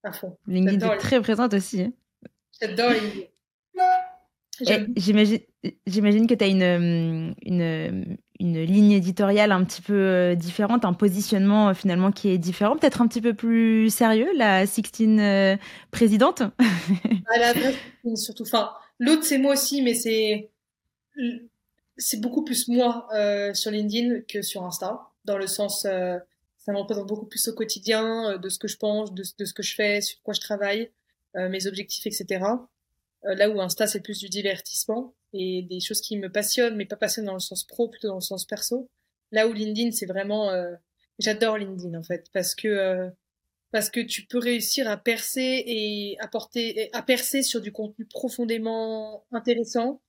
à 0.08 0.12
fond. 0.12 0.36
LinkedIn 0.46 0.92
est 0.92 0.98
très 0.98 1.20
présente 1.20 1.54
aussi. 1.54 1.82
Hein. 1.82 1.92
J'adore 2.60 2.90
LinkedIn. 2.90 3.26
J'imagine, 4.96 5.40
j'imagine 5.86 6.26
que 6.26 6.34
tu 6.34 6.44
as 6.44 6.48
une, 6.48 7.34
une, 7.42 8.16
une, 8.40 8.62
ligne 8.62 8.92
éditoriale 8.92 9.52
un 9.52 9.64
petit 9.64 9.82
peu 9.82 9.94
euh, 9.94 10.34
différente, 10.34 10.84
un 10.84 10.94
positionnement 10.94 11.68
euh, 11.68 11.74
finalement 11.74 12.10
qui 12.10 12.28
est 12.28 12.38
différent, 12.38 12.76
peut-être 12.76 13.00
un 13.00 13.06
petit 13.06 13.20
peu 13.20 13.34
plus 13.34 13.90
sérieux, 13.90 14.28
la 14.34 14.66
Sixtine 14.66 15.20
euh, 15.20 15.56
présidente? 15.90 16.42
à 16.42 17.38
la 17.38 17.52
vraie 17.52 17.74
surtout. 18.16 18.42
Enfin, 18.42 18.72
l'autre 18.98 19.24
c'est 19.24 19.38
moi 19.38 19.52
aussi, 19.52 19.82
mais 19.82 19.94
c'est 19.94 20.50
c'est 21.96 22.20
beaucoup 22.20 22.44
plus 22.44 22.68
moi 22.68 23.08
euh, 23.14 23.54
sur 23.54 23.70
LinkedIn 23.70 24.22
que 24.28 24.42
sur 24.42 24.64
Insta, 24.64 25.10
dans 25.24 25.38
le 25.38 25.46
sens 25.46 25.86
ça 26.58 26.72
me 26.72 26.78
représente 26.78 27.06
beaucoup 27.06 27.26
plus 27.26 27.48
au 27.48 27.54
quotidien 27.54 28.32
euh, 28.32 28.38
de 28.38 28.48
ce 28.48 28.58
que 28.58 28.68
je 28.68 28.76
pense, 28.76 29.12
de, 29.14 29.22
ce 29.22 29.54
que 29.54 29.62
je 29.62 29.74
fais, 29.74 30.00
sur 30.00 30.20
quoi 30.22 30.34
je 30.34 30.40
travaille, 30.40 30.90
euh, 31.36 31.48
mes 31.48 31.66
objectifs, 31.66 32.06
etc. 32.06 32.44
Euh, 33.24 33.34
là 33.34 33.48
où 33.50 33.60
Insta, 33.60 33.86
c'est 33.86 34.00
plus 34.00 34.18
du 34.18 34.28
divertissement 34.28 35.14
et 35.32 35.62
des 35.62 35.80
choses 35.80 36.00
qui 36.00 36.16
me 36.18 36.30
passionnent, 36.30 36.76
mais 36.76 36.86
pas 36.86 36.96
passionnent 36.96 37.26
dans 37.26 37.34
le 37.34 37.40
sens 37.40 37.64
pro, 37.64 37.88
plutôt 37.88 38.08
dans 38.08 38.16
le 38.16 38.20
sens 38.20 38.44
perso. 38.44 38.90
Là 39.32 39.46
où 39.46 39.52
LinkedIn, 39.52 39.92
c'est 39.92 40.06
vraiment... 40.06 40.50
J'adore 41.18 41.58
LinkedIn, 41.58 41.98
en 41.98 42.02
fait, 42.02 42.28
parce 42.32 42.54
que 42.54 43.10
parce 43.70 43.90
que 43.90 44.00
tu 44.00 44.24
peux 44.24 44.38
réussir 44.38 44.88
à 44.88 44.96
percer 44.96 45.62
et 45.66 46.16
apporter, 46.20 46.88
à 46.94 47.02
percer 47.02 47.42
sur 47.42 47.60
du 47.60 47.72
contenu 47.72 48.06
profondément 48.06 49.26
intéressant, 49.32 50.00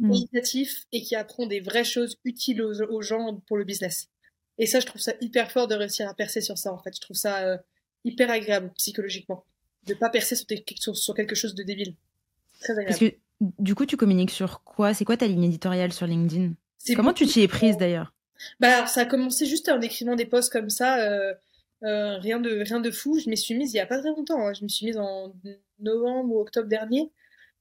mm. 0.00 0.12
et 0.92 1.02
qui 1.02 1.14
apprend 1.14 1.46
des 1.46 1.60
vraies 1.60 1.84
choses 1.84 2.18
utiles 2.24 2.62
aux, 2.62 3.02
gens 3.02 3.40
pour 3.46 3.56
le 3.56 3.64
business. 3.64 4.08
Et 4.58 4.66
ça, 4.66 4.80
je 4.80 4.86
trouve 4.86 5.00
ça 5.00 5.12
hyper 5.20 5.50
fort 5.50 5.66
de 5.68 5.74
réussir 5.74 6.08
à 6.08 6.14
percer 6.14 6.40
sur 6.40 6.58
ça, 6.58 6.72
en 6.72 6.78
fait. 6.78 6.94
Je 6.94 7.00
trouve 7.00 7.16
ça 7.16 7.44
euh, 7.44 7.58
hyper 8.04 8.30
agréable 8.30 8.72
psychologiquement. 8.76 9.44
De 9.86 9.94
pas 9.94 10.08
percer 10.08 10.36
sur, 10.36 10.96
sur, 10.96 11.14
quelque 11.14 11.34
chose 11.34 11.54
de 11.54 11.62
débile. 11.62 11.94
Très 12.60 12.72
agréable. 12.72 12.88
Parce 12.88 13.00
que, 13.00 13.16
du 13.40 13.74
coup, 13.74 13.84
tu 13.84 13.96
communiques 13.96 14.30
sur 14.30 14.62
quoi? 14.62 14.94
C'est 14.94 15.04
quoi 15.04 15.16
ta 15.16 15.26
ligne 15.26 15.44
éditoriale 15.44 15.92
sur 15.92 16.06
LinkedIn? 16.06 16.52
Comment 16.94 17.12
tu 17.12 17.26
t'y 17.26 17.42
es 17.42 17.48
prise 17.48 17.76
d'ailleurs? 17.76 18.14
Bah, 18.60 18.86
ça 18.86 19.02
a 19.02 19.04
commencé 19.04 19.46
juste 19.46 19.68
en 19.68 19.80
écrivant 19.80 20.14
des 20.14 20.26
posts 20.26 20.52
comme 20.52 20.70
ça. 20.70 21.00
Euh, 21.00 21.34
euh, 21.82 22.18
rien 22.18 22.40
de 22.40 22.62
rien 22.62 22.80
de 22.80 22.90
fou. 22.90 23.18
Je 23.18 23.28
m'y 23.28 23.36
suis 23.36 23.54
mise 23.54 23.72
il 23.72 23.76
y 23.76 23.80
a 23.80 23.86
pas 23.86 23.98
très 23.98 24.08
longtemps. 24.08 24.46
Hein. 24.46 24.54
Je 24.54 24.64
me 24.64 24.68
suis 24.68 24.86
mise 24.86 24.96
en 24.96 25.34
novembre 25.80 26.34
ou 26.34 26.40
octobre 26.40 26.68
dernier. 26.68 27.10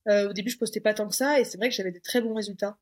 Au 0.06 0.34
début, 0.34 0.50
je 0.50 0.58
postais 0.58 0.82
pas 0.82 0.94
tant 0.94 1.08
que 1.08 1.16
ça, 1.16 1.40
et 1.40 1.46
c'est 1.46 1.58
vrai 1.58 1.70
que 1.70 1.76
j'avais 1.76 1.92
des 1.92 2.02
très 2.02 2.20
bons 2.20 2.34
résultats 2.34 2.78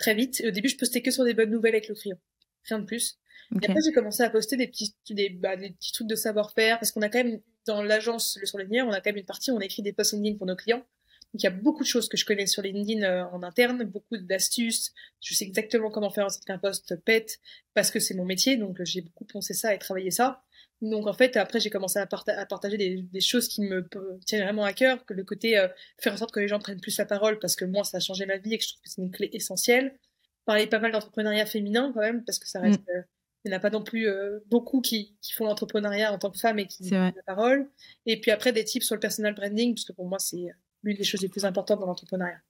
très 0.00 0.14
vite. 0.14 0.42
au 0.44 0.50
début, 0.50 0.68
je 0.68 0.76
postais 0.76 1.02
que 1.02 1.12
sur 1.12 1.24
des 1.24 1.34
bonnes 1.34 1.50
nouvelles 1.50 1.74
avec 1.74 1.88
le 1.88 1.94
crayon, 1.94 2.18
rien 2.64 2.80
de 2.80 2.84
plus. 2.84 3.19
Et 3.54 3.66
après, 3.66 3.80
j'ai 3.84 3.92
commencé 3.92 4.22
à 4.22 4.30
poster 4.30 4.56
des 4.56 4.68
petits 4.68 4.94
des, 5.10 5.30
bah, 5.30 5.56
des 5.56 5.70
petits 5.70 5.92
trucs 5.92 6.06
de 6.06 6.14
savoir-faire 6.14 6.78
parce 6.78 6.92
qu'on 6.92 7.02
a 7.02 7.08
quand 7.08 7.24
même 7.24 7.40
dans 7.66 7.82
l'agence 7.82 8.38
Le 8.40 8.46
Sur 8.46 8.58
Lumière, 8.58 8.86
on 8.86 8.92
a 8.92 9.00
quand 9.00 9.10
même 9.10 9.18
une 9.18 9.24
partie 9.24 9.50
où 9.50 9.56
on 9.56 9.60
écrit 9.60 9.82
des 9.82 9.92
posts 9.92 10.12
LinkedIn 10.12 10.36
pour 10.36 10.46
nos 10.46 10.56
clients. 10.56 10.84
Donc 11.32 11.42
il 11.42 11.44
y 11.44 11.48
a 11.48 11.50
beaucoup 11.50 11.82
de 11.82 11.88
choses 11.88 12.08
que 12.08 12.16
je 12.16 12.24
connais 12.24 12.46
sur 12.46 12.62
LinkedIn 12.62 13.02
euh, 13.02 13.24
en 13.32 13.42
interne, 13.42 13.84
beaucoup 13.84 14.16
d'astuces. 14.16 14.92
Je 15.20 15.34
sais 15.34 15.44
exactement 15.44 15.90
comment 15.90 16.10
faire 16.10 16.30
sorte 16.30 16.44
qu'un 16.44 16.58
post 16.58 16.96
pète 17.04 17.38
parce 17.74 17.90
que 17.90 18.00
c'est 18.00 18.14
mon 18.14 18.24
métier, 18.24 18.56
donc 18.56 18.82
j'ai 18.82 19.00
beaucoup 19.00 19.24
pensé 19.24 19.54
ça 19.54 19.74
et 19.74 19.78
travaillé 19.78 20.10
ça. 20.10 20.42
Donc 20.80 21.06
en 21.06 21.12
fait, 21.12 21.36
après, 21.36 21.60
j'ai 21.60 21.70
commencé 21.70 21.98
à, 21.98 22.06
partager 22.06 22.76
des, 22.78 23.20
choses 23.20 23.48
qui 23.48 23.60
me 23.60 23.86
tiennent 24.24 24.44
vraiment 24.44 24.64
à 24.64 24.72
cœur, 24.72 25.04
que 25.04 25.12
le 25.12 25.24
côté 25.24 25.58
euh, 25.58 25.68
faire 25.98 26.14
en 26.14 26.16
sorte 26.16 26.32
que 26.32 26.40
les 26.40 26.48
gens 26.48 26.58
prennent 26.58 26.80
plus 26.80 26.96
la 26.96 27.04
parole, 27.04 27.38
parce 27.38 27.54
que 27.54 27.64
moi, 27.64 27.84
ça 27.84 27.98
a 27.98 28.00
changé 28.00 28.24
ma 28.26 28.38
vie 28.38 28.54
et 28.54 28.58
que 28.58 28.64
je 28.64 28.68
trouve 28.70 28.82
que 28.82 28.88
c'est 28.88 29.02
une 29.02 29.10
clé 29.10 29.28
essentielle. 29.32 29.98
Parler 30.46 30.66
pas 30.66 30.78
mal 30.78 30.90
d'entrepreneuriat 30.90 31.46
féminin 31.46 31.92
quand 31.94 32.00
même, 32.00 32.24
parce 32.24 32.38
que 32.38 32.48
ça 32.48 32.60
reste... 32.60 32.80
Mm. 32.80 33.04
Euh, 33.40 33.48
il 33.48 33.48
n'y 33.50 33.54
en 33.54 33.58
a 33.58 33.60
pas 33.60 33.70
non 33.70 33.82
plus 33.82 34.06
euh, 34.08 34.40
beaucoup 34.50 34.80
qui, 34.80 35.16
qui 35.22 35.32
font 35.32 35.46
l'entrepreneuriat 35.46 36.12
en 36.12 36.18
tant 36.18 36.30
que 36.30 36.38
femme 36.38 36.58
et 36.58 36.66
qui 36.66 36.90
donnent 36.90 37.12
la 37.14 37.22
parole. 37.22 37.68
Et 38.06 38.20
puis 38.20 38.30
après, 38.30 38.52
des 38.52 38.64
tips 38.64 38.86
sur 38.86 38.94
le 38.94 39.00
personal 39.00 39.34
branding, 39.34 39.74
parce 39.74 39.84
que 39.84 39.92
pour 39.92 40.06
moi, 40.06 40.18
c'est 40.18 40.48
l'une 40.82 40.96
des 40.96 41.04
choses 41.04 41.22
les 41.22 41.28
plus 41.28 41.44
importantes 41.44 41.80
dans 41.80 41.86
l'entrepreneuriat. 41.86 42.40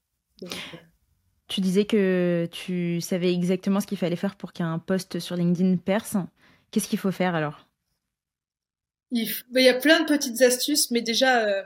Tu 1.48 1.60
disais 1.60 1.84
que 1.84 2.48
tu 2.52 3.00
savais 3.00 3.32
exactement 3.32 3.80
ce 3.80 3.86
qu'il 3.86 3.98
fallait 3.98 4.16
faire 4.16 4.36
pour 4.36 4.52
qu'un 4.52 4.78
post 4.78 5.18
sur 5.18 5.36
LinkedIn 5.36 5.76
perce. 5.78 6.16
Qu'est-ce 6.70 6.88
qu'il 6.88 6.98
faut 6.98 7.10
faire 7.10 7.34
alors? 7.34 7.66
Il, 9.10 9.28
y 9.54 9.68
a 9.68 9.74
plein 9.74 10.00
de 10.00 10.06
petites 10.06 10.40
astuces, 10.42 10.90
mais 10.92 11.02
déjà, 11.02 11.44
euh, 11.44 11.62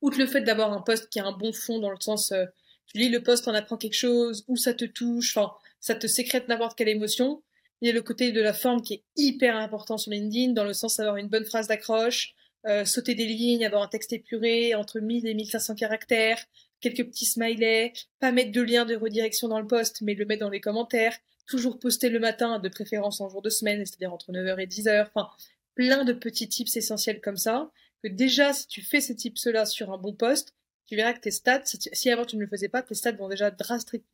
outre 0.00 0.18
le 0.18 0.26
fait 0.26 0.40
d'avoir 0.40 0.72
un 0.72 0.80
poste 0.80 1.10
qui 1.10 1.20
a 1.20 1.26
un 1.26 1.32
bon 1.32 1.52
fond 1.52 1.78
dans 1.78 1.90
le 1.90 2.00
sens, 2.00 2.32
euh, 2.32 2.46
tu 2.86 2.98
lis 2.98 3.10
le 3.10 3.22
poste, 3.22 3.46
on 3.46 3.54
apprend 3.54 3.76
quelque 3.76 3.96
chose, 3.96 4.44
ou 4.48 4.56
ça 4.56 4.72
te 4.72 4.86
touche, 4.86 5.36
enfin, 5.36 5.52
ça 5.80 5.94
te 5.94 6.06
sécrète 6.06 6.48
n'importe 6.48 6.76
quelle 6.78 6.88
émotion. 6.88 7.42
Il 7.82 7.88
y 7.88 7.90
a 7.90 7.94
le 7.94 8.02
côté 8.02 8.30
de 8.30 8.40
la 8.40 8.52
forme 8.52 8.80
qui 8.80 8.94
est 8.94 9.02
hyper 9.16 9.56
important 9.56 9.98
sur 9.98 10.12
LinkedIn, 10.12 10.52
dans 10.52 10.62
le 10.62 10.72
sens 10.72 10.98
d'avoir 10.98 11.16
une 11.16 11.26
bonne 11.26 11.44
phrase 11.44 11.66
d'accroche, 11.66 12.32
euh, 12.64 12.84
sauter 12.84 13.16
des 13.16 13.26
lignes, 13.26 13.66
avoir 13.66 13.82
un 13.82 13.88
texte 13.88 14.12
épuré, 14.12 14.76
entre 14.76 15.00
1000 15.00 15.26
et 15.26 15.34
1500 15.34 15.74
caractères, 15.74 16.38
quelques 16.80 17.04
petits 17.04 17.26
smileys, 17.26 17.92
pas 18.20 18.30
mettre 18.30 18.52
de 18.52 18.62
lien 18.62 18.84
de 18.84 18.94
redirection 18.94 19.48
dans 19.48 19.58
le 19.58 19.66
poste, 19.66 20.00
mais 20.00 20.14
le 20.14 20.24
mettre 20.26 20.42
dans 20.42 20.48
les 20.48 20.60
commentaires, 20.60 21.18
toujours 21.48 21.80
poster 21.80 22.08
le 22.08 22.20
matin, 22.20 22.60
de 22.60 22.68
préférence 22.68 23.20
en 23.20 23.28
jour 23.28 23.42
de 23.42 23.50
semaine, 23.50 23.84
c'est-à-dire 23.84 24.12
entre 24.12 24.30
9h 24.30 24.60
et 24.60 24.66
10h. 24.68 25.08
Enfin, 25.12 25.28
plein 25.74 26.04
de 26.04 26.12
petits 26.12 26.48
tips 26.48 26.76
essentiels 26.76 27.20
comme 27.20 27.36
ça, 27.36 27.72
que 28.04 28.08
déjà, 28.08 28.52
si 28.52 28.68
tu 28.68 28.82
fais 28.82 29.00
ces 29.00 29.16
tips-là 29.16 29.66
sur 29.66 29.92
un 29.92 29.98
bon 29.98 30.14
poste, 30.14 30.54
tu 30.86 30.94
verras 30.94 31.14
que 31.14 31.20
tes 31.20 31.32
stats, 31.32 31.64
si, 31.64 32.10
avant 32.10 32.26
tu 32.26 32.36
ne 32.36 32.42
le 32.42 32.46
faisais 32.46 32.68
pas, 32.68 32.82
tes 32.82 32.94
stats 32.94 33.10
vont 33.10 33.28
déjà 33.28 33.50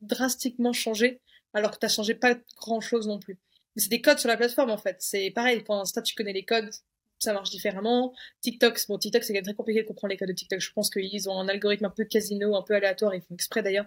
drastiquement 0.01 0.73
changer, 0.73 1.21
alors 1.53 1.73
que 1.73 1.77
tu 1.79 1.85
n'as 1.85 1.91
changé 1.91 2.15
pas 2.15 2.35
grand-chose 2.57 3.07
non 3.07 3.19
plus. 3.19 3.39
C'est 3.79 3.89
des 3.89 4.01
codes 4.01 4.19
sur 4.19 4.29
la 4.29 4.37
plateforme, 4.37 4.71
en 4.71 4.77
fait. 4.77 4.97
C'est 4.99 5.31
pareil, 5.31 5.63
pour 5.63 5.77
Insta, 5.77 6.03
tu 6.03 6.15
connais 6.15 6.33
les 6.33 6.45
codes, 6.45 6.71
ça 7.19 7.33
marche 7.33 7.51
différemment. 7.51 8.13
TikTok, 8.43 8.79
bon, 8.89 8.99
TikTok, 8.99 9.25
c'est 9.25 9.41
très 9.41 9.55
compliqué 9.55 9.83
de 9.83 9.87
comprendre 9.87 10.11
les 10.11 10.19
codes 10.19 10.29
de 10.29 10.35
TikTok. 10.35 10.61
Je 10.61 10.73
pense 10.73 10.91
qu'ils 10.91 11.31
ont 11.31 11.39
un 11.39 11.49
algorithme 11.49 11.87
un 11.87 11.91
peu 11.91 12.05
casino, 12.05 12.55
un 12.57 12.63
peu 12.63 12.75
aléatoire, 12.75 13.15
ils 13.15 13.23
font 13.23 13.35
exprès 13.35 13.63
d'ailleurs. 13.63 13.87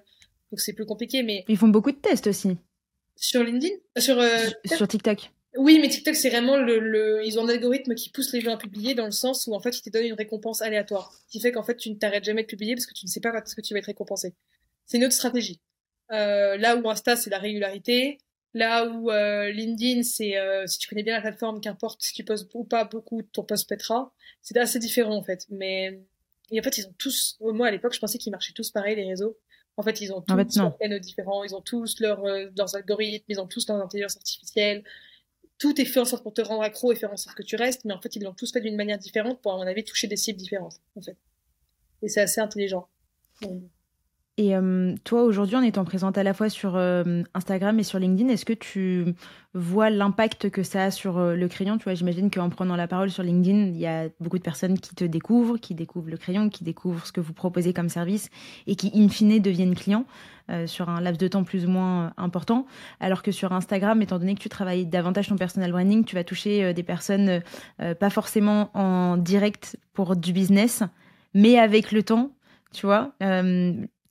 Donc 0.51 0.59
c'est 0.59 0.73
plus 0.73 0.85
compliqué, 0.85 1.23
mais... 1.23 1.45
Ils 1.47 1.57
font 1.57 1.67
beaucoup 1.67 1.91
de 1.91 1.97
tests 1.97 2.27
aussi. 2.27 2.57
Sur 3.15 3.43
LinkedIn? 3.43 3.75
Sur, 3.97 4.19
euh, 4.19 4.49
sur 4.65 4.87
TikTok 4.87 5.29
oui, 5.57 5.79
mais 5.81 5.89
TikTok, 5.89 6.15
c'est 6.15 6.29
vraiment 6.29 6.55
le, 6.55 6.79
le, 6.79 7.25
ils 7.25 7.37
ont 7.37 7.45
un 7.45 7.49
algorithme 7.49 7.93
qui 7.93 8.09
pousse 8.09 8.31
les 8.31 8.39
gens 8.39 8.53
à 8.53 8.57
publier 8.57 8.95
dans 8.95 9.05
le 9.05 9.11
sens 9.11 9.47
où, 9.47 9.53
en 9.53 9.59
fait, 9.59 9.77
ils 9.77 9.81
te 9.81 9.89
donnent 9.89 10.05
une 10.05 10.13
récompense 10.13 10.61
aléatoire. 10.61 11.11
Ce 11.13 11.31
qui 11.31 11.41
fait 11.41 11.51
qu'en 11.51 11.63
fait, 11.63 11.75
tu 11.75 11.89
ne 11.89 11.95
t'arrêtes 11.95 12.23
jamais 12.23 12.43
de 12.43 12.47
publier 12.47 12.73
parce 12.73 12.85
que 12.85 12.93
tu 12.93 13.05
ne 13.05 13.11
sais 13.11 13.19
pas 13.19 13.31
quand 13.31 13.41
est-ce 13.43 13.55
que 13.55 13.61
tu 13.61 13.73
vas 13.73 13.79
être 13.79 13.87
récompensé. 13.87 14.33
C'est 14.85 14.97
une 14.97 15.03
autre 15.03 15.13
stratégie. 15.13 15.59
Euh, 16.11 16.55
là 16.55 16.77
où 16.77 16.89
Insta, 16.89 17.17
c'est 17.17 17.29
la 17.29 17.37
régularité. 17.37 18.17
Là 18.53 18.85
où 18.85 19.09
euh, 19.09 19.49
LinkedIn, 19.51 20.03
c'est 20.03 20.37
euh, 20.37 20.67
si 20.67 20.77
tu 20.79 20.89
connais 20.89 21.03
bien 21.03 21.15
la 21.15 21.21
plateforme, 21.21 21.61
qu'importe 21.61 22.01
si 22.01 22.13
tu 22.13 22.23
postes 22.23 22.49
ou 22.53 22.65
pas 22.65 22.83
beaucoup, 22.83 23.21
ton 23.21 23.43
post 23.43 23.67
pètera. 23.69 24.13
C'est 24.41 24.57
assez 24.57 24.79
différent 24.79 25.15
en 25.15 25.23
fait. 25.23 25.45
Mais 25.49 26.01
et 26.51 26.59
en 26.59 26.63
fait, 26.63 26.77
ils 26.77 26.85
ont 26.85 26.93
tous. 26.97 27.37
Moi, 27.39 27.67
à 27.67 27.71
l'époque, 27.71 27.93
je 27.93 27.99
pensais 27.99 28.17
qu'ils 28.17 28.31
marchaient 28.31 28.53
tous 28.53 28.71
pareil 28.71 28.95
les 28.95 29.05
réseaux. 29.05 29.37
En 29.77 29.83
fait, 29.83 30.01
ils 30.01 30.11
ont 30.11 30.21
tous 30.21 30.35
leurs 30.35 30.77
canaux 30.77 30.99
différents, 30.99 31.45
ils 31.45 31.55
ont 31.55 31.61
tous 31.61 31.99
leurs, 32.01 32.25
euh, 32.25 32.49
leurs 32.57 32.75
algorithmes, 32.75 33.25
ils 33.29 33.39
ont 33.39 33.47
tous 33.47 33.67
leur 33.69 33.77
intelligence 33.77 34.17
artificielle, 34.17 34.83
tout 35.61 35.79
est 35.79 35.85
fait 35.85 35.99
en 35.99 36.05
sorte 36.05 36.23
pour 36.23 36.33
te 36.33 36.41
rendre 36.41 36.63
accro 36.63 36.91
et 36.91 36.95
faire 36.95 37.13
en 37.13 37.17
sorte 37.17 37.37
que 37.37 37.43
tu 37.43 37.55
restes, 37.55 37.85
mais 37.85 37.93
en 37.93 38.01
fait, 38.01 38.15
ils 38.15 38.23
l'ont 38.23 38.33
tous 38.33 38.51
fait 38.51 38.61
d'une 38.61 38.75
manière 38.75 38.97
différente 38.97 39.41
pour, 39.41 39.53
à 39.53 39.57
mon 39.57 39.67
avis, 39.67 39.83
toucher 39.83 40.07
des 40.07 40.17
cibles 40.17 40.39
différentes, 40.39 40.81
en 40.95 41.01
fait. 41.01 41.15
Et 42.01 42.09
c'est 42.09 42.21
assez 42.21 42.41
intelligent. 42.41 42.87
Et 44.37 44.55
euh, 44.55 44.95
toi, 45.03 45.23
aujourd'hui, 45.23 45.57
en 45.57 45.61
étant 45.61 45.83
présente 45.83 46.17
à 46.17 46.23
la 46.23 46.33
fois 46.33 46.47
sur 46.47 46.77
euh, 46.77 47.21
Instagram 47.33 47.77
et 47.79 47.83
sur 47.83 47.99
LinkedIn, 47.99 48.29
est-ce 48.29 48.45
que 48.45 48.53
tu 48.53 49.13
vois 49.53 49.89
l'impact 49.89 50.49
que 50.49 50.63
ça 50.63 50.85
a 50.85 50.91
sur 50.91 51.17
euh, 51.17 51.35
le 51.35 51.47
crayon? 51.49 51.77
Tu 51.77 51.83
vois, 51.83 51.95
j'imagine 51.95 52.31
qu'en 52.31 52.49
prenant 52.49 52.77
la 52.77 52.87
parole 52.87 53.11
sur 53.11 53.23
LinkedIn, 53.23 53.67
il 53.67 53.77
y 53.77 53.87
a 53.87 54.07
beaucoup 54.21 54.37
de 54.37 54.43
personnes 54.43 54.79
qui 54.79 54.95
te 54.95 55.03
découvrent, 55.03 55.57
qui 55.57 55.75
découvrent 55.75 56.09
le 56.09 56.15
crayon, 56.15 56.47
qui 56.47 56.63
découvrent 56.63 57.05
ce 57.05 57.11
que 57.11 57.19
vous 57.19 57.33
proposez 57.33 57.73
comme 57.73 57.89
service 57.89 58.29
et 58.67 58.75
qui, 58.75 58.91
in 58.95 59.09
fine, 59.09 59.37
deviennent 59.39 59.75
clients 59.75 60.05
sur 60.65 60.89
un 60.89 60.99
laps 60.99 61.17
de 61.17 61.29
temps 61.29 61.45
plus 61.45 61.65
ou 61.65 61.69
moins 61.69 62.11
important. 62.17 62.65
Alors 62.99 63.23
que 63.23 63.31
sur 63.31 63.53
Instagram, 63.53 64.01
étant 64.01 64.19
donné 64.19 64.35
que 64.35 64.41
tu 64.41 64.49
travailles 64.49 64.85
davantage 64.85 65.29
ton 65.29 65.37
personal 65.37 65.71
branding, 65.71 66.03
tu 66.03 66.15
vas 66.15 66.25
toucher 66.25 66.73
des 66.73 66.83
personnes 66.83 67.41
pas 67.77 68.09
forcément 68.09 68.69
en 68.73 69.15
direct 69.15 69.77
pour 69.93 70.17
du 70.17 70.33
business, 70.33 70.83
mais 71.33 71.57
avec 71.57 71.93
le 71.93 72.03
temps, 72.03 72.31
tu 72.73 72.85
vois 72.85 73.13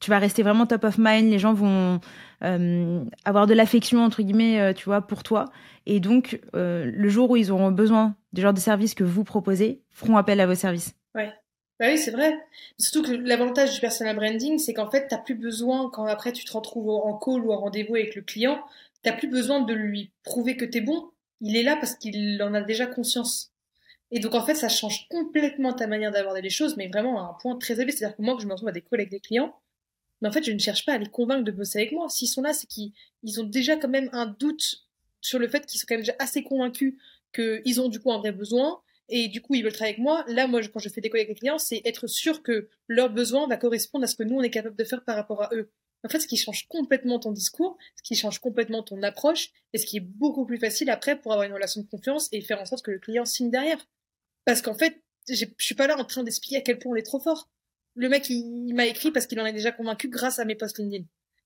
tu 0.00 0.10
vas 0.10 0.18
rester 0.18 0.42
vraiment 0.42 0.66
top 0.66 0.84
of 0.84 0.96
mind, 0.98 1.30
les 1.30 1.38
gens 1.38 1.52
vont 1.52 2.00
euh, 2.42 3.04
avoir 3.24 3.46
de 3.46 3.54
l'affection 3.54 4.02
entre 4.02 4.22
guillemets, 4.22 4.58
euh, 4.60 4.72
tu 4.72 4.86
vois, 4.86 5.02
pour 5.02 5.22
toi. 5.22 5.44
Et 5.86 6.00
donc, 6.00 6.40
euh, 6.56 6.90
le 6.92 7.08
jour 7.08 7.30
où 7.30 7.36
ils 7.36 7.52
auront 7.52 7.70
besoin 7.70 8.16
des 8.32 8.42
genres 8.42 8.54
de 8.54 8.60
services 8.60 8.94
que 8.94 9.04
vous 9.04 9.24
proposez, 9.24 9.82
feront 9.90 10.16
appel 10.16 10.40
à 10.40 10.46
vos 10.46 10.54
services. 10.54 10.94
Ouais. 11.14 11.32
Bah 11.78 11.86
oui, 11.88 11.98
c'est 11.98 12.10
vrai. 12.10 12.34
Surtout 12.78 13.02
que 13.02 13.12
l'avantage 13.12 13.74
du 13.74 13.80
personal 13.80 14.16
branding, 14.16 14.58
c'est 14.58 14.74
qu'en 14.74 14.90
fait, 14.90 15.08
t'as 15.08 15.18
plus 15.18 15.34
besoin, 15.34 15.90
quand 15.90 16.06
après 16.06 16.32
tu 16.32 16.44
te 16.44 16.52
retrouves 16.52 16.90
en 16.90 17.18
call 17.18 17.40
ou 17.40 17.52
en 17.52 17.58
rendez-vous 17.58 17.94
avec 17.94 18.14
le 18.14 18.22
client, 18.22 18.62
t'as 19.02 19.12
plus 19.12 19.28
besoin 19.28 19.60
de 19.60 19.72
lui 19.72 20.12
prouver 20.22 20.56
que 20.56 20.64
t'es 20.64 20.82
bon. 20.82 21.10
Il 21.40 21.56
est 21.56 21.62
là 21.62 21.76
parce 21.76 21.94
qu'il 21.94 22.42
en 22.42 22.52
a 22.52 22.60
déjà 22.60 22.86
conscience. 22.86 23.52
Et 24.10 24.20
donc, 24.20 24.34
en 24.34 24.44
fait, 24.44 24.54
ça 24.54 24.68
change 24.68 25.08
complètement 25.08 25.72
ta 25.72 25.86
manière 25.86 26.10
d'aborder 26.10 26.42
les 26.42 26.50
choses, 26.50 26.76
mais 26.76 26.88
vraiment 26.88 27.20
à 27.20 27.30
un 27.30 27.34
point 27.40 27.56
très 27.56 27.74
élevé. 27.74 27.92
C'est-à-dire 27.92 28.16
que 28.16 28.22
moi, 28.22 28.36
que 28.36 28.42
je 28.42 28.46
me 28.46 28.52
retrouve 28.52 28.68
à 28.68 28.72
des 28.72 28.84
avec 28.92 29.10
des 29.10 29.20
clients, 29.20 29.54
mais 30.20 30.28
en 30.28 30.32
fait, 30.32 30.42
je 30.42 30.52
ne 30.52 30.58
cherche 30.58 30.84
pas 30.84 30.92
à 30.94 30.98
les 30.98 31.06
convaincre 31.06 31.44
de 31.44 31.50
bosser 31.50 31.78
avec 31.78 31.92
moi. 31.92 32.08
S'ils 32.08 32.28
sont 32.28 32.42
là, 32.42 32.52
c'est 32.52 32.66
qu'ils 32.66 32.92
ont 33.40 33.44
déjà 33.44 33.76
quand 33.76 33.88
même 33.88 34.10
un 34.12 34.26
doute 34.26 34.86
sur 35.20 35.38
le 35.38 35.48
fait 35.48 35.66
qu'ils 35.66 35.80
sont 35.80 35.86
quand 35.88 35.94
même 35.94 36.02
déjà 36.02 36.16
assez 36.18 36.42
convaincus 36.42 36.94
qu'ils 37.34 37.80
ont 37.80 37.88
du 37.88 38.00
coup 38.00 38.12
un 38.12 38.18
vrai 38.18 38.32
besoin 38.32 38.80
et 39.08 39.28
du 39.28 39.40
coup 39.40 39.54
ils 39.54 39.62
veulent 39.62 39.72
travailler 39.72 39.94
avec 39.94 40.02
moi. 40.02 40.24
Là, 40.28 40.46
moi, 40.46 40.60
quand 40.68 40.80
je 40.80 40.88
fais 40.88 41.00
des 41.00 41.10
collègues 41.10 41.26
avec 41.26 41.36
les 41.36 41.40
clients, 41.40 41.58
c'est 41.58 41.82
être 41.84 42.06
sûr 42.06 42.42
que 42.42 42.68
leur 42.88 43.10
besoin 43.10 43.46
va 43.46 43.56
correspondre 43.56 44.04
à 44.04 44.06
ce 44.06 44.16
que 44.16 44.22
nous 44.22 44.36
on 44.36 44.42
est 44.42 44.50
capable 44.50 44.76
de 44.76 44.84
faire 44.84 45.04
par 45.04 45.16
rapport 45.16 45.42
à 45.42 45.50
eux. 45.52 45.70
En 46.02 46.08
fait, 46.08 46.20
ce 46.20 46.26
qui 46.26 46.36
change 46.36 46.66
complètement 46.68 47.18
ton 47.18 47.30
discours, 47.30 47.76
ce 47.96 48.02
qui 48.02 48.14
change 48.14 48.38
complètement 48.38 48.82
ton 48.82 49.02
approche, 49.02 49.50
et 49.74 49.78
ce 49.78 49.84
qui 49.84 49.98
est 49.98 50.00
beaucoup 50.00 50.46
plus 50.46 50.58
facile 50.58 50.88
après 50.88 51.20
pour 51.20 51.32
avoir 51.32 51.46
une 51.46 51.52
relation 51.52 51.82
de 51.82 51.86
confiance 51.86 52.28
et 52.32 52.40
faire 52.40 52.60
en 52.60 52.64
sorte 52.64 52.82
que 52.82 52.90
le 52.90 52.98
client 52.98 53.26
signe 53.26 53.50
derrière. 53.50 53.86
Parce 54.46 54.62
qu'en 54.62 54.74
fait, 54.74 55.02
je 55.28 55.44
suis 55.58 55.74
pas 55.74 55.86
là 55.86 55.98
en 55.98 56.04
train 56.04 56.22
d'expliquer 56.22 56.56
à 56.56 56.60
quel 56.62 56.78
point 56.78 56.92
on 56.92 56.96
est 56.96 57.02
trop 57.02 57.20
fort 57.20 57.50
le 57.94 58.08
mec, 58.08 58.28
il, 58.30 58.72
m'a 58.74 58.86
écrit 58.86 59.10
parce 59.10 59.26
qu'il 59.26 59.40
en 59.40 59.46
est 59.46 59.52
déjà 59.52 59.72
convaincu 59.72 60.08
grâce 60.08 60.38
à 60.38 60.44
mes 60.44 60.54
posts 60.54 60.78
LinkedIn. 60.78 61.04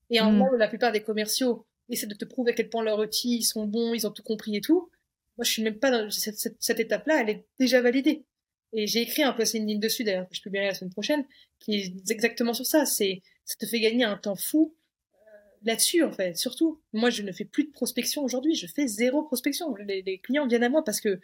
Et 0.09 0.19
en 0.19 0.31
mm. 0.31 0.57
la 0.57 0.67
plupart 0.67 0.91
des 0.91 1.01
commerciaux 1.01 1.65
essaient 1.89 2.07
de 2.07 2.15
te 2.15 2.25
prouver 2.25 2.51
à 2.51 2.55
quel 2.55 2.69
point 2.69 2.83
leurs 2.83 2.99
outils 2.99 3.43
sont 3.43 3.65
bons, 3.65 3.93
ils 3.93 4.07
ont 4.07 4.11
tout 4.11 4.23
compris 4.23 4.55
et 4.55 4.61
tout. 4.61 4.89
Moi, 5.37 5.43
je 5.43 5.51
suis 5.51 5.63
même 5.63 5.79
pas 5.79 5.91
dans 5.91 6.09
cette, 6.09 6.79
étape-là, 6.79 7.21
elle 7.21 7.29
est 7.29 7.45
déjà 7.59 7.81
validée. 7.81 8.25
Et 8.73 8.87
j'ai 8.87 9.01
écrit 9.01 9.23
un 9.23 9.33
post 9.33 9.53
LinkedIn 9.53 9.79
dessus, 9.79 10.03
d'ailleurs, 10.03 10.27
que 10.27 10.35
je 10.35 10.41
publierai 10.41 10.67
la 10.67 10.73
semaine 10.73 10.91
prochaine, 10.91 11.25
qui 11.59 11.75
est 11.75 12.11
exactement 12.11 12.53
sur 12.53 12.65
ça. 12.65 12.85
C'est, 12.85 13.21
ça 13.43 13.55
te 13.59 13.65
fait 13.65 13.79
gagner 13.79 14.03
un 14.03 14.17
temps 14.17 14.35
fou 14.35 14.75
euh, 15.13 15.17
là-dessus, 15.63 16.03
en 16.03 16.11
fait, 16.11 16.37
surtout. 16.37 16.81
Moi, 16.93 17.09
je 17.09 17.21
ne 17.21 17.31
fais 17.31 17.45
plus 17.45 17.65
de 17.65 17.71
prospection 17.71 18.23
aujourd'hui, 18.23 18.55
je 18.55 18.67
fais 18.67 18.87
zéro 18.87 19.23
prospection. 19.23 19.75
Les, 19.75 20.01
les 20.01 20.19
clients 20.19 20.47
viennent 20.47 20.63
à 20.63 20.69
moi 20.69 20.83
parce 20.83 21.01
que 21.01 21.19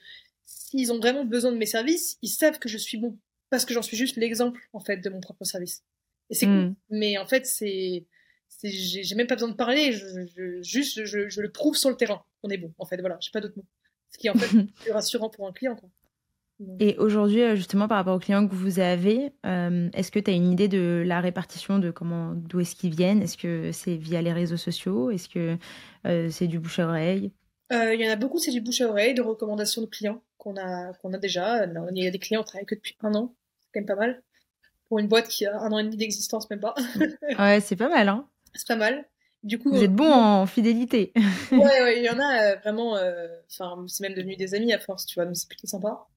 s'ils 0.45 0.91
ont 0.91 0.99
vraiment 0.99 1.25
besoin 1.25 1.51
de 1.51 1.57
mes 1.57 1.65
services, 1.65 2.17
ils 2.21 2.29
savent 2.29 2.59
que 2.59 2.69
je 2.69 2.77
suis 2.77 2.97
bon 2.97 3.17
parce 3.51 3.65
que 3.65 3.73
j'en 3.75 3.83
suis 3.83 3.97
juste 3.97 4.15
l'exemple 4.15 4.67
en 4.73 4.79
fait 4.79 4.97
de 4.97 5.09
mon 5.09 5.19
propre 5.19 5.43
service. 5.45 5.83
Et 6.31 6.33
c'est 6.33 6.47
cool. 6.47 6.73
Mais 6.89 7.17
en 7.19 7.27
fait, 7.27 7.45
c'est 7.45 8.07
j'ai 8.63 9.15
même 9.15 9.27
pas 9.27 9.35
besoin 9.35 9.49
de 9.49 9.55
parler, 9.55 9.91
je, 9.91 10.61
juste 10.61 11.05
je, 11.05 11.29
je, 11.29 11.41
le 11.41 11.51
prouve 11.51 11.75
sur 11.75 11.89
le 11.89 11.95
terrain. 11.95 12.23
On 12.43 12.49
est 12.49 12.57
bon, 12.57 12.73
en 12.77 12.85
fait, 12.85 12.99
voilà, 12.99 13.17
j'ai 13.21 13.31
pas 13.31 13.41
d'autres 13.41 13.57
mots. 13.57 13.65
Ce 14.09 14.17
qui 14.17 14.27
est 14.27 14.29
en 14.29 14.35
fait 14.35 14.65
plus 14.75 14.91
rassurant 14.91 15.29
pour 15.29 15.47
un 15.47 15.53
client. 15.53 15.75
Quoi. 15.75 15.89
Et 16.79 16.95
aujourd'hui, 16.97 17.41
euh, 17.41 17.55
justement, 17.55 17.87
par 17.87 17.97
rapport 17.97 18.15
aux 18.15 18.19
clients 18.19 18.47
que 18.47 18.53
vous 18.53 18.79
avez, 18.79 19.33
euh, 19.45 19.89
est-ce 19.93 20.11
que 20.11 20.19
tu 20.19 20.29
as 20.29 20.33
une 20.33 20.51
idée 20.51 20.67
de 20.67 21.03
la 21.05 21.19
répartition 21.19 21.79
de 21.79 21.91
comment, 21.91 22.33
d'où 22.35 22.59
est-ce 22.59 22.75
qu'ils 22.75 22.95
viennent? 22.95 23.21
Est-ce 23.21 23.37
que 23.37 23.71
c'est 23.71 23.95
via 23.95 24.21
les 24.21 24.33
réseaux 24.33 24.57
sociaux? 24.57 25.09
Est-ce 25.09 25.27
que 25.27 25.57
euh, 26.05 26.29
c'est 26.29 26.47
du 26.47 26.59
bouche 26.59 26.79
à 26.79 26.87
oreille? 26.87 27.31
Il 27.71 28.01
y 28.01 28.07
en 28.07 28.11
a 28.11 28.17
beaucoup, 28.17 28.37
c'est 28.37 28.51
du 28.51 28.59
bouche 28.59 28.81
à 28.81 28.89
oreille, 28.89 29.13
de 29.13 29.21
recommandations 29.21 29.81
de 29.81 29.87
clients 29.87 30.21
qu'on 30.37 30.57
a, 30.57 30.91
qu'on 30.95 31.13
a 31.13 31.17
déjà. 31.17 31.65
Il 31.65 32.03
y 32.03 32.07
a 32.07 32.11
des 32.11 32.19
clients 32.19 32.41
qui 32.43 32.47
travaillent 32.47 32.65
que 32.65 32.75
depuis 32.75 32.97
un 32.99 33.15
an, 33.15 33.33
quand 33.73 33.79
même 33.79 33.85
pas 33.85 33.95
mal. 33.95 34.21
Pour 34.87 34.99
une 34.99 35.07
boîte 35.07 35.27
qui 35.27 35.45
a 35.45 35.57
un 35.59 35.71
an 35.71 35.79
et 35.79 35.83
demi 35.83 35.97
d'existence, 35.97 36.49
même 36.49 36.59
pas. 36.59 36.75
ouais, 37.39 37.61
c'est 37.61 37.75
pas 37.75 37.89
mal, 37.89 38.09
hein 38.09 38.27
C'est 38.53 38.67
pas 38.67 38.75
mal. 38.75 39.05
Du 39.43 39.57
coup, 39.57 39.71
vous 39.71 39.83
êtes 39.83 39.93
bon 39.93 40.11
en 40.11 40.45
fidélité. 40.45 41.13
ouais, 41.51 41.57
ouais, 41.57 41.97
il 41.97 42.03
y 42.03 42.09
en 42.09 42.19
a 42.19 42.55
vraiment. 42.57 42.97
Enfin, 43.49 43.83
c'est 43.87 44.03
même 44.03 44.13
devenu 44.13 44.35
des 44.35 44.53
amis 44.53 44.73
à 44.73 44.79
force, 44.79 45.05
tu 45.05 45.15
vois, 45.15 45.25
donc 45.25 45.35
c'est 45.35 45.47
plutôt 45.47 45.67
sympa. 45.67 46.07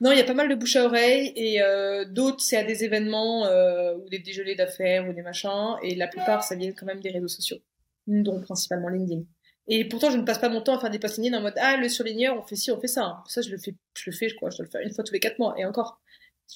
Non, 0.00 0.12
il 0.12 0.18
y 0.18 0.20
a 0.20 0.24
pas 0.24 0.34
mal 0.34 0.48
de 0.48 0.54
bouche 0.54 0.76
à 0.76 0.86
oreille 0.86 1.30
et 1.36 1.60
euh, 1.60 2.06
d'autres 2.06 2.40
c'est 2.40 2.56
à 2.56 2.64
des 2.64 2.84
événements 2.84 3.44
euh, 3.46 3.96
ou 3.96 4.08
des 4.08 4.18
déjeuners 4.18 4.54
d'affaires 4.54 5.06
ou 5.06 5.12
des 5.12 5.20
machins 5.20 5.76
et 5.82 5.94
la 5.94 6.06
plupart 6.06 6.42
ça 6.42 6.54
vient 6.54 6.72
quand 6.72 6.86
même 6.86 7.00
des 7.00 7.10
réseaux 7.10 7.28
sociaux, 7.28 7.58
dont 8.06 8.40
principalement 8.40 8.88
LinkedIn. 8.88 9.24
Et 9.68 9.86
pourtant 9.86 10.10
je 10.10 10.16
ne 10.16 10.22
passe 10.22 10.38
pas 10.38 10.48
mon 10.48 10.62
temps 10.62 10.74
à 10.74 10.80
faire 10.80 10.88
des 10.88 10.98
posts 10.98 11.18
LinkedIn 11.18 11.36
en 11.36 11.42
mode 11.42 11.54
ah 11.58 11.76
le 11.76 11.90
surligneur 11.90 12.34
on 12.38 12.42
fait 12.42 12.56
ci 12.56 12.70
on 12.70 12.80
fait 12.80 12.88
ça. 12.88 13.22
Ça 13.26 13.42
je 13.42 13.50
le 13.50 13.58
fais 13.58 13.74
je 13.94 14.10
le 14.10 14.16
fais 14.16 14.30
quoi 14.30 14.48
je 14.48 14.56
dois 14.56 14.64
le 14.64 14.70
faire 14.70 14.80
une 14.80 14.90
fois 14.90 15.04
tous 15.04 15.12
les 15.12 15.20
quatre 15.20 15.38
mois 15.38 15.54
et 15.58 15.66
encore. 15.66 16.00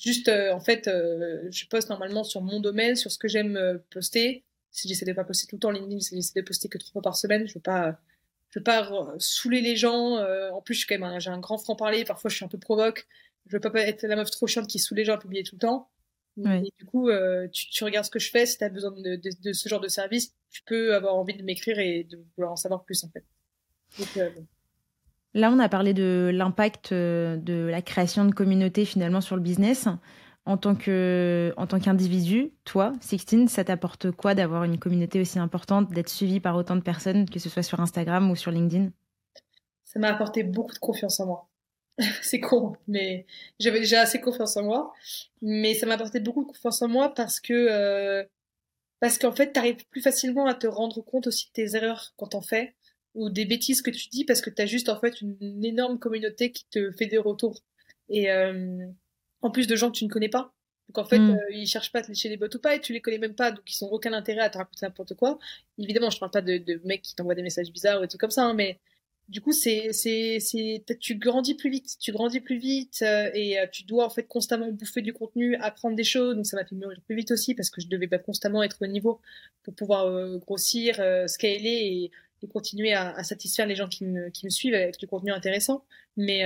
Juste 0.03 0.29
euh, 0.29 0.53
en 0.53 0.61
fait 0.61 0.89
euh, 0.89 1.49
je 1.51 1.67
poste 1.67 1.89
normalement 1.89 2.25
sur 2.25 2.43
mon 2.43 2.61
domaine 2.61 2.97
sur 2.97 3.11
ce 3.11 3.19
que 3.19 3.29
j'aime 3.29 3.57
euh, 3.57 3.79
poster. 3.91 4.45
Si 4.71 4.89
j'essaie 4.89 5.05
de 5.05 5.13
pas 5.13 5.25
poster 5.25 5.47
tout 5.47 5.57
le 5.57 5.61
temps 5.61 5.71
LinkedIn, 5.71 6.01
si 6.01 6.17
j'essaie 6.17 6.41
de 6.41 6.45
poster 6.45 6.69
que 6.69 6.79
trois 6.79 6.93
fois 6.93 7.03
par 7.03 7.17
semaine, 7.17 7.47
je 7.47 7.55
veux 7.55 7.61
pas 7.61 7.99
je 8.51 8.59
veux 8.61 8.65
pas 8.65 9.15
saouler 9.19 9.61
les 9.61 9.77
gens. 9.77 10.17
en 10.53 10.63
plus, 10.63 10.75
je 10.75 10.79
suis 10.81 10.87
quand 10.87 10.99
même 10.99 11.21
j'ai 11.21 11.31
un 11.31 11.41
grand 11.41 11.59
franc 11.59 11.75
parler. 11.75 12.05
Parfois, 12.05 12.31
je 12.31 12.37
suis 12.37 12.45
un 12.45 12.49
peu 12.49 12.59
provoque 12.59 13.07
je 13.47 13.57
veux 13.57 13.61
pas 13.61 13.81
être 13.81 14.03
la 14.05 14.17
meuf 14.17 14.31
trop 14.31 14.47
chiante 14.47 14.67
qui 14.67 14.79
saoule 14.79 14.99
les 14.99 15.05
gens 15.05 15.15
à 15.15 15.19
publier 15.19 15.43
tout 15.43 15.57
le 15.57 15.61
temps. 15.61 15.91
Et 16.37 16.73
du 16.79 16.85
coup, 16.85 17.11
euh, 17.11 17.47
tu, 17.49 17.69
tu, 17.71 17.85
regardes 17.85 18.07
ce 18.07 18.11
que 18.11 18.19
je 18.19 18.29
fais. 18.29 18.45
Si 18.45 18.59
tu 18.59 18.65
as 18.65 18.69
besoin 18.69 18.91
de, 18.91 19.15
de, 19.15 19.31
de, 19.41 19.53
ce 19.53 19.69
genre 19.69 19.81
de 19.81 19.87
service, 19.87 20.35
tu 20.51 20.63
peux 20.65 20.95
avoir 20.95 21.15
envie 21.15 21.35
de 21.35 21.45
m'écrire 21.45 21.79
et 21.79 22.03
de 22.03 22.19
vouloir 22.37 22.53
en 22.53 22.57
savoir 22.57 22.85
plus 22.85 23.05
en 23.05 23.09
fait. 23.11 23.25
Donc, 23.99 24.17
euh, 24.17 24.31
Là, 25.35 25.51
on 25.51 25.59
a 25.59 25.69
parlé 25.69 25.95
de 25.95 26.31
l'impact 26.33 26.93
euh, 26.93 27.37
de 27.37 27.67
la 27.69 27.83
création 27.83 28.25
de 28.25 28.33
communautés 28.33 28.85
finalement 28.85 29.21
sur 29.21 29.35
le 29.35 29.43
business. 29.43 29.89
En 30.47 30.59
tant 30.59 30.75
que, 30.75 31.55
en 31.57 31.67
tant 31.67 31.81
qu'individu, 31.81 32.53
toi, 32.65 32.93
Sixtine, 33.01 33.49
ça 33.49 33.65
t'apporte 33.65 34.11
quoi 34.11 34.35
d'avoir 34.35 34.65
une 34.65 34.79
communauté 34.79 35.21
aussi 35.21 35.39
importante, 35.39 35.91
d'être 35.91 36.11
suivi 36.11 36.39
par 36.39 36.55
autant 36.55 36.77
de 36.77 36.83
personnes, 36.83 37.29
que 37.29 37.39
ce 37.39 37.49
soit 37.49 37.63
sur 37.63 37.81
Instagram 37.81 38.31
ou 38.31 38.37
sur 38.37 38.51
LinkedIn? 38.51 38.91
Ça 39.85 39.99
m'a 39.99 40.09
apporté 40.09 40.43
beaucoup 40.43 40.75
de 40.75 40.79
confiance 40.79 41.19
en 41.21 41.27
moi. 41.27 41.49
c'est 42.23 42.41
con, 42.41 42.77
mais 42.89 43.27
j'avais 43.59 43.81
déjà 43.81 44.03
assez 44.03 44.21
confiance 44.21 44.57
en 44.57 44.65
moi. 44.65 44.93
Mais 45.41 45.75
ça 45.75 45.87
m'a 45.87 45.95
apporté 45.95 46.21
beaucoup 46.21 46.43
de 46.43 46.49
confiance 46.49 46.83
en 46.83 46.89
moi 46.89 47.15
parce 47.15 47.41
que 47.41 47.53
euh, 47.53 48.23
parce 49.01 49.19
qu'en 49.19 49.33
fait, 49.33 49.53
t'arrives 49.53 49.87
plus 49.89 50.03
facilement 50.03 50.47
à 50.47 50.55
te 50.55 50.67
rendre 50.67 51.01
compte 51.01 51.27
aussi 51.27 51.47
de 51.47 51.53
tes 51.53 51.77
erreurs 51.77 52.13
quand 52.17 52.29
t'en 52.29 52.43
fais 52.43 52.75
ou 53.15 53.31
des 53.31 53.45
bêtises 53.45 53.83
que 53.83 53.91
tu 53.91 54.09
dis 54.09 54.25
parce 54.25 54.41
que 54.41 54.51
t'as 54.51 54.67
juste 54.67 54.89
en 54.89 54.99
fait 54.99 55.21
une, 55.21 55.65
énorme 55.65 55.99
communauté 55.99 56.53
qui 56.53 56.67
te 56.69 56.91
fait 56.93 57.07
des 57.07 57.19
retours 57.19 57.63
et 58.09 58.31
euh, 58.31 58.87
en 59.43 59.51
plus 59.51 59.67
de 59.67 59.77
gens 59.77 59.91
que 59.91 59.97
tu 59.97 60.05
ne 60.05 60.11
connais 60.11 60.29
pas. 60.29 60.53
Donc 60.89 60.99
en 60.99 61.09
fait, 61.09 61.19
mm. 61.19 61.31
euh, 61.31 61.51
ils 61.51 61.67
cherchent 61.67 61.93
pas 61.93 62.01
à 62.01 62.03
te 62.03 62.09
lécher 62.09 62.29
les 62.29 62.37
bottes 62.37 62.55
ou 62.55 62.59
pas 62.59 62.75
et 62.75 62.81
tu 62.81 62.93
les 62.93 63.01
connais 63.01 63.19
même 63.19 63.35
pas, 63.35 63.53
donc 63.53 63.63
ils 63.71 63.85
ont 63.85 63.91
aucun 63.91 64.13
intérêt 64.13 64.43
à 64.43 64.51
te 64.51 64.59
raconter 64.59 64.85
n'importe 64.85 65.15
quoi. 65.15 65.39
Évidemment, 65.79 66.11
je 66.11 66.19
parle 66.19 66.31
pas 66.31 66.43
de, 66.43 66.59
de 66.59 66.81
mecs 66.85 67.03
qui 67.03 67.15
t'envoient 67.15 67.35
des 67.35 67.43
messages 67.43 67.71
bizarres 67.71 67.99
ou 67.99 68.03
des 68.03 68.09
trucs 68.09 68.21
comme 68.21 68.31
ça, 68.31 68.45
hein, 68.45 68.55
mais 68.55 68.79
du 69.29 69.41
coup, 69.41 69.53
c'est, 69.53 69.93
c'est, 69.93 70.39
c'est, 70.39 70.85
tu 71.01 71.15
grandis 71.15 71.55
plus 71.55 71.71
vite, 71.71 71.97
tu 71.99 72.13
grandis 72.13 72.41
plus 72.41 72.59
vite 72.59 73.01
euh, 73.03 73.31
et 73.33 73.59
euh, 73.59 73.67
tu 73.73 73.85
dois 73.85 74.05
en 74.05 74.11
fait 74.11 74.25
constamment 74.25 74.71
bouffer 74.71 75.01
du 75.01 75.15
contenu, 75.15 75.57
apprendre 75.57 75.97
des 75.97 76.05
choses. 76.05 76.37
Donc 76.37 76.45
ça 76.47 76.59
m'a 76.59 76.67
fait 76.67 76.75
mûrir 76.75 77.01
plus 77.07 77.17
vite 77.17 77.31
aussi 77.31 77.55
parce 77.55 77.71
que 77.71 77.81
je 77.81 77.89
devais 77.89 78.07
pas 78.07 78.19
constamment 78.19 78.63
être 78.63 78.77
au 78.83 78.87
niveau 78.87 79.21
pour 79.63 79.75
pouvoir 79.75 80.39
grossir, 80.41 80.97
scaler 81.27 82.11
et, 82.11 82.11
et 82.45 82.49
continuer 82.49 82.93
à, 82.93 83.11
à, 83.17 83.25
satisfaire 83.25 83.67
les 83.67 83.75
gens 83.75 83.89
qui 83.89 84.05
me, 84.05 84.31
qui 84.31 84.47
me 84.47 84.51
suivent 84.51 84.75
avec 84.75 84.99
du 84.99 85.07
contenu 85.07 85.33
intéressant. 85.33 85.85
Mais 86.17 86.45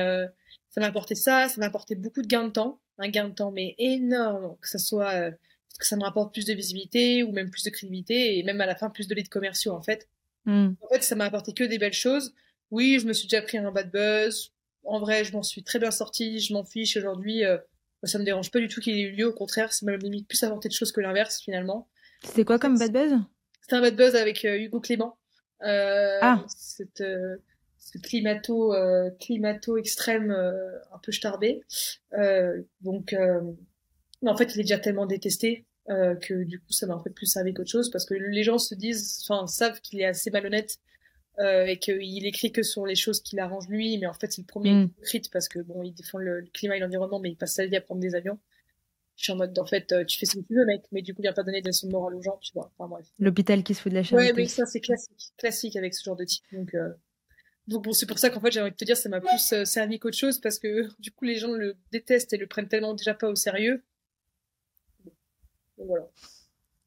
ça 0.71 0.81
m'a 0.81 0.87
apporté 0.87 1.15
ça, 1.15 1.49
ça 1.49 1.61
m'a 1.61 1.67
apporté 1.67 1.95
beaucoup 1.95 2.23
de 2.23 2.27
gains 2.27 2.45
de 2.45 2.53
temps, 2.53 2.81
un 2.99 3.09
gain 3.09 3.29
de 3.29 3.35
temps 3.35 3.51
mais 3.51 3.75
énorme, 3.79 4.57
que 4.63 4.69
ça 4.69 4.79
soit 4.79 5.31
que 5.79 5.87
ça 5.87 5.97
me 5.97 6.03
rapporte 6.03 6.33
plus 6.33 6.45
de 6.45 6.55
visibilité 6.55 7.23
ou 7.23 7.31
même 7.33 7.51
plus 7.51 7.63
de 7.63 7.71
crédibilité 7.71 8.39
et 8.39 8.43
même 8.43 8.61
à 8.61 8.67
la 8.67 8.75
fin 8.75 8.91
plus 8.91 9.07
de 9.07 9.15
leads 9.15 9.29
commerciaux 9.29 9.73
en 9.73 9.83
fait. 9.83 10.09
Hmm. 10.45 10.71
En 10.81 10.89
fait, 10.89 11.03
ça 11.03 11.15
m'a 11.15 11.27
apporté 11.27 11.53
que 11.53 11.65
des 11.65 11.79
belles 11.79 11.93
choses 11.93 12.35
oui, 12.71 12.99
je 13.01 13.07
me 13.07 13.13
suis 13.13 13.27
déjà 13.29 13.43
pris 13.43 13.59
un 13.59 13.71
bad 13.73 13.91
buzz. 13.91 14.53
En 14.85 15.01
vrai, 15.01 15.25
je 15.25 15.33
m'en 15.33 15.43
suis 15.43 15.63
très 15.63 15.79
bien 15.79 15.91
sortie. 15.91 16.41
Je 16.41 16.53
m'en 16.53 16.65
fiche 16.65 16.97
aujourd'hui. 16.97 17.45
Euh, 17.45 17.59
ça 18.05 18.19
me 18.19 18.25
dérange 18.25 18.51
pas 18.51 18.59
du 18.59 18.69
tout 18.69 18.81
qu'il 18.81 18.95
ait 18.95 19.03
eu 19.03 19.13
lieu. 19.13 19.27
Au 19.27 19.33
contraire, 19.33 19.73
ça 19.73 19.85
m'a 19.87 19.97
limite 19.97 20.29
plus 20.29 20.43
apporté 20.43 20.69
de 20.69 20.75
choses 20.75 20.93
que 20.93 21.01
l'inverse 21.01 21.41
finalement. 21.41 21.89
C'était 22.23 22.45
quoi 22.45 22.59
comme 22.59 22.79
bad 22.79 22.93
buzz? 22.93 23.19
C'était 23.63 23.77
un 23.77 23.81
bad 23.81 23.97
buzz 23.97 24.15
avec 24.15 24.45
euh, 24.45 24.59
Hugo 24.59 24.81
Clément. 24.81 25.18
Euh, 25.63 26.19
ah. 26.21 26.45
Cette, 26.49 27.01
euh, 27.01 27.37
ce 27.79 27.99
climato, 27.99 28.75
euh, 28.75 29.11
climato 29.21 29.77
extrême 29.77 30.31
un 30.31 30.99
peu 31.03 31.13
starbé. 31.13 31.63
donc, 32.83 33.15
mais 34.23 34.31
en 34.31 34.37
fait, 34.37 34.55
il 34.55 34.61
est 34.61 34.65
déjà 34.65 34.79
tellement 34.79 35.07
détesté 35.07 35.65
que 35.87 36.45
du 36.45 36.61
coup, 36.61 36.73
ça 36.73 36.87
m'a 36.87 36.95
en 36.95 37.03
fait 37.03 37.11
plus 37.11 37.27
servi 37.27 37.55
qu'autre 37.55 37.71
chose 37.71 37.91
parce 37.91 38.05
que 38.05 38.15
les 38.15 38.43
gens 38.43 38.59
se 38.59 38.75
disent, 38.75 39.25
enfin, 39.27 39.47
savent 39.47 39.81
qu'il 39.81 40.01
est 40.01 40.07
assez 40.07 40.31
malhonnête 40.31 40.79
euh, 41.41 41.67
et 41.67 41.79
qu'il 41.79 42.27
écrit 42.27 42.51
que 42.51 42.65
sur 42.65 42.85
les 42.85 42.97
choses 42.97 43.21
qui 43.21 43.37
l'arrangent 43.37 43.69
lui, 43.69 43.97
mais 43.99 44.09
en 44.09 44.13
fait 44.13 44.33
c'est 44.33 44.43
le 44.43 44.47
premier 44.47 44.73
mm. 44.73 44.91
écrit 45.03 45.23
parce 45.33 45.49
que 45.49 45.61
bon, 45.61 45.85
il 45.85 45.93
défend 45.93 46.19
le, 46.19 46.45
climat 46.53 46.77
et 46.77 46.81
l'environnement, 46.81 47.21
mais 47.21 47.31
il 47.31 47.37
passe 47.37 47.55
sa 47.55 47.65
vie 47.65 47.77
à 47.77 47.81
prendre 47.81 48.01
des 48.01 48.17
avions. 48.17 48.41
Je 49.19 49.25
suis 49.25 49.33
en 49.33 49.37
mode, 49.37 49.59
en 49.59 49.67
fait, 49.67 49.91
euh, 49.91 50.05
tu 50.05 50.17
fais 50.17 50.27
ce 50.27 50.37
que 50.37 50.47
tu 50.47 50.55
veux, 50.55 50.65
mec, 50.65 50.85
mais 50.93 51.03
du 51.03 51.13
coup, 51.13 51.23
viens 51.23 51.33
pas 51.33 51.43
donner 51.43 51.61
de 51.61 51.67
leçons 51.67 51.89
de 51.89 51.93
morale 51.93 52.15
aux 52.15 52.23
gens, 52.23 52.39
tu 52.41 52.53
vois. 52.55 52.71
Enfin, 52.79 52.89
bref. 52.89 53.05
L'hôpital 53.19 53.65
qui 53.65 53.75
se 53.75 53.83
fout 53.83 53.91
de 53.91 53.97
la 53.97 54.05
charité. 54.05 54.31
Ouais, 54.31 54.37
mais 54.37 54.47
ça, 54.47 54.65
c'est 54.65 54.79
classique, 54.79 55.33
classique 55.37 55.75
avec 55.75 55.93
ce 55.93 56.05
genre 56.05 56.15
de 56.15 56.25
type. 56.25 56.45
Donc, 56.53 56.73
euh... 56.75 56.91
donc 57.67 57.83
bon, 57.83 57.93
c'est 57.93 58.07
pour 58.07 58.21
ça 58.21 58.31
qu'en 58.31 58.41
fait, 58.41 58.53
j'ai 58.53 58.61
envie 58.61 58.71
de 58.71 58.77
te 58.77 58.85
dire, 58.85 58.97
ça 58.97 59.09
m'a 59.09 59.21
plus 59.21 59.53
euh, 59.53 59.65
servi 59.65 59.99
qu'autre 59.99 60.17
chose 60.17 60.41
parce 60.41 60.61
que 60.61 60.89
du 61.01 61.11
coup, 61.11 61.25
les 61.25 61.35
gens 61.35 61.51
le 61.51 61.75
détestent 61.91 62.33
et 62.33 62.37
le 62.37 62.47
prennent 62.47 62.69
tellement 62.69 62.95
déjà 62.95 63.13
pas 63.13 63.29
au 63.29 63.35
sérieux. 63.35 63.83
Donc 65.79 65.89
voilà. 65.89 66.07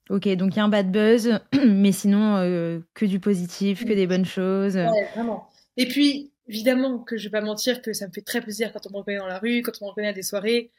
Ok, 0.09 0.29
donc 0.29 0.53
il 0.53 0.57
y 0.57 0.59
a 0.61 0.63
un 0.63 0.69
bad 0.69 0.89
buzz, 0.89 1.37
mais 1.67 1.91
sinon 1.91 2.37
euh, 2.37 2.79
que 2.93 3.05
du 3.05 3.19
positif, 3.19 3.83
que 3.83 3.93
des 3.93 4.07
bonnes 4.07 4.25
choses. 4.25 4.77
Ouais, 4.77 5.09
vraiment. 5.15 5.49
Et 5.75 5.85
puis, 5.85 6.31
évidemment, 6.47 6.99
que 6.99 7.17
je 7.17 7.25
vais 7.25 7.39
pas 7.39 7.45
mentir 7.45 7.81
que 7.81 7.91
ça 7.91 8.07
me 8.07 8.13
fait 8.13 8.21
très 8.21 8.39
plaisir 8.39 8.71
quand 8.71 8.87
on 8.87 8.91
me 8.91 8.97
reconnaît 8.99 9.17
dans 9.17 9.27
la 9.27 9.39
rue, 9.39 9.61
quand 9.63 9.73
on 9.81 9.85
me 9.85 9.89
reconnaît 9.89 10.09
à 10.09 10.13
des 10.13 10.23
soirées. 10.23 10.71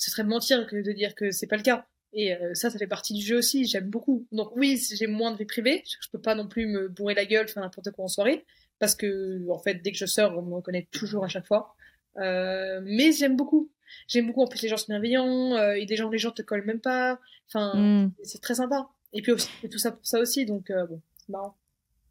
Ce 0.00 0.10
serait 0.10 0.24
mentir 0.24 0.66
que 0.66 0.76
de 0.76 0.92
dire 0.92 1.14
que 1.14 1.30
c'est 1.30 1.46
pas 1.46 1.58
le 1.58 1.62
cas. 1.62 1.86
Et 2.14 2.34
euh, 2.34 2.54
ça, 2.54 2.70
ça 2.70 2.78
fait 2.78 2.86
partie 2.86 3.12
du 3.12 3.20
jeu 3.20 3.36
aussi. 3.36 3.66
J'aime 3.66 3.90
beaucoup. 3.90 4.26
Donc 4.32 4.56
oui, 4.56 4.82
j'ai 4.94 5.06
moins 5.06 5.30
de 5.30 5.36
vie 5.36 5.44
privée. 5.44 5.82
Je 5.84 6.08
peux 6.10 6.20
pas 6.20 6.34
non 6.34 6.48
plus 6.48 6.66
me 6.66 6.88
bourrer 6.88 7.12
la 7.12 7.26
gueule, 7.26 7.48
faire 7.48 7.62
n'importe 7.62 7.90
quoi 7.90 8.06
en 8.06 8.08
soirée, 8.08 8.46
parce 8.78 8.94
que 8.94 9.46
en 9.50 9.58
fait, 9.58 9.74
dès 9.74 9.92
que 9.92 9.98
je 9.98 10.06
sors, 10.06 10.36
on 10.38 10.42
me 10.42 10.54
reconnaît 10.54 10.88
toujours 10.90 11.22
à 11.22 11.28
chaque 11.28 11.46
fois. 11.46 11.74
Euh, 12.16 12.80
mais 12.82 13.12
j'aime 13.12 13.36
beaucoup. 13.36 13.70
J'aime 14.08 14.26
beaucoup 14.26 14.42
en 14.42 14.46
plus 14.46 14.62
les 14.62 14.68
gens 14.68 14.78
sont 14.78 14.86
bienveillants 14.88 15.54
euh, 15.54 15.74
et 15.74 15.84
des 15.84 15.96
gens 15.96 16.08
les 16.08 16.18
gens 16.18 16.30
te 16.30 16.40
collent 16.40 16.64
même 16.64 16.80
pas. 16.80 17.20
Enfin, 17.48 17.74
mm. 17.76 18.12
c'est 18.22 18.40
très 18.40 18.54
sympa. 18.54 18.88
Et 19.12 19.20
puis 19.20 19.32
aussi, 19.32 19.50
tout 19.70 19.78
ça 19.78 19.92
pour 19.92 20.06
ça 20.06 20.18
aussi, 20.18 20.46
donc 20.46 20.72
bon, 20.88 21.02
c'est 21.18 21.28
marrant. 21.28 21.58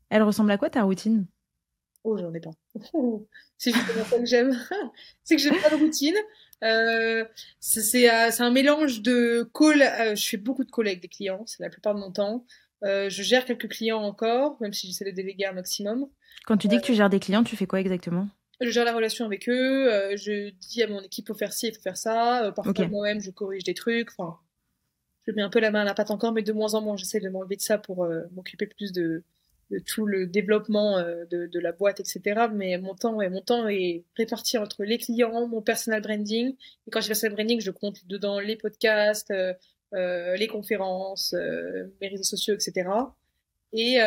Elle 0.09 0.21
ressemble 0.21 0.51
à 0.51 0.59
quoi 0.59 0.69
ta 0.69 0.83
routine? 0.83 1.25
Oh, 2.03 2.17
j'en 2.17 2.33
ai 2.33 2.39
pas. 2.39 2.51
c'est 3.57 3.71
juste 3.71 4.09
ça 4.09 4.19
que 4.19 4.25
j'aime. 4.25 4.57
c'est 5.23 5.35
que 5.35 5.41
j'ai 5.41 5.51
pas 5.51 5.69
de 5.69 5.75
routine. 5.75 6.15
Euh, 6.63 7.25
c'est 7.59 8.09
euh, 8.09 8.29
un 8.39 8.51
mélange 8.51 9.01
de 9.01 9.49
call. 9.53 9.81
Euh, 9.81 10.15
je 10.15 10.27
fais 10.27 10.37
beaucoup 10.37 10.63
de 10.63 10.71
calls 10.71 10.87
avec 10.87 11.01
des 11.01 11.07
clients, 11.07 11.43
c'est 11.45 11.63
la 11.63 11.69
plupart 11.69 11.95
de 11.95 11.99
mon 11.99 12.11
temps. 12.11 12.45
je 12.83 13.07
gère 13.09 13.45
quelques 13.45 13.69
clients 13.69 14.01
encore, 14.01 14.57
même 14.61 14.73
si 14.73 14.87
j'essaie 14.87 15.05
de 15.05 15.11
déléguer 15.11 15.45
un 15.45 15.53
maximum. 15.53 16.07
Quand 16.45 16.57
tu 16.57 16.67
dis 16.67 16.77
que 16.77 16.85
tu 16.85 16.93
gères 16.93 17.09
des 17.09 17.19
clients, 17.19 17.43
tu 17.43 17.55
fais 17.55 17.67
quoi 17.67 17.79
exactement? 17.79 18.27
Je 18.61 18.69
gère 18.69 18.83
la 18.83 18.93
relation 18.93 19.25
avec 19.25 19.47
eux, 19.47 20.15
je 20.17 20.49
dis 20.49 20.83
à 20.83 20.87
mon 20.87 21.01
équipe 21.01 21.27
faut 21.27 21.33
faire 21.33 21.53
ci, 21.53 21.67
il 21.67 21.75
faut 21.75 21.81
faire 21.81 21.97
ça. 21.97 22.51
Parfois 22.55 22.87
moi-même 22.87 23.21
je 23.21 23.31
corrige 23.31 23.63
des 23.63 23.73
trucs. 23.73 24.09
Enfin, 24.11 24.37
je 25.25 25.31
mets 25.31 25.41
un 25.41 25.49
peu 25.49 25.59
la 25.59 25.71
main 25.71 25.81
à 25.81 25.85
la 25.85 25.93
pâte 25.93 26.11
encore, 26.11 26.33
mais 26.33 26.41
de 26.41 26.51
moins 26.51 26.73
en 26.73 26.81
moins 26.81 26.97
j'essaie 26.97 27.21
de 27.21 27.29
m'enlever 27.29 27.55
de 27.55 27.61
ça 27.61 27.77
pour 27.77 28.05
m'occuper 28.31 28.67
plus 28.67 28.91
de, 28.91 29.23
de, 29.71 29.79
tout 29.79 30.05
le 30.05 30.27
développement 30.27 30.99
de, 31.01 31.47
de, 31.47 31.59
la 31.59 31.71
boîte, 31.71 31.99
etc. 31.99 32.47
Mais 32.53 32.77
mon 32.77 32.95
temps, 32.95 33.15
ouais, 33.15 33.29
mon 33.29 33.41
temps 33.41 33.67
est 33.67 34.03
réparti 34.15 34.57
entre 34.57 34.83
les 34.83 34.97
clients, 34.97 35.47
mon 35.47 35.61
personal 35.61 36.01
branding. 36.01 36.55
Et 36.87 36.91
quand 36.91 37.01
je 37.01 37.05
fais 37.05 37.09
personal 37.09 37.35
branding, 37.35 37.61
je 37.61 37.71
compte 37.71 38.05
dedans 38.07 38.39
les 38.39 38.55
podcasts, 38.55 39.33
les 39.91 40.47
conférences, 40.47 41.33
mes 42.01 42.07
réseaux 42.07 42.23
sociaux, 42.23 42.55
etc. 42.55 42.89
Et 43.73 43.99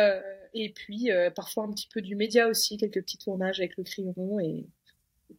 et 0.53 0.69
puis 0.69 1.11
euh, 1.11 1.29
parfois 1.31 1.63
un 1.63 1.71
petit 1.71 1.87
peu 1.91 2.01
du 2.01 2.15
média 2.15 2.47
aussi, 2.47 2.77
quelques 2.77 3.01
petits 3.01 3.17
tournages 3.17 3.59
avec 3.59 3.75
le 3.77 3.83
crayon 3.83 4.39
et, 4.39 4.65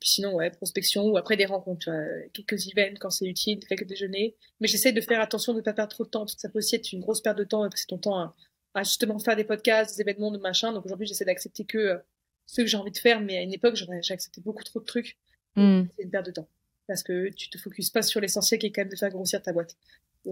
puis 0.01 0.09
sinon, 0.09 0.35
ouais, 0.35 0.51
prospection 0.51 1.05
ou 1.05 1.17
après 1.17 1.37
des 1.37 1.45
rencontres, 1.45 1.89
quelques 2.33 2.67
events 2.67 2.97
quand 2.99 3.11
c'est 3.11 3.27
utile, 3.27 3.61
quelques 3.61 3.87
déjeuners. 3.87 4.35
Mais 4.59 4.67
j'essaie 4.67 4.91
de 4.91 5.01
faire 5.01 5.21
attention 5.21 5.53
de 5.53 5.59
ne 5.59 5.63
pas 5.63 5.73
perdre 5.73 5.93
trop 5.93 6.03
de 6.03 6.09
temps 6.09 6.25
parce 6.25 6.37
ça 6.37 6.49
peut 6.49 6.59
aussi 6.59 6.75
être 6.75 6.93
une 6.93 7.01
grosse 7.01 7.21
perte 7.21 7.39
de 7.39 7.45
temps 7.45 7.61
parce 7.61 7.75
que 7.75 7.81
c'est 7.81 7.87
ton 7.87 7.99
temps 7.99 8.35
justement 8.83 9.19
faire 9.19 9.37
des 9.37 9.45
podcasts, 9.45 9.97
des 9.97 10.01
événements, 10.03 10.31
de 10.31 10.39
machin. 10.39 10.73
Donc 10.73 10.85
aujourd'hui, 10.85 11.07
j'essaie 11.07 11.25
d'accepter 11.25 11.65
que 11.65 11.79
euh, 11.79 11.99
ceux 12.47 12.65
que 12.65 12.69
j'ai 12.69 12.77
envie 12.77 12.91
de 12.91 12.99
faire, 12.99 13.21
mais 13.21 13.39
à 13.39 13.43
une 13.43 13.53
époque, 13.53 13.77
j'ai 13.77 14.15
accepté 14.15 14.41
beaucoup 14.41 14.65
trop 14.65 14.81
de 14.81 14.85
trucs. 14.85 15.17
Mm. 15.57 15.83
C'est 15.97 16.03
une 16.05 16.11
perte 16.11 16.27
de 16.27 16.33
temps 16.33 16.49
parce 16.87 17.03
que 17.03 17.31
tu 17.31 17.49
te 17.49 17.59
focuses 17.59 17.91
pas 17.91 18.03
sur 18.03 18.21
l'essentiel 18.21 18.61
qui 18.61 18.67
est 18.67 18.73
quand 18.73 18.83
même 18.83 18.91
de 18.91 18.97
faire 18.97 19.11
grossir 19.11 19.41
ta 19.43 19.53
boîte. 19.53 19.77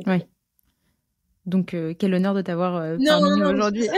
ouais. 0.06 0.26
Donc, 1.44 1.74
euh, 1.74 1.92
quel 1.98 2.14
honneur 2.14 2.34
de 2.34 2.40
t'avoir 2.40 2.76
euh, 2.76 2.96
parmi 3.04 3.40
nous 3.40 3.46
aujourd'hui. 3.48 3.88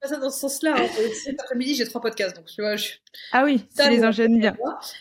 Pas 0.00 0.06
ça 0.08 0.18
dans 0.18 0.30
ce 0.30 0.38
sens-là. 0.38 0.76
Hein. 0.78 0.86
Cet 1.24 1.40
après-midi, 1.40 1.74
j'ai 1.74 1.84
trois 1.84 2.00
podcasts, 2.00 2.36
donc 2.36 2.46
tu 2.46 2.62
vois. 2.62 2.76
Je... 2.76 2.90
Ah 3.32 3.42
oui, 3.44 3.66
tu 3.76 3.90
les 3.90 4.04
enchaînes 4.04 4.38
bien. 4.38 4.56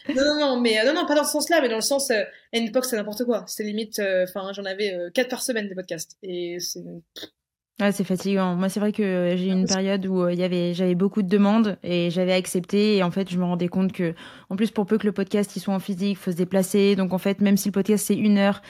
Non, 0.09 0.25
non, 0.25 0.39
non, 0.39 0.59
mais 0.59 0.79
euh, 0.79 0.85
non, 0.85 0.99
non, 0.99 1.05
pas 1.05 1.13
dans 1.13 1.23
ce 1.23 1.33
sens-là, 1.33 1.61
mais 1.61 1.69
dans 1.69 1.75
le 1.75 1.81
sens, 1.81 2.09
euh, 2.09 2.23
à 2.53 2.57
une 2.57 2.69
époque, 2.69 2.85
c'est 2.85 2.95
n'importe 2.95 3.23
quoi. 3.25 3.45
C'était 3.45 3.65
limite, 3.65 4.01
enfin, 4.23 4.51
j'en 4.53 4.65
avais 4.65 5.11
quatre 5.13 5.29
par 5.29 5.43
semaine 5.43 5.69
des 5.69 5.75
podcasts, 5.75 6.17
et 6.23 6.59
c'est. 6.59 6.83
Ouais, 7.81 7.91
c'est 7.91 8.03
fatigant. 8.03 8.55
Moi, 8.55 8.69
c'est 8.69 8.79
vrai 8.79 8.91
que 8.91 9.33
j'ai 9.35 9.47
eu 9.47 9.51
une 9.51 9.65
période 9.65 10.05
où 10.05 10.29
il 10.29 10.37
y 10.37 10.43
avait, 10.43 10.75
j'avais 10.75 10.93
beaucoup 10.93 11.23
de 11.23 11.27
demandes 11.27 11.79
et 11.81 12.11
j'avais 12.11 12.33
accepté. 12.33 12.97
Et 12.97 13.03
en 13.03 13.09
fait, 13.09 13.31
je 13.31 13.39
me 13.39 13.43
rendais 13.43 13.69
compte 13.69 13.91
que, 13.91 14.13
en 14.51 14.55
plus, 14.55 14.69
pour 14.69 14.85
peu 14.85 14.99
que 14.99 15.07
le 15.07 15.11
podcast 15.13 15.55
il 15.55 15.61
soit 15.61 15.73
en 15.73 15.79
physique, 15.79 16.11
il 16.11 16.15
faut 16.15 16.31
se 16.31 16.35
déplacer. 16.37 16.95
Donc, 16.95 17.11
en 17.11 17.17
fait, 17.17 17.41
même 17.41 17.57
si 17.57 17.69
le 17.69 17.71
podcast 17.71 18.05
c'est 18.05 18.15
une 18.15 18.37
heure, 18.37 18.61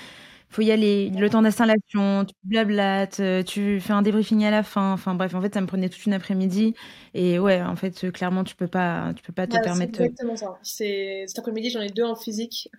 faut 0.49 0.61
y 0.61 0.71
aller, 0.71 1.09
le 1.09 1.29
temps 1.29 1.41
d'installation, 1.41 2.25
tu 2.25 2.33
blablates, 2.43 3.19
euh, 3.19 3.43
tu 3.43 3.81
fais 3.81 3.93
un 3.93 4.01
débriefing 4.01 4.45
à 4.45 4.51
la 4.51 4.63
fin. 4.63 4.93
Enfin 4.93 5.13
bref, 5.15 5.35
en 5.35 5.41
fait, 5.41 5.53
ça 5.53 5.59
me 5.61 5.67
prenait 5.67 5.89
toute 5.89 6.05
une 6.05 6.13
après-midi. 6.13 6.73
Et 7.13 7.37
ouais, 7.37 7.61
en 7.61 7.75
fait, 7.75 8.05
euh, 8.05 8.11
clairement, 8.11 8.45
tu 8.45 8.55
peux 8.55 8.67
pas, 8.67 9.13
tu 9.13 9.23
peux 9.23 9.33
pas 9.33 9.47
te 9.47 9.57
permettre. 9.61 9.97
C'est 9.97 10.05
exactement 10.05 10.37
ça. 10.37 10.57
C'est 10.61 11.25
cet 11.27 11.39
après-midi, 11.39 11.69
j'en 11.69 11.81
ai 11.81 11.89
deux 11.89 12.05
en 12.05 12.15
physique. 12.15 12.69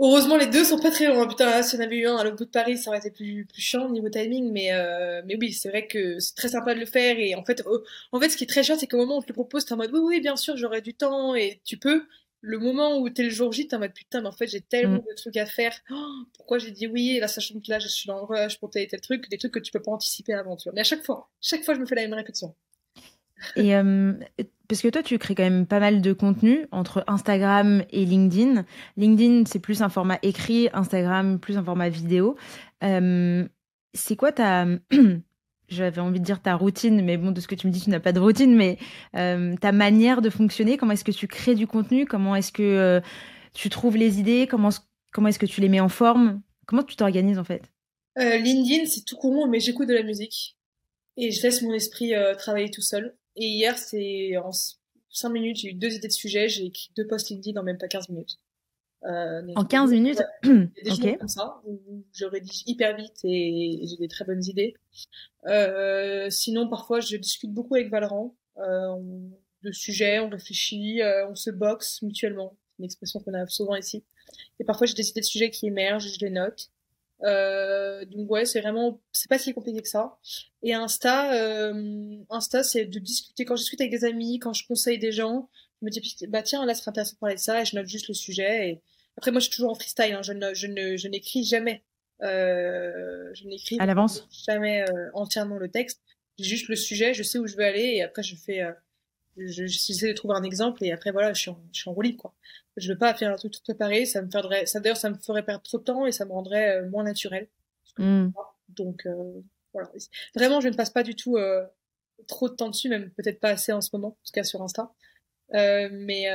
Heureusement, 0.00 0.36
les 0.36 0.46
deux 0.46 0.62
sont 0.62 0.78
pas 0.78 0.92
très 0.92 1.06
loin. 1.06 1.26
Putain, 1.26 1.46
là, 1.46 1.62
si 1.62 1.74
on 1.74 1.80
avait 1.80 1.96
eu 1.96 2.06
un 2.06 2.16
à 2.16 2.24
l'autre 2.24 2.36
bout 2.36 2.44
de 2.44 2.50
Paris, 2.50 2.78
ça 2.78 2.90
aurait 2.90 3.00
été 3.00 3.10
plus, 3.10 3.46
plus 3.46 3.60
chiant 3.60 3.86
au 3.86 3.90
niveau 3.90 4.08
timing. 4.08 4.52
Mais, 4.52 4.72
euh, 4.72 5.22
mais 5.26 5.36
oui, 5.40 5.52
c'est 5.52 5.68
vrai 5.70 5.88
que 5.88 6.20
c'est 6.20 6.36
très 6.36 6.48
sympa 6.48 6.74
de 6.74 6.80
le 6.80 6.86
faire. 6.86 7.18
Et 7.18 7.34
en 7.34 7.44
fait, 7.44 7.64
en 8.12 8.20
fait, 8.20 8.28
ce 8.28 8.36
qui 8.36 8.44
est 8.44 8.46
très 8.46 8.62
chiant, 8.62 8.76
c'est 8.78 8.86
qu'au 8.86 8.98
moment 8.98 9.16
où 9.16 9.18
on 9.18 9.22
te 9.22 9.28
le 9.28 9.34
propose, 9.34 9.64
t'es 9.64 9.72
en 9.72 9.76
mode 9.76 9.90
oui, 9.92 10.00
oui, 10.00 10.20
bien 10.20 10.36
sûr, 10.36 10.56
j'aurai 10.56 10.82
du 10.82 10.94
temps 10.94 11.34
et 11.34 11.60
tu 11.64 11.78
peux 11.78 12.06
le 12.40 12.58
moment 12.58 12.98
où 12.98 13.10
t'es 13.10 13.24
le 13.24 13.30
jour 13.30 13.52
J, 13.52 13.66
t'es 13.66 13.76
en 13.76 13.80
mode 13.80 13.92
putain, 13.92 14.20
mais 14.20 14.28
en 14.28 14.32
fait, 14.32 14.46
j'ai 14.46 14.60
tellement 14.60 14.98
mm. 14.98 15.04
de 15.08 15.14
trucs 15.16 15.36
à 15.36 15.46
faire. 15.46 15.76
Oh, 15.90 16.22
pourquoi 16.36 16.58
j'ai 16.58 16.70
dit 16.70 16.86
oui? 16.86 17.16
Et 17.16 17.20
là, 17.20 17.28
sachant 17.28 17.58
que 17.58 17.68
là, 17.68 17.78
je 17.80 17.88
suis 17.88 18.06
dans 18.06 18.18
le 18.18 18.22
rush 18.22 18.58
pour 18.60 18.70
tel 18.70 18.84
et 18.84 18.86
tel 18.86 19.00
truc, 19.00 19.28
des 19.28 19.38
trucs 19.38 19.52
que 19.52 19.58
tu 19.58 19.72
peux 19.72 19.82
pas 19.82 19.90
anticiper 19.90 20.34
avant, 20.34 20.56
tu 20.56 20.68
vois. 20.68 20.74
Mais 20.74 20.82
à 20.82 20.84
chaque 20.84 21.04
fois, 21.04 21.28
chaque 21.40 21.64
fois, 21.64 21.74
je 21.74 21.80
me 21.80 21.86
fais 21.86 21.96
la 21.96 22.02
même 22.02 22.14
répétition. 22.14 22.54
Et 23.56 23.74
euh, 23.76 24.12
parce 24.68 24.82
que 24.82 24.88
toi, 24.88 25.02
tu 25.02 25.18
crées 25.18 25.34
quand 25.34 25.42
même 25.42 25.66
pas 25.66 25.80
mal 25.80 26.00
de 26.00 26.12
contenu 26.12 26.66
entre 26.72 27.04
Instagram 27.06 27.84
et 27.90 28.04
LinkedIn. 28.04 28.64
LinkedIn, 28.96 29.44
c'est 29.46 29.58
plus 29.58 29.82
un 29.82 29.88
format 29.88 30.18
écrit, 30.22 30.68
Instagram, 30.72 31.38
plus 31.38 31.56
un 31.56 31.64
format 31.64 31.88
vidéo. 31.88 32.36
Euh, 32.84 33.46
c'est 33.94 34.16
quoi 34.16 34.32
ta 34.32 34.66
j'avais 35.68 36.00
envie 36.00 36.20
de 36.20 36.24
dire 36.24 36.40
ta 36.40 36.54
routine, 36.54 37.04
mais 37.04 37.18
bon, 37.18 37.30
de 37.30 37.40
ce 37.40 37.48
que 37.48 37.54
tu 37.54 37.66
me 37.66 37.72
dis, 37.72 37.80
tu 37.82 37.90
n'as 37.90 38.00
pas 38.00 38.12
de 38.12 38.20
routine, 38.20 38.54
mais 38.54 38.78
euh, 39.16 39.54
ta 39.56 39.70
manière 39.70 40.22
de 40.22 40.30
fonctionner, 40.30 40.78
comment 40.78 40.92
est-ce 40.92 41.04
que 41.04 41.12
tu 41.12 41.28
crées 41.28 41.54
du 41.54 41.66
contenu, 41.66 42.06
comment 42.06 42.34
est-ce 42.34 42.52
que 42.52 43.02
tu 43.52 43.68
trouves 43.68 43.96
les 43.98 44.18
idées, 44.18 44.46
comment, 44.50 44.70
comment 45.12 45.28
est-ce 45.28 45.38
que 45.38 45.44
tu 45.44 45.60
les 45.60 45.68
mets 45.68 45.80
en 45.80 45.90
forme, 45.90 46.40
comment 46.66 46.82
tu 46.82 46.96
t'organises 46.96 47.38
en 47.38 47.44
fait? 47.44 47.70
LinkedIn, 48.16 48.86
c'est 48.86 49.04
tout 49.04 49.16
court, 49.16 49.46
mais 49.46 49.60
j'écoute 49.60 49.88
de 49.88 49.94
la 49.94 50.02
musique 50.02 50.56
et 51.18 51.30
je 51.30 51.42
laisse 51.42 51.60
mon 51.62 51.74
esprit 51.74 52.14
travailler 52.38 52.70
tout 52.70 52.82
seul. 52.82 53.14
Et 53.38 53.46
hier, 53.46 53.78
c'est 53.78 54.36
en 54.36 54.50
5 55.10 55.28
minutes, 55.30 55.58
j'ai 55.58 55.70
eu 55.70 55.74
deux 55.74 55.94
idées 55.94 56.08
de 56.08 56.12
sujets, 56.12 56.48
j'ai 56.48 56.66
écrit 56.66 56.90
deux 56.96 57.06
posts 57.06 57.30
LinkedIn 57.30 57.58
en 57.58 57.62
même 57.62 57.78
pas 57.78 57.88
15 57.88 58.08
minutes. 58.08 58.38
Euh, 59.04 59.42
en 59.54 59.64
15 59.64 59.92
minutes 59.92 60.20
Il 60.42 60.70
y 60.82 60.90
a 60.90 60.96
des 60.96 61.16
comme 61.18 61.28
ça, 61.28 61.60
où 61.64 62.04
je 62.12 62.24
rédige 62.24 62.64
hyper 62.66 62.96
vite 62.96 63.20
et 63.22 63.80
j'ai 63.88 63.96
des 63.96 64.08
très 64.08 64.24
bonnes 64.24 64.44
idées. 64.44 64.74
Euh, 65.46 66.28
sinon, 66.30 66.68
parfois, 66.68 66.98
je 66.98 67.16
discute 67.16 67.52
beaucoup 67.52 67.76
avec 67.76 67.90
Valorant 67.90 68.36
euh, 68.58 68.96
de 69.62 69.70
sujets, 69.70 70.18
on 70.18 70.28
réfléchit, 70.28 71.00
euh, 71.00 71.28
on 71.28 71.36
se 71.36 71.50
boxe 71.50 72.02
mutuellement. 72.02 72.56
C'est 72.70 72.80
une 72.80 72.84
expression 72.86 73.20
qu'on 73.20 73.34
a 73.34 73.46
souvent 73.46 73.76
ici. 73.76 74.04
Et 74.58 74.64
parfois, 74.64 74.88
j'ai 74.88 74.94
des 74.94 75.08
idées 75.08 75.20
de 75.20 75.26
sujets 75.26 75.50
qui 75.50 75.66
émergent, 75.66 76.12
je 76.12 76.24
les 76.24 76.30
note. 76.30 76.70
Euh, 77.24 78.04
donc 78.04 78.30
ouais, 78.30 78.44
c'est 78.44 78.60
vraiment, 78.60 79.00
c'est 79.12 79.28
pas 79.28 79.38
si 79.38 79.52
compliqué 79.52 79.82
que 79.82 79.88
ça. 79.88 80.18
Et 80.62 80.74
Insta, 80.74 81.34
euh, 81.34 82.16
Insta, 82.30 82.62
c'est 82.62 82.84
de 82.84 82.98
discuter. 82.98 83.44
Quand 83.44 83.56
je 83.56 83.62
discute 83.62 83.80
avec 83.80 83.92
des 83.92 84.04
amis, 84.04 84.38
quand 84.38 84.52
je 84.52 84.66
conseille 84.66 84.98
des 84.98 85.12
gens, 85.12 85.48
je 85.80 85.86
me 85.86 85.90
dis 85.90 86.26
bah 86.28 86.42
tiens 86.42 86.64
là, 86.64 86.74
c'est 86.74 86.88
intéressant 86.88 87.14
de 87.14 87.18
parler 87.18 87.34
de 87.34 87.40
ça, 87.40 87.60
et 87.60 87.64
je 87.64 87.76
note 87.76 87.86
juste 87.86 88.08
le 88.08 88.14
sujet. 88.14 88.70
Et 88.70 88.82
après, 89.16 89.32
moi, 89.32 89.40
je 89.40 89.46
suis 89.46 89.56
toujours 89.56 89.72
en 89.72 89.74
freestyle. 89.74 90.12
Hein. 90.12 90.22
Je 90.22 90.32
ne, 90.32 90.54
je 90.54 90.66
ne, 90.68 90.96
je 90.96 91.08
n'écris 91.08 91.44
jamais. 91.44 91.82
Euh, 92.22 93.30
je 93.34 93.46
n'écris 93.46 93.76
à 93.78 93.86
l'avance? 93.86 94.26
jamais 94.46 94.82
euh, 94.82 95.10
entièrement 95.14 95.56
le 95.56 95.68
texte. 95.68 96.02
J'ai 96.38 96.44
juste 96.44 96.68
le 96.68 96.76
sujet, 96.76 97.14
je 97.14 97.22
sais 97.22 97.38
où 97.38 97.46
je 97.46 97.56
veux 97.56 97.64
aller, 97.64 97.94
et 97.96 98.02
après, 98.02 98.22
je 98.22 98.36
fais, 98.36 98.62
euh, 98.62 98.72
je, 99.38 99.66
j'essaie 99.66 100.08
de 100.08 100.12
trouver 100.12 100.34
un 100.36 100.42
exemple, 100.42 100.84
et 100.84 100.92
après, 100.92 101.10
voilà, 101.10 101.32
je 101.32 101.40
suis 101.40 101.50
en, 101.50 101.60
je 101.72 101.80
suis 101.80 101.90
en 101.90 101.92
roue 101.92 102.02
libre, 102.02 102.22
quoi. 102.22 102.34
Je 102.76 102.92
veux 102.92 102.98
pas 102.98 103.14
faire 103.14 103.32
un 103.32 103.36
truc 103.36 103.52
tout 103.52 103.62
préparé, 103.62 104.06
ça 104.06 104.22
me 104.22 104.30
ferait, 104.30 104.66
ça 104.66 104.80
d'ailleurs, 104.80 104.96
ça 104.96 105.10
me 105.10 105.16
ferait 105.16 105.44
perdre 105.44 105.62
trop 105.62 105.78
de 105.78 105.84
temps 105.84 106.06
et 106.06 106.12
ça 106.12 106.24
me 106.24 106.32
rendrait 106.32 106.76
euh, 106.76 106.88
moins 106.88 107.04
naturel. 107.04 107.48
Mm. 107.98 108.28
Donc, 108.68 109.06
euh, 109.06 109.40
voilà. 109.72 109.90
Vraiment, 110.34 110.60
je 110.60 110.68
ne 110.68 110.74
passe 110.74 110.90
pas 110.90 111.02
du 111.02 111.14
tout 111.14 111.36
trop 112.26 112.48
de 112.48 112.54
temps 112.54 112.68
dessus, 112.68 112.88
même 112.88 113.10
peut-être 113.10 113.40
pas 113.40 113.50
assez 113.50 113.72
en 113.72 113.80
ce 113.80 113.90
moment, 113.92 114.08
en 114.08 114.18
tout 114.24 114.32
cas 114.32 114.44
sur 114.44 114.62
Insta. 114.62 114.92
mais 115.52 116.26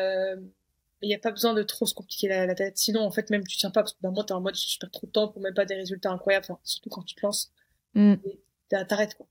il 1.03 1.07
n'y 1.07 1.15
a 1.15 1.19
pas 1.19 1.31
besoin 1.31 1.53
de 1.53 1.63
trop 1.63 1.85
se 1.85 1.93
compliquer 1.93 2.29
la, 2.29 2.55
tête. 2.55 2.77
Sinon, 2.77 3.01
en 3.01 3.11
fait, 3.11 3.29
même 3.29 3.45
tu 3.45 3.57
tiens 3.57 3.71
pas 3.71 3.81
parce 3.81 3.93
que 3.93 4.01
d'un 4.01 4.11
mois, 4.11 4.23
t'es 4.23 4.33
en 4.33 4.41
mode 4.41 4.55
je 4.55 4.79
perds 4.79 4.91
trop 4.91 5.05
de 5.05 5.11
temps 5.11 5.27
pour 5.27 5.41
même 5.41 5.53
pas 5.53 5.65
des 5.65 5.75
résultats 5.75 6.11
incroyables, 6.11 6.45
enfin, 6.49 6.59
surtout 6.63 6.89
quand 6.89 7.03
tu 7.03 7.15
te 7.15 7.21
lances. 7.25 7.51
Mm. 7.93 8.15
T'arrêtes 8.69 9.15
quoi. 9.15 9.27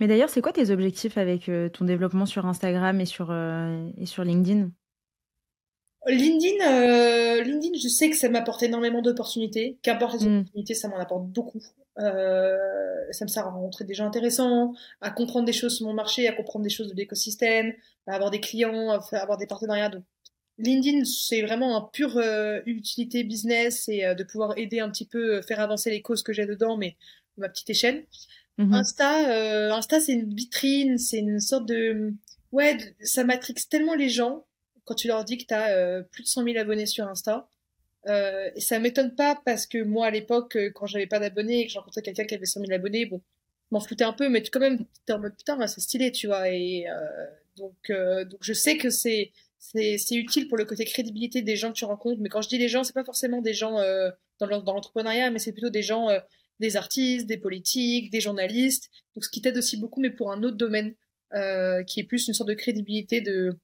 Mais 0.00 0.06
d'ailleurs, 0.06 0.28
c'est 0.28 0.42
quoi 0.42 0.52
tes 0.52 0.70
objectifs 0.70 1.16
avec 1.18 1.48
euh, 1.48 1.68
ton 1.68 1.84
développement 1.84 2.26
sur 2.26 2.46
Instagram 2.46 3.00
et 3.00 3.06
sur, 3.06 3.30
euh, 3.30 3.88
et 3.98 4.06
sur 4.06 4.24
LinkedIn? 4.24 4.70
LinkedIn, 6.06 6.64
euh, 6.66 7.42
LinkedIn, 7.42 7.78
je 7.80 7.88
sais 7.88 8.10
que 8.10 8.16
ça 8.16 8.28
m'apporte 8.28 8.62
énormément 8.62 9.02
d'opportunités. 9.02 9.78
Qu'importe 9.82 10.20
les 10.20 10.28
mm. 10.28 10.40
opportunités, 10.40 10.74
ça 10.74 10.88
m'en 10.88 10.98
apporte 10.98 11.26
beaucoup. 11.26 11.62
Euh, 11.98 12.56
ça 13.10 13.24
me 13.24 13.28
sert 13.28 13.46
à 13.46 13.50
rencontrer 13.50 13.84
des 13.84 13.94
gens 13.94 14.06
intéressants, 14.06 14.72
à 15.00 15.10
comprendre 15.10 15.46
des 15.46 15.52
choses 15.52 15.76
sur 15.76 15.86
mon 15.86 15.92
marché, 15.92 16.26
à 16.26 16.32
comprendre 16.32 16.64
des 16.64 16.70
choses 16.70 16.88
de 16.88 16.96
l'écosystème, 16.96 17.72
à 18.06 18.14
avoir 18.14 18.30
des 18.30 18.40
clients, 18.40 18.90
à 18.90 19.16
avoir 19.16 19.38
des 19.38 19.46
partenariats. 19.46 19.90
Donc, 19.90 20.02
LinkedIn, 20.58 21.04
c'est 21.04 21.42
vraiment 21.42 21.76
un 21.76 21.88
pur 21.92 22.16
euh, 22.16 22.60
utilité 22.66 23.24
business 23.24 23.88
et 23.88 24.14
de 24.14 24.24
pouvoir 24.24 24.58
aider 24.58 24.80
un 24.80 24.90
petit 24.90 25.06
peu, 25.06 25.40
faire 25.42 25.60
avancer 25.60 25.90
les 25.90 26.02
causes 26.02 26.22
que 26.22 26.32
j'ai 26.32 26.46
dedans, 26.46 26.76
mais 26.76 26.96
ma 27.36 27.48
petite 27.48 27.70
échelle. 27.70 28.06
Mhm. 28.58 28.74
Insta, 28.74 29.74
Insta, 29.74 30.00
c'est 30.00 30.12
une 30.12 30.34
vitrine, 30.34 30.98
c'est 30.98 31.18
une 31.18 31.40
sorte 31.40 31.66
de, 31.66 32.12
ouais, 32.52 32.76
ça 33.00 33.24
matrix 33.24 33.54
tellement 33.70 33.94
les 33.94 34.08
gens 34.08 34.44
quand 34.84 34.94
tu 34.94 35.08
leur 35.08 35.24
dis 35.24 35.38
que 35.38 35.46
tu 35.46 35.54
as 35.54 36.02
plus 36.10 36.24
de 36.24 36.28
100 36.28 36.44
000 36.44 36.58
abonnés 36.58 36.86
sur 36.86 37.06
Insta. 37.08 37.48
et 38.06 38.60
ça 38.60 38.78
m'étonne 38.78 39.14
pas 39.14 39.40
parce 39.44 39.66
que 39.66 39.82
moi, 39.82 40.08
à 40.08 40.10
l'époque, 40.10 40.58
quand 40.74 40.86
j'avais 40.86 41.06
pas 41.06 41.18
d'abonnés 41.18 41.60
et 41.60 41.66
que 41.66 41.72
j'ai 41.72 41.78
rencontré 41.78 42.02
quelqu'un 42.02 42.24
qui 42.24 42.34
avait 42.34 42.44
100 42.44 42.60
000 42.60 42.72
abonnés, 42.72 43.06
bon, 43.06 43.22
m'en 43.70 43.80
foutais 43.80 44.04
un 44.04 44.12
peu, 44.12 44.28
mais 44.28 44.42
quand 44.42 44.60
même, 44.60 44.84
t'es 45.06 45.14
en 45.14 45.20
mode 45.20 45.36
putain, 45.36 45.66
c'est 45.66 45.80
stylé, 45.80 46.12
tu 46.12 46.26
vois. 46.26 46.50
Et 46.50 46.84
donc, 47.56 47.90
donc 47.90 48.40
je 48.42 48.52
sais 48.52 48.76
que 48.76 48.90
c'est 48.90 49.32
c'est 49.62 50.16
utile 50.16 50.48
pour 50.48 50.58
le 50.58 50.64
côté 50.64 50.84
crédibilité 50.84 51.40
des 51.42 51.56
gens 51.56 51.68
que 51.68 51.76
tu 51.76 51.84
rencontres. 51.84 52.20
Mais 52.20 52.28
quand 52.28 52.42
je 52.42 52.48
dis 52.48 52.58
les 52.58 52.68
gens, 52.68 52.84
c'est 52.84 52.92
pas 52.92 53.04
forcément 53.04 53.40
des 53.40 53.54
gens 53.54 53.78
euh, 53.78 54.10
dans 54.40 54.46
l'entrepreneuriat, 54.46 55.30
mais 55.30 55.38
c'est 55.38 55.52
plutôt 55.52 55.70
des 55.70 55.82
gens, 55.82 56.08
euh, 56.08 56.18
des 56.62 56.76
artistes, 56.76 57.26
des 57.26 57.36
politiques, 57.36 58.10
des 58.10 58.20
journalistes. 58.20 58.90
Donc 59.14 59.24
ce 59.24 59.30
qui 59.30 59.42
t'aide 59.42 59.58
aussi 59.58 59.76
beaucoup, 59.76 60.00
mais 60.00 60.10
pour 60.10 60.32
un 60.32 60.42
autre 60.42 60.56
domaine 60.56 60.94
euh, 61.34 61.82
qui 61.82 62.00
est 62.00 62.04
plus 62.04 62.28
une 62.28 62.34
sorte 62.34 62.48
de 62.48 62.54
crédibilité 62.54 63.20
de 63.20 63.58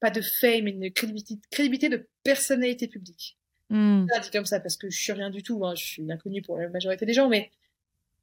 pas 0.00 0.10
de 0.10 0.20
fame, 0.20 0.64
mais 0.64 0.70
une 0.70 0.90
crédibilité, 0.92 1.36
crédibilité 1.50 1.88
de 1.88 2.08
personnalité 2.22 2.88
publique. 2.88 3.36
Mm. 3.70 4.06
dit 4.22 4.30
comme 4.30 4.46
ça 4.46 4.60
parce 4.60 4.76
que 4.76 4.88
je 4.88 4.96
suis 4.98 5.12
rien 5.12 5.30
du 5.30 5.42
tout. 5.42 5.66
Hein, 5.66 5.74
je 5.74 5.84
suis 5.84 6.12
inconnu 6.12 6.42
pour 6.42 6.58
la 6.58 6.68
majorité 6.68 7.04
des 7.04 7.12
gens, 7.12 7.28
mais 7.28 7.50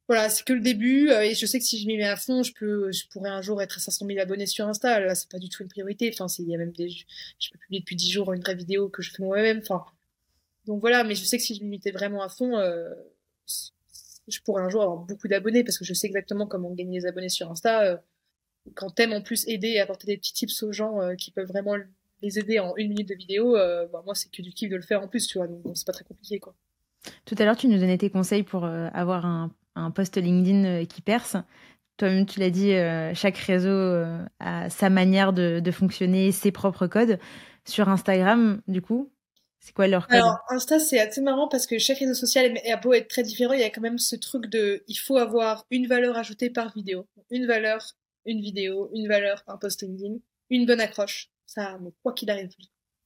voilà, 0.08 0.30
c'est 0.30 0.46
que 0.46 0.54
le 0.54 0.62
début. 0.62 1.10
Euh, 1.10 1.24
et 1.24 1.36
je 1.36 1.46
sais 1.46 1.60
que 1.60 1.66
si 1.66 1.80
je 1.80 1.88
m'y 1.88 1.98
mets 1.98 2.04
à 2.04 2.16
fond, 2.16 2.42
je 2.44 2.54
peux, 2.54 2.92
je 2.92 3.08
pourrais 3.10 3.30
un 3.30 3.42
jour 3.42 3.62
être 3.62 3.78
à 3.78 3.80
500 3.80 4.06
000 4.06 4.20
abonnés 4.20 4.46
sur 4.46 4.68
Insta. 4.68 5.00
Là, 5.00 5.16
c'est 5.16 5.30
pas 5.30 5.40
du 5.40 5.50
tout 5.50 5.64
une 5.64 5.70
priorité. 5.70 6.10
Enfin, 6.14 6.28
il 6.40 6.48
y 6.50 6.56
a 6.56 6.58
même 6.58 6.72
des, 6.72 6.90
je 6.90 7.50
peux 7.52 7.58
publier 7.60 7.82
depuis 7.82 7.96
10 7.96 8.12
jours 8.12 8.34
une 8.34 8.42
vraie 8.42 8.56
vidéo 8.56 8.88
que 8.88 9.02
je 9.02 9.12
fais 9.12 9.24
moi-même. 9.24 9.60
Enfin, 9.60 9.84
donc 10.66 10.80
voilà. 10.80 11.04
Mais 11.04 11.16
je 11.16 11.26
sais 11.26 11.38
que 11.38 11.44
si 11.44 11.56
je 11.56 11.64
m'y 11.64 11.72
mettais 11.72 11.92
vraiment 11.92 12.22
à 12.22 12.30
fond, 12.30 12.58
euh, 12.58 12.94
je 14.28 14.40
pourrais 14.42 14.64
un 14.64 14.70
jour 14.70 14.82
avoir 14.82 14.98
beaucoup 14.98 15.28
d'abonnés 15.28 15.64
parce 15.64 15.78
que 15.78 15.86
je 15.86 15.94
sais 15.94 16.08
exactement 16.08 16.48
comment 16.48 16.72
gagner 16.74 17.00
des 17.00 17.06
abonnés 17.08 17.30
sur 17.30 17.50
Insta. 17.52 17.84
Euh, 17.84 17.98
quand 18.76 18.92
t'aimes 18.92 19.14
en 19.14 19.22
plus 19.22 19.48
aider 19.48 19.70
et 19.70 19.80
apporter 19.80 20.08
des 20.08 20.18
petits 20.18 20.34
tips 20.34 20.64
aux 20.64 20.72
gens 20.72 21.02
euh, 21.02 21.16
qui 21.16 21.32
peuvent 21.32 21.48
vraiment 21.48 21.76
les 22.22 22.40
aider 22.40 22.60
en 22.60 22.76
une 22.78 22.90
minute 22.90 23.10
de 23.10 23.16
vidéo, 23.16 23.54
bah, 23.54 24.04
moi 24.06 24.14
c'est 24.14 24.30
que 24.32 24.44
du 24.44 24.52
kiff 24.52 24.70
de 24.70 24.76
le 24.76 24.84
faire 24.84 25.02
en 25.02 25.08
plus, 25.08 25.26
tu 25.26 25.40
vois. 25.40 25.48
Donc, 25.48 25.76
c'est 25.76 25.88
pas 25.88 25.94
très 25.94 26.04
compliqué, 26.04 26.40
quoi. 26.40 26.54
Tout 27.26 27.34
à 27.40 27.46
l'heure, 27.46 27.58
tu 27.58 27.68
nous 27.68 27.80
donnais 27.80 27.98
tes 27.98 28.12
conseils 28.12 28.44
pour 28.44 28.64
avoir 28.64 29.26
un 29.76 29.92
post 29.92 30.18
LinkedIn 30.18 30.66
euh, 30.66 30.86
qui 30.86 31.02
perce. 31.02 31.38
Toi-même, 31.98 32.26
tu 32.26 32.40
l'as 32.40 32.50
dit, 32.50 32.74
euh, 32.74 33.14
chaque 33.14 33.38
réseau 33.38 33.70
euh, 33.70 34.24
a 34.40 34.70
sa 34.70 34.90
manière 34.90 35.34
de, 35.34 35.72
fonctionner, 35.72 36.32
ses 36.32 36.52
propres 36.52 36.88
codes. 36.88 37.20
Sur 37.66 37.90
Instagram, 37.90 38.62
du 38.68 38.82
coup, 38.82 39.12
c'est 39.62 39.74
quoi 39.74 39.88
leur 39.88 40.08
code? 40.08 40.18
Alors, 40.18 40.40
Insta, 40.50 40.80
c'est 40.80 41.00
assez 41.00 41.22
marrant 41.22 41.48
parce 41.48 41.68
que 41.68 41.78
chaque 41.78 42.00
réseau 42.00 42.16
social 42.16 42.58
a 42.68 42.78
beau 42.78 42.94
être 42.94 43.08
très 43.08 43.22
différent, 43.22 43.54
il 43.54 43.60
y 43.60 43.64
a 43.64 43.70
quand 43.70 43.82
même 43.82 44.00
ce 44.00 44.16
truc 44.16 44.48
de 44.48 44.84
il 44.88 44.96
faut 44.96 45.18
avoir 45.18 45.68
une 45.70 45.86
valeur 45.86 46.18
ajoutée 46.18 46.50
par 46.50 46.74
vidéo. 46.74 47.08
Une 47.30 47.46
valeur, 47.46 47.96
une 48.26 48.42
vidéo, 48.42 48.90
une 48.94 49.08
valeur, 49.08 49.44
un 49.48 49.58
post 49.58 49.84
LinkedIn, 49.84 50.16
une 50.50 50.66
bonne 50.66 50.82
accroche. 50.82 51.30
Ça, 51.46 51.78
mais 51.80 51.92
quoi 52.02 52.14
qu'il 52.14 52.32
arrive, 52.32 52.50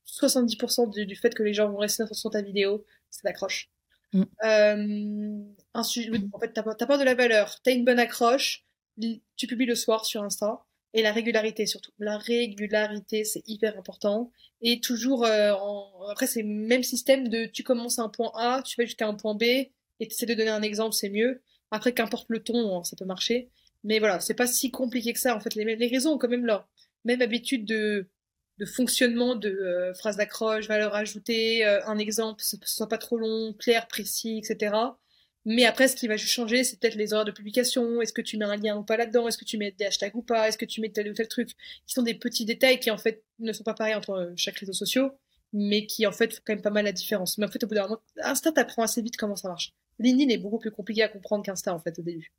70% 0.08 1.06
du, 1.06 1.16
fait 1.16 1.34
que 1.36 1.43
les 1.43 1.53
gens 1.53 1.70
vont 1.70 1.78
rester 1.78 2.06
sur 2.12 2.30
ta 2.32 2.41
vidéo, 2.41 2.86
c'est 3.10 3.26
l'accroche. 3.26 3.70
Mm. 4.14 4.24
Euh, 4.45 5.39
en 5.74 5.84
fait, 5.84 6.53
t'apportes 6.53 6.99
de 6.99 7.03
la 7.03 7.16
valeur, 7.16 7.60
t'as 7.64 7.74
une 7.74 7.84
bonne 7.84 7.99
accroche, 7.99 8.66
tu 8.97 9.47
publies 9.47 9.66
le 9.66 9.76
soir 9.76 10.06
sur 10.06 10.24
Insta, 10.24 10.64
et 10.95 11.01
la 11.01 11.11
régularité 11.11 11.65
surtout. 11.65 11.91
La 11.99 12.17
régularité, 12.17 13.25
c'est 13.25 13.43
hyper 13.47 13.77
important. 13.77 14.31
Et 14.61 14.79
toujours, 14.79 15.25
euh, 15.25 15.53
après, 16.09 16.25
c'est 16.25 16.41
le 16.41 16.47
même 16.47 16.83
système 16.83 17.27
de 17.27 17.45
tu 17.45 17.63
commences 17.63 17.99
à 17.99 18.03
un 18.03 18.09
point 18.09 18.31
A, 18.33 18.63
tu 18.63 18.75
vas 18.77 18.85
jusqu'à 18.85 19.05
un 19.05 19.13
point 19.13 19.35
B, 19.35 19.43
et 19.43 20.07
tu 20.09 20.25
de 20.25 20.33
donner 20.33 20.49
un 20.49 20.61
exemple, 20.61 20.93
c'est 20.95 21.09
mieux. 21.09 21.41
Après, 21.69 21.93
qu'importe 21.93 22.27
le 22.29 22.41
ton, 22.41 22.81
ça 22.85 22.95
peut 22.95 23.05
marcher. 23.05 23.49
Mais 23.83 23.99
voilà, 23.99 24.21
c'est 24.21 24.33
pas 24.33 24.47
si 24.47 24.71
compliqué 24.71 25.11
que 25.11 25.19
ça. 25.19 25.35
En 25.35 25.41
fait, 25.41 25.53
les, 25.55 25.75
les 25.75 25.87
raisons 25.87 26.13
ont 26.13 26.17
quand 26.17 26.29
même 26.29 26.45
leur 26.45 26.65
même 27.03 27.21
habitude 27.21 27.65
de, 27.65 28.07
de 28.57 28.65
fonctionnement 28.65 29.35
de 29.35 29.49
euh, 29.49 29.93
phrases 29.95 30.15
d'accroche, 30.15 30.67
valeur 30.67 30.95
ajoutée, 30.95 31.65
euh, 31.65 31.85
un 31.87 31.97
exemple, 31.97 32.41
ce 32.41 32.55
soit 32.63 32.87
pas 32.87 32.97
trop 32.97 33.17
long, 33.17 33.53
clair, 33.53 33.87
précis, 33.87 34.37
etc. 34.37 34.73
Mais 35.45 35.65
après, 35.65 35.87
ce 35.87 35.95
qui 35.95 36.07
va 36.07 36.17
changer, 36.17 36.63
c'est 36.63 36.79
peut-être 36.79 36.95
les 36.95 37.13
horaires 37.13 37.25
de 37.25 37.31
publication. 37.31 38.01
Est-ce 38.01 38.13
que 38.13 38.21
tu 38.21 38.37
mets 38.37 38.45
un 38.45 38.55
lien 38.55 38.77
ou 38.77 38.83
pas 38.83 38.97
là-dedans? 38.97 39.27
Est-ce 39.27 39.37
que 39.37 39.45
tu 39.45 39.57
mets 39.57 39.71
des 39.71 39.85
hashtags 39.85 40.15
ou 40.15 40.23
pas? 40.23 40.47
Est-ce 40.47 40.57
que 40.57 40.65
tu 40.65 40.81
mets 40.81 40.89
tel 40.89 41.09
ou 41.09 41.13
tel 41.13 41.27
truc? 41.27 41.49
Qui 41.49 41.93
sont 41.93 42.01
des 42.01 42.15
petits 42.15 42.45
détails 42.45 42.79
qui, 42.79 42.89
en 42.89 42.97
fait, 42.97 43.23
ne 43.37 43.53
sont 43.53 43.63
pas 43.63 43.75
pareils 43.75 43.93
entre 43.93 44.09
euh, 44.11 44.33
chaque 44.35 44.57
réseau 44.57 44.73
social, 44.73 45.11
mais 45.53 45.85
qui, 45.85 46.07
en 46.07 46.11
fait, 46.11 46.33
font 46.33 46.41
quand 46.45 46.53
même 46.53 46.63
pas 46.63 46.71
mal 46.71 46.85
la 46.85 46.91
différence. 46.91 47.37
Mais 47.37 47.45
en 47.45 47.49
fait, 47.49 47.63
au 47.63 47.67
bout 47.67 47.75
d'un 47.75 47.83
moment, 47.83 48.01
Insta 48.23 48.51
t'apprend 48.51 48.81
assez 48.83 49.03
vite 49.03 49.17
comment 49.17 49.35
ça 49.35 49.47
marche. 49.47 49.73
LinkedIn 49.99 50.33
est 50.33 50.37
beaucoup 50.37 50.57
plus 50.59 50.71
compliqué 50.71 51.03
à 51.03 51.09
comprendre 51.09 51.45
qu'Insta, 51.45 51.73
en 51.73 51.79
fait, 51.79 51.99
au 51.99 52.01
début. 52.01 52.33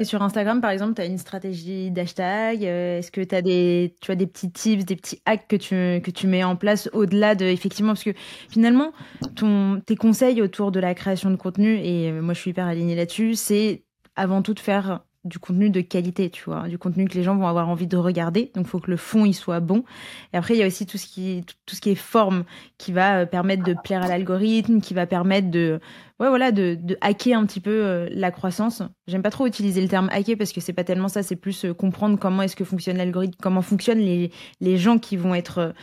Et 0.00 0.04
sur 0.04 0.22
Instagram, 0.22 0.60
par 0.60 0.70
exemple, 0.70 0.94
tu 0.94 1.02
as 1.02 1.04
une 1.04 1.18
stratégie 1.18 1.90
d'hashtag 1.90 2.64
euh, 2.64 2.98
Est-ce 2.98 3.10
que 3.10 3.20
tu 3.20 3.34
as 3.34 3.42
des, 3.42 3.94
tu 4.00 4.10
as 4.10 4.14
des 4.14 4.26
petits 4.26 4.50
tips, 4.50 4.86
des 4.86 4.96
petits 4.96 5.20
hacks 5.26 5.46
que 5.48 5.56
tu, 5.56 6.00
que 6.02 6.10
tu 6.10 6.26
mets 6.26 6.44
en 6.44 6.56
place 6.56 6.88
au-delà 6.94 7.34
de, 7.34 7.44
effectivement, 7.44 7.92
parce 7.92 8.04
que 8.04 8.14
finalement, 8.48 8.92
ton, 9.34 9.82
tes 9.84 9.96
conseils 9.96 10.40
autour 10.40 10.72
de 10.72 10.80
la 10.80 10.94
création 10.94 11.30
de 11.30 11.36
contenu, 11.36 11.76
et 11.76 12.10
euh, 12.10 12.22
moi 12.22 12.32
je 12.32 12.40
suis 12.40 12.50
hyper 12.52 12.66
alignée 12.66 12.96
là-dessus, 12.96 13.34
c'est 13.34 13.84
avant 14.16 14.40
tout 14.40 14.54
de 14.54 14.60
faire 14.60 15.00
du 15.26 15.38
contenu 15.38 15.70
de 15.70 15.80
qualité, 15.80 16.30
tu 16.30 16.44
vois, 16.44 16.68
du 16.68 16.78
contenu 16.78 17.06
que 17.06 17.14
les 17.14 17.22
gens 17.22 17.36
vont 17.36 17.48
avoir 17.48 17.68
envie 17.68 17.88
de 17.88 17.96
regarder. 17.96 18.52
Donc, 18.54 18.66
il 18.66 18.68
faut 18.68 18.78
que 18.78 18.90
le 18.90 18.96
fond 18.96 19.24
il 19.24 19.34
soit 19.34 19.60
bon. 19.60 19.84
Et 20.32 20.36
après, 20.36 20.54
il 20.54 20.58
y 20.58 20.62
a 20.62 20.66
aussi 20.66 20.86
tout 20.86 20.98
ce 20.98 21.06
qui, 21.06 21.44
tout 21.66 21.74
ce 21.74 21.80
qui 21.80 21.90
est 21.90 21.96
forme, 21.96 22.44
qui 22.78 22.92
va 22.92 23.18
euh, 23.20 23.26
permettre 23.26 23.64
de 23.64 23.74
plaire 23.74 24.02
à 24.02 24.08
l'algorithme, 24.08 24.80
qui 24.80 24.94
va 24.94 25.06
permettre 25.06 25.50
de, 25.50 25.80
ouais, 26.20 26.28
voilà, 26.28 26.52
de, 26.52 26.76
de 26.80 26.96
hacker 27.00 27.38
un 27.38 27.46
petit 27.46 27.60
peu 27.60 27.70
euh, 27.70 28.08
la 28.10 28.30
croissance. 28.30 28.82
J'aime 29.06 29.22
pas 29.22 29.30
trop 29.30 29.46
utiliser 29.46 29.80
le 29.80 29.88
terme 29.88 30.08
hacker 30.10 30.36
parce 30.36 30.52
que 30.52 30.60
c'est 30.60 30.72
pas 30.72 30.84
tellement 30.84 31.08
ça. 31.08 31.22
C'est 31.22 31.36
plus 31.36 31.64
euh, 31.64 31.74
comprendre 31.74 32.18
comment 32.18 32.42
est-ce 32.42 32.56
que 32.56 32.64
fonctionne 32.64 32.96
l'algorithme, 32.96 33.36
comment 33.40 33.62
fonctionnent 33.62 34.00
les, 34.00 34.30
les 34.60 34.78
gens 34.78 34.98
qui 34.98 35.16
vont 35.16 35.34
être 35.34 35.74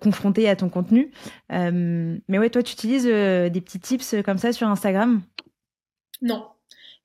confrontés 0.00 0.48
à 0.48 0.56
ton 0.56 0.68
contenu. 0.68 1.10
mais 1.48 2.38
ouais, 2.38 2.50
toi, 2.50 2.62
tu 2.62 2.72
utilises 2.72 3.04
des 3.04 3.60
petits 3.60 3.80
tips 3.80 4.16
comme 4.24 4.38
ça 4.38 4.52
sur 4.52 4.68
Instagram? 4.68 5.22
Non, 6.22 6.46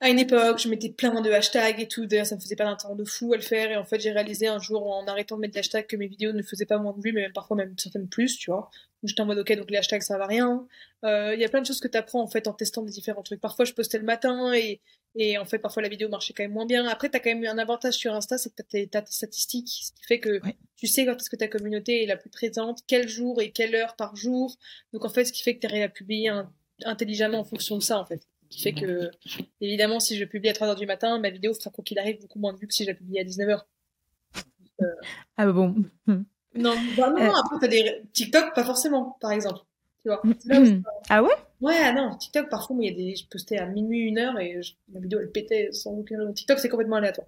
à 0.02 0.10
une 0.10 0.20
époque, 0.20 0.60
je 0.60 0.68
mettais 0.68 0.90
plein 0.90 1.22
de 1.22 1.32
hashtags 1.32 1.80
et 1.80 1.88
tout. 1.88 2.06
D'ailleurs, 2.06 2.26
ça 2.26 2.36
me 2.36 2.42
faisait 2.42 2.58
pas 2.58 2.66
un 2.66 2.76
temps 2.76 2.96
de 2.96 3.06
fou 3.06 3.34
à 3.34 3.38
le 3.38 3.42
faire. 3.42 3.72
Et 3.72 3.78
en 3.78 3.86
fait, 3.86 4.00
j'ai 4.00 4.12
réalisé 4.12 4.48
un 4.48 4.60
jour, 4.60 4.86
en 4.88 5.08
arrêtant 5.08 5.38
de 5.38 5.42
mettre 5.42 5.54
des 5.54 5.60
hashtags, 5.60 5.88
que 5.88 5.96
mes 5.96 6.08
vidéos 6.08 6.34
ne 6.34 6.42
faisaient 6.42 6.66
pas 6.66 6.78
moins 6.78 6.94
de 6.94 7.02
vues, 7.02 7.14
mais 7.14 7.22
même 7.22 7.34
parfois 7.34 7.56
même 7.56 7.74
certaines 7.78 8.10
plus, 8.10 8.38
tu 8.38 8.52
vois. 8.52 8.70
Donc, 9.02 9.10
j'étais 9.10 9.22
en 9.22 9.26
mode, 9.26 9.40
ok, 9.40 9.54
donc 9.56 9.72
les 9.72 9.78
hashtags, 9.78 10.02
ça 10.02 10.18
va 10.18 10.28
rien. 10.28 10.68
Euh, 11.06 11.34
il 11.34 11.40
y 11.40 11.46
a 11.46 11.50
plein 11.50 11.62
de 11.62 11.66
choses 11.66 11.80
que 11.80 11.88
tu 11.88 11.98
apprends, 11.98 12.22
en 12.22 12.28
fait, 12.28 12.48
en 12.48 12.54
testant 12.54 12.84
des 12.84 12.92
différents 12.92 13.24
trucs. 13.24 13.40
Parfois, 13.40 13.64
je 13.64 13.74
postais 13.74 13.98
le 13.98 14.04
matin 14.04 14.54
et, 14.54 14.82
et 15.16 15.38
en 15.38 15.46
fait, 15.46 15.60
parfois, 15.60 15.82
la 15.82 15.90
vidéo 15.90 16.10
marchait 16.10 16.34
quand 16.34 16.44
même 16.44 16.54
moins 16.54 16.66
bien. 16.66 16.86
Après, 16.88 17.10
tu 17.10 17.16
as 17.16 17.22
quand 17.22 17.34
même 17.34 17.46
un 17.46 17.58
avantage 17.58 17.94
sur 17.94 18.14
Insta, 18.14 18.38
c'est 18.38 18.54
que 18.54 18.64
tu 18.64 18.98
as, 18.98 19.02
tes 19.02 19.12
statistiques, 19.14 19.70
ce 19.70 19.92
qui 19.94 20.04
fait 20.06 20.20
que 20.20 20.42
tu 20.76 20.88
sais 20.88 21.06
quand 21.06 21.16
est-ce 21.16 21.30
que 21.30 21.38
ta 21.38 21.48
communauté 21.48 22.04
est 22.04 22.08
la 22.08 22.18
plus 22.18 22.30
présente, 22.30 22.82
quel 22.86 23.08
jour 23.08 23.42
et 23.42 23.52
quelle 23.52 23.74
heure 23.76 23.96
par 23.96 24.18
jour. 24.18 24.58
Donc, 24.92 25.06
en 25.06 25.10
fait, 25.10 25.24
ce 25.24 25.32
qui 25.32 25.42
fait 25.42 25.56
que 25.56 25.62
tu 25.62 25.68
arrives 25.68 25.84
à 25.84 25.90
publier 25.90 26.32
intelligemment 26.84 27.40
en 27.40 27.46
fonction 27.46 27.78
de 27.78 27.84
ça, 27.84 27.98
en 27.98 28.06
fait 28.06 28.28
qui 28.50 28.62
fait 28.62 28.74
que, 28.74 29.12
évidemment, 29.62 30.00
si 30.00 30.18
je 30.18 30.26
publie 30.26 30.50
à 30.50 30.54
3h 30.54 30.78
du 30.78 30.86
matin, 30.86 31.20
ma 31.20 31.30
vidéo 31.30 31.54
fera 31.54 31.70
quoi 31.70 31.84
qu'il 31.84 32.00
arrive 32.00 32.22
beaucoup 32.22 32.40
moins 32.40 32.54
de 32.54 32.60
vues 32.60 32.68
que 32.68 32.74
si 32.74 32.84
je 32.84 32.90
la 32.90 32.96
publie 32.96 33.20
à 33.20 33.24
19h. 33.24 33.62
Euh... 34.82 34.86
Ah 35.38 35.46
bah 35.46 35.54
bon. 35.54 35.76
Non, 36.08 36.76
bah 36.98 37.10
non, 37.10 37.18
euh... 37.18 37.32
après, 37.32 37.58
t'as 37.62 37.68
des 37.68 38.04
TikTok, 38.14 38.54
pas 38.54 38.64
forcément, 38.64 39.18
par 39.20 39.32
exemple. 39.32 39.60
Tu 40.02 40.10
vois. 40.10 40.22
ah 41.10 41.24
ouais? 41.24 41.34
Ouais, 41.62 41.78
ah 41.82 41.94
non, 41.94 42.16
TikTok, 42.16 42.50
parfois, 42.50 42.76
il 42.80 42.86
y 42.86 42.92
a 42.92 42.96
des, 42.96 43.16
je 43.16 43.28
postais 43.28 43.58
à 43.58 43.66
minuit, 43.66 44.02
une 44.02 44.20
heure, 44.20 44.40
et 44.40 44.60
ma 44.90 45.00
vidéo, 45.00 45.20
elle 45.20 45.32
pétait 45.32 45.72
sans 45.72 46.04
raison. 46.04 46.32
TikTok, 46.34 46.60
c'est 46.60 46.70
complètement 46.70 46.98
aléatoire. 46.98 47.28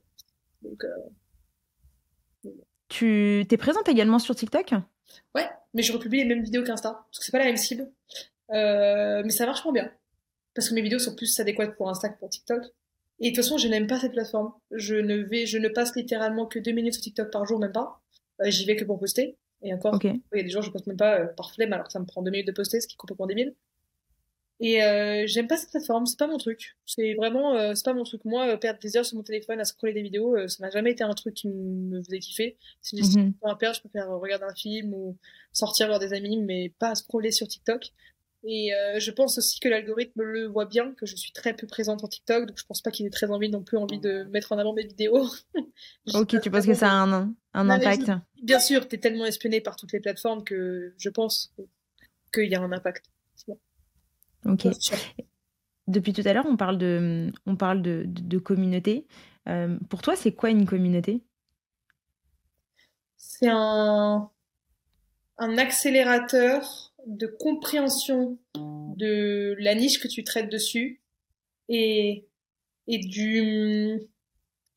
Donc, 0.61 0.83
euh... 0.83 2.51
Tu 2.89 3.45
t'es 3.49 3.57
présente 3.57 3.89
également 3.89 4.19
sur 4.19 4.35
TikTok? 4.35 4.71
Ouais, 5.35 5.49
mais 5.73 5.81
je 5.81 5.91
republie 5.91 6.19
les 6.19 6.25
mêmes 6.25 6.43
vidéos 6.43 6.63
qu'Insta, 6.63 6.91
parce 6.93 7.19
que 7.19 7.25
c'est 7.25 7.31
pas 7.31 7.39
la 7.39 7.45
même 7.45 7.57
cible. 7.57 7.91
Euh, 8.51 9.23
mais 9.25 9.29
ça 9.29 9.45
marche 9.45 9.63
moins 9.65 9.73
bien 9.73 9.91
parce 10.57 10.69
que 10.69 10.73
mes 10.73 10.81
vidéos 10.81 10.97
sont 10.97 11.13
plus 11.13 11.39
adéquates 11.39 11.75
pour 11.75 11.87
Insta 11.87 12.09
que 12.09 12.17
pour 12.17 12.29
TikTok. 12.29 12.63
Et 13.19 13.29
de 13.29 13.35
toute 13.35 13.43
façon, 13.43 13.59
je 13.59 13.67
n'aime 13.67 13.85
pas 13.85 13.99
cette 13.99 14.13
plateforme. 14.13 14.53
Je 14.71 14.95
ne 14.95 15.17
vais, 15.17 15.45
je 15.45 15.59
ne 15.59 15.69
passe 15.69 15.95
littéralement 15.95 16.47
que 16.47 16.57
deux 16.57 16.71
minutes 16.71 16.93
sur 16.93 17.03
TikTok 17.03 17.31
par 17.31 17.45
jour, 17.45 17.59
même 17.59 17.71
pas. 17.71 18.01
Euh, 18.41 18.49
J'y 18.49 18.65
vais 18.65 18.75
que 18.75 18.83
pour 18.83 18.97
poster. 18.97 19.37
Et 19.61 19.71
encore, 19.71 19.99
il 20.03 20.19
y 20.33 20.39
a 20.39 20.43
des 20.43 20.49
jours, 20.49 20.63
je 20.63 20.71
poste 20.71 20.87
même 20.87 20.97
pas 20.97 21.19
euh, 21.19 21.25
par 21.27 21.53
flemme, 21.53 21.73
alors 21.73 21.85
que 21.85 21.91
ça 21.93 21.99
me 21.99 22.05
prend 22.05 22.23
deux 22.23 22.31
minutes 22.31 22.47
de 22.47 22.51
poster, 22.53 22.81
ce 22.81 22.87
qui 22.87 22.95
est 22.95 22.97
complètement 22.97 23.27
débile. 23.27 23.53
Et 24.59 24.83
euh, 24.83 25.25
j'aime 25.27 25.45
pas 25.45 25.57
cette 25.57 25.69
plateforme, 25.69 26.07
c'est 26.07 26.17
pas 26.17 26.25
mon 26.25 26.39
truc. 26.39 26.75
C'est 26.87 27.13
vraiment, 27.13 27.75
c'est 27.75 27.85
pas 27.85 27.93
mon 27.93 28.03
truc. 28.03 28.25
Moi, 28.25 28.57
perdre 28.57 28.79
des 28.79 28.97
heures 28.97 29.05
sur 29.05 29.15
mon 29.15 29.23
téléphone 29.23 29.59
à 29.59 29.65
scroller 29.65 29.93
des 29.93 30.01
vidéos, 30.01 30.47
ça 30.47 30.63
n'a 30.63 30.71
jamais 30.71 30.93
été 30.93 31.03
un 31.03 31.13
truc 31.13 31.35
qui 31.35 31.49
me 31.49 32.01
faisait 32.01 32.17
kiffer. 32.17 32.57
Si 32.81 32.97
j'ai 32.97 33.03
mm 33.03 33.33
-hmm. 33.43 33.51
à 33.51 33.55
perdre, 33.55 33.75
je 33.75 33.81
préfère 33.81 34.09
regarder 34.09 34.45
un 34.45 34.55
film 34.55 34.95
ou 34.95 35.15
sortir 35.53 35.85
voir 35.85 35.99
des 35.99 36.13
amis, 36.13 36.37
mais 36.37 36.73
pas 36.79 36.95
scroller 36.95 37.31
sur 37.31 37.47
TikTok. 37.47 37.93
Et 38.43 38.73
euh, 38.73 38.99
je 38.99 39.11
pense 39.11 39.37
aussi 39.37 39.59
que 39.59 39.67
l'algorithme 39.67 40.21
le 40.21 40.47
voit 40.47 40.65
bien, 40.65 40.93
que 40.93 41.05
je 41.05 41.15
suis 41.15 41.31
très 41.31 41.53
peu 41.53 41.67
présente 41.67 42.03
en 42.03 42.07
TikTok, 42.07 42.45
donc 42.45 42.57
je 42.57 42.65
pense 42.65 42.81
pas 42.81 42.91
qu'il 42.91 43.05
ait 43.05 43.11
très 43.11 43.31
envie 43.31 43.49
non 43.49 43.63
plus 43.63 43.77
envie 43.77 43.99
de 43.99 44.23
mettre 44.25 44.51
en 44.51 44.57
avant 44.57 44.73
mes 44.73 44.85
vidéos. 44.85 45.27
ok, 46.13 46.39
tu 46.41 46.51
penses 46.51 46.65
que 46.65 46.73
ça 46.73 46.91
a 46.91 46.93
un, 46.93 47.33
un 47.53 47.69
impact 47.69 48.11
Bien 48.43 48.59
sûr, 48.59 48.87
tu 48.87 48.95
es 48.95 48.99
tellement 48.99 49.25
espionné 49.25 49.59
par 49.59 49.75
toutes 49.75 49.91
les 49.91 49.99
plateformes 49.99 50.43
que 50.43 50.93
je 50.97 51.09
pense 51.09 51.53
qu'il 52.33 52.49
y 52.49 52.55
a 52.55 52.61
un 52.61 52.71
impact. 52.71 53.05
Ok. 54.45 54.67
Depuis 55.87 56.13
tout 56.13 56.21
à 56.25 56.33
l'heure, 56.33 56.45
on 56.47 56.57
parle 56.57 56.77
de, 56.77 57.31
on 57.45 57.55
parle 57.55 57.81
de, 57.81 58.03
de, 58.05 58.21
de 58.21 58.37
communauté. 58.37 59.07
Euh, 59.47 59.77
pour 59.89 60.01
toi, 60.01 60.15
c'est 60.15 60.33
quoi 60.33 60.49
une 60.49 60.65
communauté? 60.65 61.23
C'est 63.15 63.49
un, 63.49 64.29
un 65.37 65.57
accélérateur 65.57 66.93
de 67.07 67.25
compréhension 67.25 68.37
de 68.55 69.55
la 69.59 69.75
niche 69.75 69.99
que 69.99 70.07
tu 70.07 70.23
traites 70.23 70.51
dessus 70.51 71.01
et, 71.69 72.27
et 72.87 72.99
du 72.99 74.07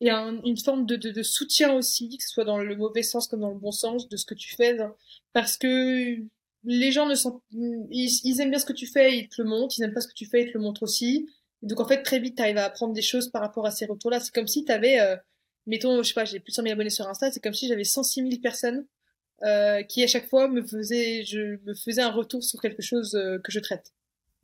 et 0.03 0.09
une 0.09 0.57
forme 0.57 0.87
de, 0.87 1.23
soutien 1.23 1.75
aussi, 1.75 2.17
que 2.17 2.25
ce 2.25 2.31
soit 2.31 2.45
dans 2.45 2.57
le 2.57 2.75
mauvais 2.75 3.03
sens 3.03 3.29
comme 3.29 3.41
dans 3.41 3.51
le 3.51 3.59
bon 3.59 3.73
sens, 3.73 4.09
de 4.09 4.17
ce 4.17 4.25
que 4.25 4.35
tu 4.35 4.55
fais, 4.55 4.79
parce 5.35 5.59
que 5.59 6.17
les 6.65 6.93
gens 6.93 7.07
ne 7.07 7.15
sont, 7.15 7.43
ils, 7.53 8.09
ils, 8.25 8.41
aiment 8.41 8.51
bien 8.51 8.59
ce 8.59 8.65
que 8.65 8.73
tu 8.73 8.87
fais, 8.87 9.19
ils 9.19 9.29
te 9.29 9.43
le 9.43 9.49
montrent, 9.49 9.75
ils 9.77 9.83
n'aiment 9.83 9.93
pas 9.93 10.01
ce 10.01 10.09
que 10.09 10.15
tu 10.15 10.25
fais, 10.25 10.45
ils 10.45 10.53
te 10.53 10.57
le 10.57 10.65
montrent 10.65 10.83
aussi. 10.85 11.29
donc 11.63 11.81
en 11.81 11.87
fait 11.87 12.03
très 12.03 12.19
vite, 12.19 12.37
tu 12.37 12.43
arrives 12.43 12.57
à 12.57 12.65
apprendre 12.65 12.95
des 12.95 13.03
choses 13.03 13.31
par 13.31 13.43
rapport 13.43 13.67
à 13.67 13.71
ces 13.71 13.85
retours-là. 13.85 14.21
C'est 14.21 14.35
comme 14.35 14.47
si 14.47 14.65
tu 14.65 14.73
avais, 14.73 15.01
euh, 15.01 15.17
mettons, 15.67 16.03
je 16.03 16.09
sais 16.09 16.15
pas, 16.15 16.25
j'ai 16.25 16.41
plus 16.41 16.53
de 16.53 16.55
100 16.55 16.63
000 16.63 16.73
abonnés 16.73 16.91
sur 16.91 17.07
Insta, 17.07 17.31
c'est 17.31 17.41
comme 17.41 17.55
si 17.55 17.69
j'avais 17.69 17.85
106 17.85 18.23
000 18.23 18.41
personnes 18.41 18.87
euh, 19.43 19.83
qui 19.83 20.03
à 20.03 20.07
chaque 20.07 20.29
fois 20.29 20.49
me 20.49 20.63
faisait, 20.63 21.25
je 21.25 21.57
me 21.65 21.75
faisais 21.75 22.03
un 22.03 22.11
retour 22.11 22.45
sur 22.45 22.61
quelque 22.61 22.83
chose 22.83 23.15
euh, 23.15 23.39
que 23.39 23.51
je 23.51 23.59
traite. 23.59 23.95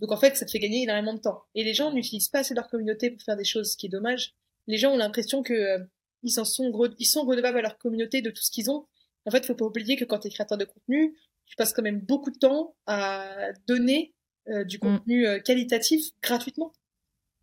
Donc 0.00 0.10
en 0.10 0.16
fait, 0.16 0.36
ça 0.36 0.46
te 0.46 0.50
fait 0.50 0.58
gagner 0.58 0.82
énormément 0.82 1.12
de 1.12 1.20
temps. 1.20 1.42
Et 1.54 1.64
les 1.64 1.74
gens 1.74 1.92
n'utilisent 1.92 2.28
pas 2.28 2.38
assez 2.38 2.54
leur 2.54 2.68
communauté 2.68 3.10
pour 3.10 3.22
faire 3.22 3.36
des 3.36 3.44
choses, 3.44 3.72
ce 3.72 3.76
qui 3.76 3.86
est 3.86 3.90
dommage. 3.90 4.34
Les 4.66 4.78
gens 4.78 4.92
ont 4.92 4.96
l'impression 4.96 5.42
que 5.42 5.52
euh, 5.52 5.78
ils 6.22 6.30
s'en 6.30 6.46
sont, 6.46 6.72
ils 6.98 7.04
sont 7.06 7.24
redevables 7.24 7.58
à 7.58 7.62
leur 7.62 7.78
communauté 7.78 8.22
de 8.22 8.30
tout 8.30 8.42
ce 8.42 8.50
qu'ils 8.50 8.70
ont. 8.70 8.86
En 9.26 9.30
fait, 9.30 9.44
faut 9.44 9.54
pas 9.54 9.66
oublier 9.66 9.96
que 9.96 10.04
quand 10.04 10.20
tu 10.20 10.28
es 10.28 10.30
créateur 10.30 10.56
de 10.56 10.64
contenu, 10.64 11.14
tu 11.44 11.56
passes 11.56 11.74
quand 11.74 11.82
même 11.82 12.00
beaucoup 12.00 12.30
de 12.30 12.38
temps 12.38 12.74
à 12.86 13.52
donner 13.66 14.14
euh, 14.48 14.64
du 14.64 14.76
mm. 14.76 14.80
contenu 14.80 15.42
qualitatif 15.42 16.12
gratuitement. 16.22 16.72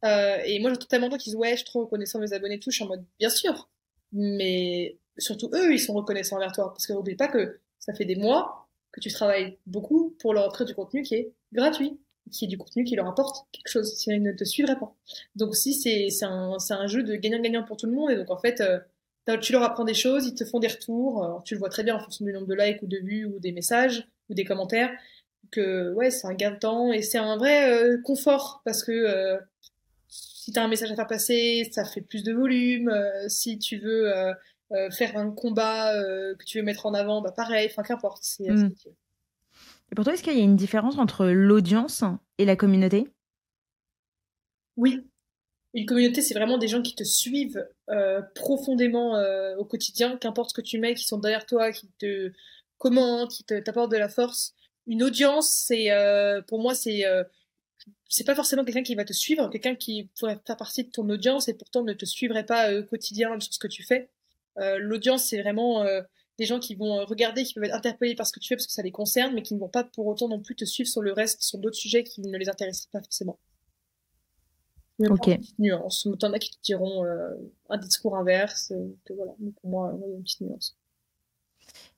et 0.03 0.59
moi, 0.59 0.71
j'ai 0.71 0.79
totalement 0.79 1.11
gens 1.11 1.17
qui 1.17 1.29
disent 1.29 1.35
ouais, 1.35 1.51
je 1.51 1.57
suis 1.57 1.65
trop 1.65 1.81
reconnaissant 1.81 2.19
mes 2.19 2.33
abonnés, 2.33 2.59
tout. 2.59 2.71
Je 2.71 2.77
suis 2.77 2.83
en 2.83 2.87
mode 2.87 3.05
bien 3.19 3.29
sûr, 3.29 3.69
mais 4.11 4.97
surtout 5.17 5.49
eux, 5.53 5.73
ils 5.73 5.79
sont 5.79 5.93
reconnaissants 5.93 6.37
envers 6.37 6.51
toi. 6.51 6.73
Parce 6.73 6.87
que 6.87 6.93
n'oublie 6.93 7.15
pas 7.15 7.27
que 7.27 7.59
ça 7.79 7.93
fait 7.93 8.05
des 8.05 8.15
mois 8.15 8.67
que 8.91 8.99
tu 8.99 9.09
travailles 9.11 9.57
beaucoup 9.65 10.15
pour 10.19 10.33
leur 10.33 10.47
offrir 10.47 10.65
du 10.65 10.75
contenu 10.75 11.01
qui 11.01 11.15
est 11.15 11.33
gratuit, 11.51 11.99
qui 12.31 12.45
est 12.45 12.47
du 12.47 12.57
contenu 12.57 12.83
qui 12.83 12.95
leur 12.95 13.07
apporte 13.07 13.47
quelque 13.51 13.67
chose, 13.67 13.93
sinon 13.95 14.15
ils 14.17 14.23
ne 14.23 14.31
te 14.31 14.43
suivraient 14.43 14.79
pas. 14.79 14.95
Donc 15.35 15.55
si 15.55 15.73
c'est 15.73 16.25
un, 16.25 16.57
un 16.69 16.87
jeu 16.87 17.03
de 17.03 17.15
gagnant-gagnant 17.15 17.63
pour 17.63 17.77
tout 17.77 17.87
le 17.87 17.93
monde, 17.93 18.11
et 18.11 18.15
donc 18.15 18.29
en 18.29 18.37
fait, 18.37 18.61
euh, 18.61 18.79
tu 19.41 19.51
leur 19.51 19.63
apprends 19.63 19.85
des 19.85 19.93
choses, 19.93 20.27
ils 20.27 20.35
te 20.35 20.45
font 20.45 20.59
des 20.59 20.67
retours. 20.67 21.41
tu 21.45 21.53
le 21.53 21.59
vois 21.59 21.69
très 21.69 21.83
bien 21.83 21.95
en 21.95 21.99
fonction 21.99 22.25
du 22.25 22.33
nombre 22.33 22.47
de 22.47 22.55
likes 22.55 22.81
ou 22.81 22.87
de 22.87 22.97
vues 22.97 23.25
ou 23.25 23.39
des 23.39 23.51
messages 23.51 24.07
ou 24.29 24.33
des 24.33 24.43
commentaires. 24.43 24.91
Que 25.51 25.93
ouais, 25.93 26.09
c'est 26.09 26.27
un 26.27 26.33
gain 26.33 26.51
de 26.51 26.57
temps 26.57 26.91
et 26.91 27.01
c'est 27.01 27.17
un 27.17 27.37
vrai 27.37 27.71
euh, 27.71 28.01
confort 28.03 28.61
parce 28.65 28.83
que 28.83 28.91
euh, 28.91 29.37
si 30.07 30.51
tu 30.51 30.59
as 30.59 30.63
un 30.63 30.67
message 30.67 30.91
à 30.91 30.95
faire 30.95 31.07
passer, 31.07 31.69
ça 31.71 31.85
fait 31.85 32.01
plus 32.01 32.23
de 32.23 32.33
volume. 32.33 32.89
Euh, 32.89 33.29
si 33.29 33.59
tu 33.59 33.77
veux 33.77 34.11
faire 34.91 35.17
un 35.17 35.31
combat 35.31 35.93
que 35.93 36.45
tu 36.45 36.59
veux 36.59 36.63
mettre 36.63 36.85
en 36.85 36.93
avant, 36.93 37.21
bah 37.21 37.31
pareil. 37.31 37.67
Enfin, 37.71 37.83
qu'importe. 37.83 38.23
Mm. 38.39 38.69
Et 39.91 39.95
pour 39.95 40.03
toi, 40.03 40.13
est-ce 40.13 40.23
qu'il 40.23 40.37
y 40.37 40.41
a 40.41 40.43
une 40.43 40.55
différence 40.55 40.97
entre 40.97 41.25
l'audience 41.27 42.03
et 42.37 42.45
la 42.45 42.55
communauté? 42.55 43.07
Oui, 44.75 45.03
une 45.73 45.87
communauté, 45.87 46.21
c'est 46.21 46.35
vraiment 46.35 46.57
des 46.57 46.67
gens 46.67 46.81
qui 46.81 46.93
te 46.93 47.03
suivent 47.03 47.67
euh, 47.89 48.21
profondément 48.35 49.15
euh, 49.15 49.55
au 49.57 49.65
quotidien, 49.65 50.17
qu'importe 50.17 50.51
ce 50.51 50.53
que 50.53 50.61
tu 50.61 50.77
mets, 50.79 50.93
qui 50.93 51.03
sont 51.03 51.17
derrière 51.17 51.45
toi, 51.45 51.71
qui 51.71 51.87
te 51.97 52.31
commentent, 52.77 53.31
qui 53.31 53.43
t'apportent 53.43 53.91
de 53.91 53.97
la 53.97 54.09
force. 54.09 54.53
Une 54.85 55.01
audience, 55.01 55.49
c'est 55.49 55.91
euh, 55.91 56.41
pour 56.43 56.61
moi, 56.61 56.75
c'est 56.75 57.03
c'est 58.07 58.23
pas 58.23 58.35
forcément 58.35 58.63
quelqu'un 58.63 58.83
qui 58.83 58.95
va 58.95 59.03
te 59.03 59.13
suivre, 59.13 59.49
quelqu'un 59.49 59.75
qui 59.75 60.09
pourrait 60.19 60.39
faire 60.45 60.57
partie 60.57 60.83
de 60.83 60.91
ton 60.91 61.09
audience 61.09 61.47
et 61.47 61.53
pourtant 61.53 61.83
ne 61.83 61.93
te 61.93 62.05
suivrait 62.05 62.45
pas 62.45 62.73
au 62.73 62.83
quotidien 62.83 63.39
sur 63.39 63.53
ce 63.53 63.59
que 63.59 63.67
tu 63.67 63.83
fais. 63.83 64.09
L'audience, 64.57 65.25
c'est 65.25 65.41
vraiment 65.41 65.85
des 66.37 66.45
gens 66.45 66.59
qui 66.59 66.75
vont 66.75 67.05
regarder, 67.05 67.43
qui 67.43 67.53
peuvent 67.53 67.63
être 67.63 67.75
interpellés 67.75 68.15
par 68.15 68.27
ce 68.27 68.31
que 68.31 68.39
tu 68.39 68.47
fais 68.47 68.55
parce 68.55 68.67
que 68.67 68.73
ça 68.73 68.81
les 68.81 68.91
concerne, 68.91 69.33
mais 69.33 69.41
qui 69.41 69.55
ne 69.55 69.59
vont 69.59 69.69
pas 69.69 69.83
pour 69.83 70.07
autant 70.07 70.27
non 70.27 70.41
plus 70.41 70.55
te 70.55 70.65
suivre 70.65 70.89
sur 70.89 71.01
le 71.01 71.13
reste, 71.13 71.41
sur 71.41 71.59
d'autres 71.59 71.75
sujets 71.75 72.03
qui 72.03 72.21
ne 72.21 72.37
les 72.37 72.49
intéressent 72.49 72.87
pas 72.87 73.01
forcément. 73.01 73.39
Ok. 74.99 75.37
nuance. 75.59 76.07
T'en 76.19 76.33
as 76.33 76.39
qui 76.39 76.51
te 76.51 76.61
diront 76.63 77.05
euh, 77.05 77.33
un 77.69 77.77
discours 77.77 78.15
inverse. 78.15 78.71
Euh, 78.71 78.95
que 79.05 79.13
voilà. 79.13 79.33
Mais 79.39 79.51
pour 79.51 79.69
moi, 79.69 79.93
il 79.95 80.01
y 80.01 80.03
a 80.03 80.15
une 80.15 80.23
petite 80.23 80.41
nuance. 80.41 80.77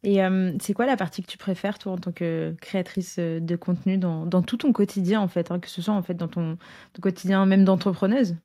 Et 0.03 0.23
euh, 0.23 0.53
c'est 0.61 0.73
quoi 0.73 0.85
la 0.85 0.95
partie 0.95 1.21
que 1.21 1.27
tu 1.27 1.37
préfères, 1.37 1.79
toi, 1.79 1.93
en 1.93 1.97
tant 1.97 2.11
que 2.11 2.55
créatrice 2.61 3.17
de 3.17 3.55
contenu, 3.55 3.97
dans, 3.97 4.25
dans 4.25 4.43
tout 4.43 4.57
ton 4.57 4.71
quotidien, 4.71 5.19
en 5.19 5.27
fait, 5.27 5.51
hein, 5.51 5.59
que 5.59 5.69
ce 5.69 5.81
soit 5.81 5.93
en 5.93 6.03
fait 6.03 6.13
dans 6.13 6.27
ton, 6.27 6.57
ton 6.93 7.01
quotidien 7.01 7.45
même 7.45 7.65
d'entrepreneuse? 7.65 8.35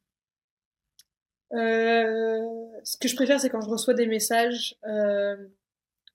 Ce 1.53 2.96
que 2.98 3.09
je 3.09 3.16
préfère, 3.16 3.40
c'est 3.40 3.51
quand 3.51 3.61
je 3.61 3.68
reçois 3.68 3.94
des 3.94 4.07
messages, 4.07 4.76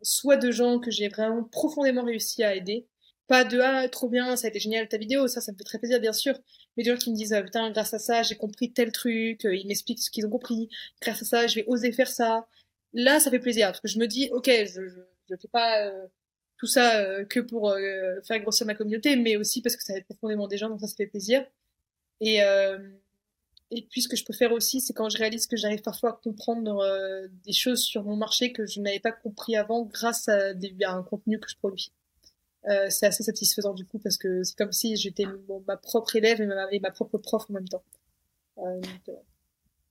soit 0.01 0.37
de 0.37 0.51
gens 0.51 0.79
que 0.79 0.91
j'ai 0.91 1.09
vraiment 1.09 1.43
profondément 1.43 2.03
réussi 2.03 2.43
à 2.43 2.55
aider, 2.55 2.87
pas 3.27 3.43
de 3.43 3.59
ah 3.59 3.87
trop 3.89 4.09
bien, 4.09 4.35
ça 4.35 4.47
a 4.47 4.49
été 4.49 4.59
génial 4.59 4.87
ta 4.87 4.97
vidéo, 4.97 5.27
ça 5.27 5.41
ça 5.41 5.51
me 5.51 5.57
fait 5.57 5.63
très 5.63 5.79
plaisir 5.79 5.99
bien 5.99 6.13
sûr, 6.13 6.37
mais 6.77 6.83
des 6.83 6.91
gens 6.91 6.97
qui 6.97 7.11
me 7.11 7.15
disent 7.15 7.33
ah, 7.33 7.41
putain 7.41 7.71
grâce 7.71 7.93
à 7.93 7.99
ça 7.99 8.21
j'ai 8.23 8.35
compris 8.35 8.71
tel 8.71 8.91
truc, 8.91 9.45
euh, 9.45 9.55
ils 9.55 9.67
m'expliquent 9.67 10.01
ce 10.01 10.11
qu'ils 10.11 10.25
ont 10.27 10.29
compris, 10.29 10.69
grâce 11.01 11.21
à 11.23 11.25
ça 11.25 11.47
je 11.47 11.55
vais 11.55 11.65
oser 11.67 11.91
faire 11.91 12.07
ça. 12.07 12.47
Là 12.93 13.19
ça 13.19 13.31
fait 13.31 13.39
plaisir 13.39 13.67
parce 13.67 13.81
que 13.81 13.87
je 13.87 13.99
me 13.99 14.07
dis 14.07 14.29
ok 14.31 14.47
je 14.47 14.87
je, 14.87 14.99
je 15.29 15.35
fais 15.41 15.47
pas 15.47 15.87
euh, 15.87 16.07
tout 16.57 16.67
ça 16.67 16.99
euh, 16.99 17.25
que 17.25 17.39
pour 17.39 17.73
faire 18.27 18.39
grossir 18.41 18.67
ma 18.67 18.75
communauté, 18.75 19.15
mais 19.15 19.37
aussi 19.37 19.61
parce 19.61 19.75
que 19.75 19.83
ça 19.83 19.97
aide 19.97 20.05
profondément 20.05 20.47
des 20.47 20.57
gens 20.57 20.69
donc 20.69 20.81
ça 20.81 20.87
ça 20.87 20.95
fait 20.95 21.07
plaisir. 21.07 21.45
Et 22.21 22.39
et 23.71 23.81
puis 23.89 24.01
ce 24.01 24.07
que 24.07 24.15
je 24.15 24.23
peux 24.23 24.33
faire 24.33 24.51
aussi 24.51 24.79
c'est 24.79 24.93
quand 24.93 25.09
je 25.09 25.17
réalise 25.17 25.47
que 25.47 25.57
j'arrive 25.57 25.81
parfois 25.81 26.11
à 26.11 26.19
comprendre 26.23 26.85
des 27.45 27.53
choses 27.53 27.81
sur 27.81 28.03
mon 28.03 28.15
marché 28.15 28.51
que 28.51 28.65
je 28.65 28.79
n'avais 28.79 28.99
pas 28.99 29.11
compris 29.11 29.55
avant 29.55 29.83
grâce 29.85 30.27
à, 30.27 30.53
des, 30.53 30.75
à 30.83 30.93
un 30.93 31.03
contenu 31.03 31.39
que 31.39 31.49
je 31.49 31.57
produis. 31.57 31.91
Euh, 32.67 32.89
c'est 32.89 33.05
assez 33.05 33.23
satisfaisant 33.23 33.73
du 33.73 33.85
coup 33.85 33.99
parce 33.99 34.17
que 34.17 34.43
c'est 34.43 34.57
comme 34.57 34.71
si 34.71 34.95
j'étais 34.95 35.25
ma 35.67 35.77
propre 35.77 36.15
élève 36.15 36.41
et 36.41 36.47
ma, 36.47 36.67
et 36.71 36.79
ma, 36.79 36.89
propre 36.89 37.17
prof 37.19 37.43
en 37.49 37.53
même 37.53 37.67
temps. 37.67 37.83
Euh, 38.57 38.81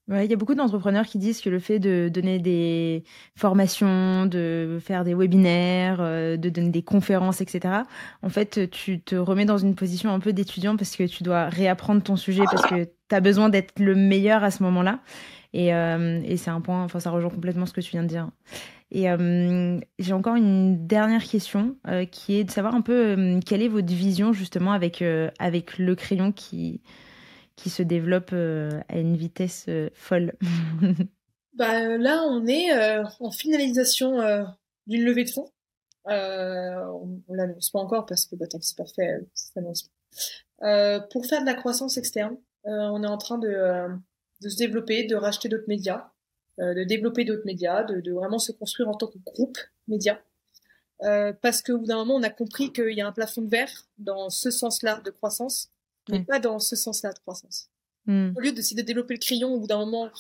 il 0.09 0.31
y 0.31 0.33
a 0.33 0.37
beaucoup 0.37 0.55
d'entrepreneurs 0.55 1.07
qui 1.07 1.19
disent 1.19 1.41
que 1.41 1.49
le 1.51 1.59
fait 1.59 1.79
de 1.79 2.11
donner 2.13 2.39
des 2.39 3.05
formations, 3.37 4.27
de 4.27 4.79
faire 4.81 5.05
des 5.05 5.15
webinaires, 5.15 5.99
euh, 6.01 6.37
de 6.37 6.49
donner 6.51 6.71
des 6.71 6.83
conférences, 6.83 7.41
etc., 7.41 7.83
en 8.23 8.29
fait, 8.29 8.71
tu 8.71 9.01
te 9.01 9.15
remets 9.17 9.47
dans 9.47 9.59
une 9.59 9.75
position 9.75 10.11
un 10.11 10.21
peu 10.21 10.33
d'étudiant 10.33 10.77
parce 10.77 10.97
que 10.97 11.05
tu 11.05 11.23
dois 11.23 11.49
réapprendre 11.49 12.03
ton 12.03 12.17
sujet 12.17 12.45
parce 12.45 12.67
que 12.67 12.85
tu 12.85 13.15
as 13.15 13.21
besoin 13.21 13.49
d'être 13.49 13.79
le 13.79 13.95
meilleur 13.95 14.45
à 14.45 14.51
ce 14.51 14.63
moment-là. 14.63 15.01
Et, 15.53 15.69
et 15.69 16.37
c'est 16.37 16.51
un 16.51 16.61
point, 16.61 16.83
enfin, 16.83 16.99
ça 16.99 17.11
rejoint 17.11 17.31
complètement 17.31 17.65
ce 17.65 17.73
que 17.73 17.81
tu 17.81 17.93
viens 17.93 18.03
de 18.03 18.09
dire. 18.09 18.29
Et 18.95 19.11
euh, 19.11 19.81
j'ai 19.99 20.13
encore 20.13 20.37
une 20.37 20.87
dernière 20.87 21.25
question 21.25 21.77
euh, 21.89 22.05
qui 22.05 22.37
est 22.37 22.45
de 22.45 22.51
savoir 22.53 22.77
un 22.77 22.81
peu 22.81 23.17
euh, 23.19 23.41
quelle 23.45 23.61
est 23.61 23.69
votre 23.69 23.93
vision 23.93 24.33
justement 24.33 24.71
avec, 24.71 25.03
avec 25.41 25.79
le 25.79 25.95
crayon 25.97 26.31
qui, 26.31 26.81
qui 27.57 27.71
se 27.71 27.83
développe 27.83 28.33
à 28.33 28.99
une 28.99 29.17
vitesse 29.17 29.67
folle. 29.93 30.35
bah, 31.55 31.97
là, 31.97 32.25
on 32.25 32.47
est 32.47 32.73
en 33.21 33.31
finalisation 33.31 34.19
d'une 34.87 35.05
levée 35.05 35.25
de 35.25 35.31
fonds. 35.31 35.51
on 36.07 37.07
ne 37.29 37.37
l'annonce 37.37 37.71
pas 37.71 37.79
encore 37.79 38.07
parce 38.07 38.27
que 38.27 38.37
bah, 38.37 38.47
tant 38.47 38.59
que 38.59 38.65
c'est 38.65 38.77
pas 38.77 38.87
fait, 38.87 39.27
ça 39.35 39.53
s'annonce 39.55 39.91
pour 41.11 41.27
faire 41.27 41.41
de 41.41 41.47
la 41.47 41.55
croissance 41.55 41.97
externe, 41.97 42.37
on 42.65 43.03
est 43.03 43.09
en 43.09 43.19
train 43.19 43.39
de, 43.39 43.89
se 44.41 44.57
développer, 44.57 45.05
de 45.05 45.15
racheter 45.15 45.49
d'autres 45.49 45.69
médias. 45.69 46.11
Euh, 46.61 46.73
de 46.73 46.85
développer 46.85 47.25
d'autres 47.25 47.47
médias, 47.47 47.83
de, 47.83 48.13
vraiment 48.13 48.39
se 48.39 48.53
construire 48.53 48.89
en 48.89 48.95
tant 48.95 49.09
que 49.09 49.19
groupe 49.27 49.59
média. 49.89 50.21
Euh, 51.03 51.33
parce 51.43 51.63
qu'au 51.63 51.79
bout 51.79 51.87
d'un 51.87 51.97
moment, 51.97 52.15
on 52.15 52.23
a 52.23 52.31
compris 52.31 52.73
qu'il 52.73 52.93
y 52.93 53.01
a 53.01 53.09
un 53.09 53.13
plafond 53.13 53.43
de 53.43 53.51
verre 53.51 53.89
dans 53.99 54.31
ce 54.31 54.53
sens-là 54.53 55.01
de 55.05 55.11
croissance, 55.11 55.73
mais 56.09 56.25
pas 56.25 56.39
dans 56.39 56.59
ce 56.59 56.77
sens-là 56.77 57.13
de 57.13 57.19
croissance. 57.19 57.71
Hmm. 58.07 58.33
Au 58.37 58.41
lieu 58.41 58.53
d'essayer 58.53 58.81
de 58.81 58.87
développer 58.87 59.15
le 59.15 59.21
crayon, 59.21 59.55
au 59.55 59.61
bout 59.61 59.67
d'un 59.67 59.79
moment, 59.79 60.11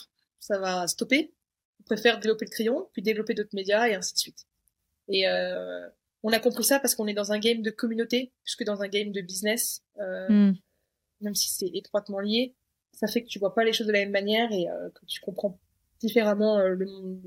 ça 0.41 0.59
va 0.59 0.87
stopper. 0.87 1.33
On 1.81 1.85
préfère 1.85 2.19
développer 2.19 2.47
le 2.47 2.51
crayon, 2.51 2.89
puis 2.93 3.03
développer 3.03 3.35
d'autres 3.35 3.55
médias, 3.55 3.87
et 3.89 3.95
ainsi 3.95 4.15
de 4.15 4.19
suite. 4.19 4.47
Et 5.09 5.29
euh, 5.29 5.87
on 6.23 6.33
a 6.33 6.39
compris 6.39 6.65
ça 6.65 6.81
parce 6.81 6.95
qu'on 6.95 7.07
est 7.07 7.15
dans 7.15 7.33
un 7.33 7.39
game 7.39 7.61
de 7.61 7.71
communauté, 7.71 8.33
plus 8.43 8.57
que 8.57 8.65
dans 8.65 8.83
un 8.83 8.89
game 8.89 9.13
de 9.13 9.21
business. 9.21 9.83
Euh, 10.01 10.29
hmm. 10.29 10.55
Même 11.21 11.35
si 11.35 11.51
c'est 11.51 11.71
étroitement 11.75 12.21
lié, 12.21 12.55
ça 12.95 13.07
fait 13.07 13.23
que 13.23 13.29
tu 13.29 13.39
vois 13.39 13.55
pas 13.55 13.65
les 13.65 13.73
choses 13.73 13.87
de 13.87 13.93
la 13.93 14.01
même 14.01 14.11
manière 14.11 14.51
et 14.53 14.69
euh, 14.69 14.91
que 14.91 15.05
tu 15.07 15.21
comprends 15.21 15.59
différemment 16.01 16.59
euh, 16.59 16.71
le, 16.71 17.21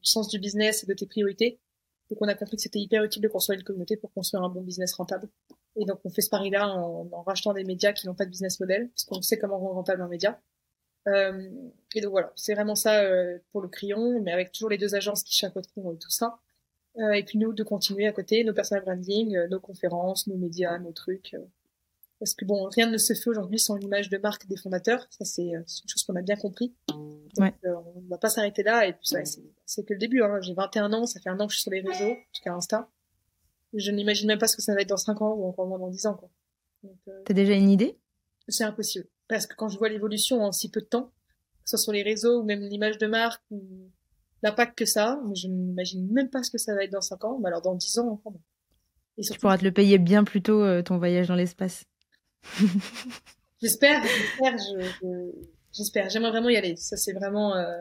sens 0.00 0.28
du 0.28 0.38
business 0.38 0.84
et 0.84 0.86
de 0.86 0.94
tes 0.94 1.06
priorités. 1.06 1.60
Donc 2.08 2.22
on 2.22 2.28
a 2.28 2.34
compris 2.34 2.56
que 2.56 2.62
c'était 2.62 2.78
hyper 2.78 3.04
utile 3.04 3.20
de 3.20 3.28
construire 3.28 3.58
une 3.58 3.64
communauté 3.64 3.96
pour 3.96 4.12
construire 4.12 4.42
un 4.42 4.48
bon 4.48 4.62
business 4.62 4.94
rentable. 4.94 5.28
Et 5.78 5.84
donc 5.84 6.00
on 6.04 6.10
fait 6.10 6.22
ce 6.22 6.30
pari-là 6.30 6.68
en, 6.68 7.08
en, 7.12 7.22
rachetant 7.22 7.52
des 7.52 7.64
médias 7.64 7.92
qui 7.92 8.06
n'ont 8.06 8.14
pas 8.14 8.24
de 8.24 8.30
business 8.30 8.60
model, 8.60 8.88
parce 8.90 9.04
qu'on 9.04 9.22
sait 9.22 9.38
comment 9.38 9.58
rendre 9.58 9.74
rentable 9.74 10.02
un 10.02 10.08
média. 10.08 10.40
Euh, 11.06 11.50
et 11.94 12.00
donc 12.00 12.10
voilà, 12.10 12.32
c'est 12.36 12.54
vraiment 12.54 12.74
ça 12.74 13.02
euh, 13.02 13.38
pour 13.52 13.62
le 13.62 13.68
crayon, 13.68 14.20
mais 14.20 14.32
avec 14.32 14.52
toujours 14.52 14.70
les 14.70 14.78
deux 14.78 14.94
agences 14.94 15.22
qui 15.22 15.34
chapeauteront 15.34 15.94
tout 15.96 16.10
ça. 16.10 16.38
Euh, 16.98 17.12
et 17.12 17.22
puis 17.22 17.38
nous 17.38 17.52
de 17.52 17.62
continuer 17.62 18.06
à 18.06 18.12
côté 18.12 18.42
nos 18.44 18.52
personal 18.52 18.84
branding, 18.84 19.36
nos 19.48 19.60
conférences, 19.60 20.26
nos 20.26 20.36
médias, 20.36 20.78
nos 20.78 20.92
trucs. 20.92 21.36
parce 22.18 22.34
que 22.34 22.44
bon, 22.44 22.68
rien 22.68 22.90
ne 22.90 22.98
se 22.98 23.14
fait 23.14 23.30
aujourd'hui 23.30 23.58
sans 23.58 23.76
l'image 23.76 24.10
de 24.10 24.18
marque 24.18 24.46
des 24.46 24.56
fondateurs. 24.56 25.06
Ça 25.10 25.24
c'est 25.24 25.46
une 25.46 25.64
chose 25.66 26.02
qu'on 26.04 26.16
a 26.16 26.22
bien 26.22 26.36
compris. 26.36 26.74
Donc, 27.36 27.54
euh, 27.64 27.74
on 27.96 28.00
va 28.08 28.18
pas 28.18 28.28
s'arrêter 28.28 28.62
là. 28.62 28.86
Et 28.86 28.92
puis, 28.92 29.10
c'est 29.66 29.84
que 29.84 29.92
le 29.92 29.98
début. 29.98 30.22
Hein. 30.22 30.40
J'ai 30.40 30.54
21 30.54 30.92
ans, 30.92 31.06
ça 31.06 31.20
fait 31.20 31.30
un 31.30 31.38
an 31.40 31.46
que 31.46 31.52
je 31.52 31.58
suis 31.58 31.62
sur 31.62 31.72
les 31.72 31.80
réseaux, 31.80 32.16
jusqu'à 32.32 32.52
Insta. 32.54 32.88
Je 33.74 33.90
n'imagine 33.90 34.26
même 34.26 34.38
pas 34.38 34.48
ce 34.48 34.56
que 34.56 34.62
ça 34.62 34.74
va 34.74 34.80
être 34.80 34.88
dans 34.88 34.96
5 34.96 35.20
ans 35.22 35.34
ou 35.34 35.46
encore 35.46 35.66
moins 35.66 35.78
dans 35.78 35.88
10 35.88 36.06
ans. 36.06 36.14
Quoi. 36.14 36.30
Euh, 36.84 37.22
T'as 37.24 37.34
déjà 37.34 37.54
une 37.54 37.70
idée? 37.70 37.98
C'est 38.48 38.64
impossible. 38.64 39.06
Parce 39.28 39.46
que 39.46 39.54
quand 39.54 39.68
je 39.68 39.78
vois 39.78 39.88
l'évolution 39.88 40.42
en 40.42 40.52
si 40.52 40.70
peu 40.70 40.80
de 40.80 40.86
temps, 40.86 41.04
que 41.04 41.70
ce 41.70 41.76
soit 41.76 41.78
sur 41.78 41.92
les 41.92 42.02
réseaux 42.02 42.40
ou 42.40 42.44
même 42.44 42.60
l'image 42.60 42.98
de 42.98 43.06
marque 43.06 43.42
ou 43.50 43.62
l'impact 44.42 44.78
que 44.78 44.86
ça 44.86 45.12
a, 45.12 45.34
je 45.34 45.48
n'imagine 45.48 46.10
même 46.10 46.30
pas 46.30 46.42
ce 46.42 46.50
que 46.50 46.58
ça 46.58 46.74
va 46.74 46.84
être 46.84 46.92
dans 46.92 47.00
5 47.00 47.24
ans. 47.24 47.38
Mais 47.40 47.48
alors 47.48 47.62
dans 47.62 47.74
10 47.74 47.98
ans, 47.98 48.08
encore. 48.08 48.40
Et 49.18 49.22
tu 49.22 49.38
pourras 49.38 49.58
te 49.58 49.64
le 49.64 49.72
payer 49.72 49.98
bien 49.98 50.24
plus 50.24 50.42
tôt, 50.42 50.62
euh, 50.62 50.82
ton 50.82 50.96
voyage 50.96 51.28
dans 51.28 51.34
l'espace. 51.34 51.84
j'espère, 53.60 54.02
j'espère. 54.04 54.56
je 54.56 55.32
J'espère. 55.72 56.10
J'aimerais 56.10 56.30
vraiment 56.30 56.48
y 56.48 56.56
aller. 56.56 56.76
Ça, 56.76 56.96
c'est 56.96 57.12
vraiment. 57.12 57.56
Euh... 57.56 57.78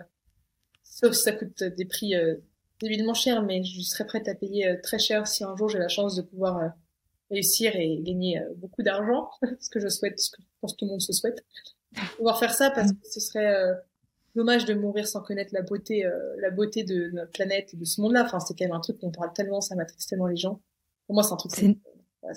Sauf 0.83 1.13
si 1.13 1.23
ça 1.23 1.31
coûte 1.31 1.63
des 1.63 1.85
prix 1.85 2.15
euh, 2.15 2.35
évidemment 2.81 3.13
chers, 3.13 3.43
mais 3.43 3.63
je 3.63 3.81
serais 3.81 4.05
prête 4.05 4.27
à 4.27 4.35
payer 4.35 4.67
euh, 4.67 4.77
très 4.81 4.99
cher 4.99 5.27
si 5.27 5.43
un 5.43 5.55
jour 5.55 5.69
j'ai 5.69 5.79
la 5.79 5.87
chance 5.87 6.15
de 6.15 6.21
pouvoir 6.21 6.57
euh, 6.57 6.67
réussir 7.31 7.75
et 7.75 7.99
gagner 8.01 8.39
euh, 8.39 8.53
beaucoup 8.57 8.83
d'argent, 8.83 9.29
ce 9.59 9.69
que 9.69 9.79
je 9.79 9.87
souhaite, 9.87 10.19
ce 10.19 10.31
que 10.31 10.41
je 10.41 10.47
pense 10.61 10.73
que 10.73 10.77
tout 10.77 10.85
le 10.85 10.91
monde 10.91 11.01
se 11.01 11.13
souhaite. 11.13 11.45
Pouvoir 12.17 12.37
faire 12.37 12.53
ça 12.53 12.69
parce 12.69 12.91
que 12.91 13.07
ce 13.09 13.19
serait 13.19 13.73
dommage 14.35 14.65
de 14.65 14.73
mourir 14.73 15.07
sans 15.07 15.21
connaître 15.21 15.51
la 15.53 15.61
beauté, 15.61 16.05
la 16.37 16.51
beauté 16.51 16.83
de 16.83 17.09
notre 17.13 17.31
planète 17.31 17.73
et 17.73 17.77
de 17.77 17.85
ce 17.85 18.01
monde-là. 18.01 18.25
Enfin, 18.25 18.41
c'est 18.41 18.53
quand 18.55 18.65
même 18.65 18.75
un 18.75 18.81
truc 18.81 18.99
qu'on 18.99 19.09
parle 19.09 19.31
tellement, 19.33 19.61
ça 19.61 19.73
m'attriste 19.73 20.09
tellement 20.09 20.27
les 20.27 20.35
gens. 20.35 20.61
Pour 21.07 21.15
moi, 21.15 21.23
c'est 21.23 21.33
un 21.33 21.37
truc. 21.37 21.53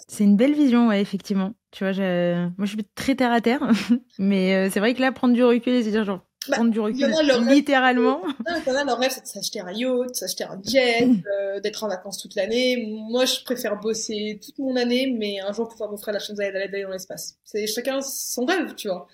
C'est 0.09 0.25
une 0.25 0.37
belle 0.37 0.55
vision, 0.55 0.89
ouais, 0.89 1.01
effectivement. 1.01 1.53
Tu 1.71 1.85
vois, 1.85 1.93
je... 1.93 2.49
moi, 2.57 2.67
je 2.67 2.73
suis 2.75 2.85
très 2.95 3.15
terre 3.15 3.33
à 3.33 3.41
terre, 3.41 3.61
mais 4.19 4.55
euh, 4.55 4.71
c'est 4.71 4.81
vrai 4.81 4.95
que 4.95 5.01
là, 5.01 5.13
prendre 5.13 5.35
du 5.35 5.45
recul 5.45 5.75
et 5.75 5.83
se 5.83 5.91
dire, 5.91 6.05
genre, 6.05 6.27
bah, 6.49 6.57
prendre 6.57 6.71
du 6.71 6.81
recul, 6.81 7.07
littéralement. 7.49 8.23
Y 8.67 8.71
en 8.71 8.75
a, 8.75 8.85
leur 8.85 8.99
rêve, 8.99 9.11
c'est 9.13 9.23
de 9.23 9.27
s'acheter 9.27 9.61
un 9.61 9.73
yacht, 9.73 10.15
s'acheter 10.15 10.45
un 10.45 10.61
jet, 10.65 11.07
euh, 11.33 11.61
d'être 11.61 11.85
en 11.85 11.89
vacances 11.89 12.19
toute 12.19 12.35
l'année. 12.35 12.89
Moi, 13.11 13.27
je 13.27 13.43
préfère 13.45 13.79
bosser 13.79 14.41
toute 14.43 14.59
mon 14.59 14.75
année, 14.77 15.15
mais 15.19 15.41
un 15.41 15.53
jour 15.53 15.69
pouvoir 15.69 15.91
m'offrir 15.91 16.15
la 16.15 16.19
chance 16.19 16.37
d'aller 16.37 16.83
dans 16.83 16.91
l'espace. 16.91 17.37
C'est 17.45 17.67
chacun 17.67 18.01
son 18.01 18.47
rêve, 18.47 18.75
tu 18.75 18.89
vois. 18.89 19.07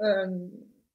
Euh, 0.00 0.26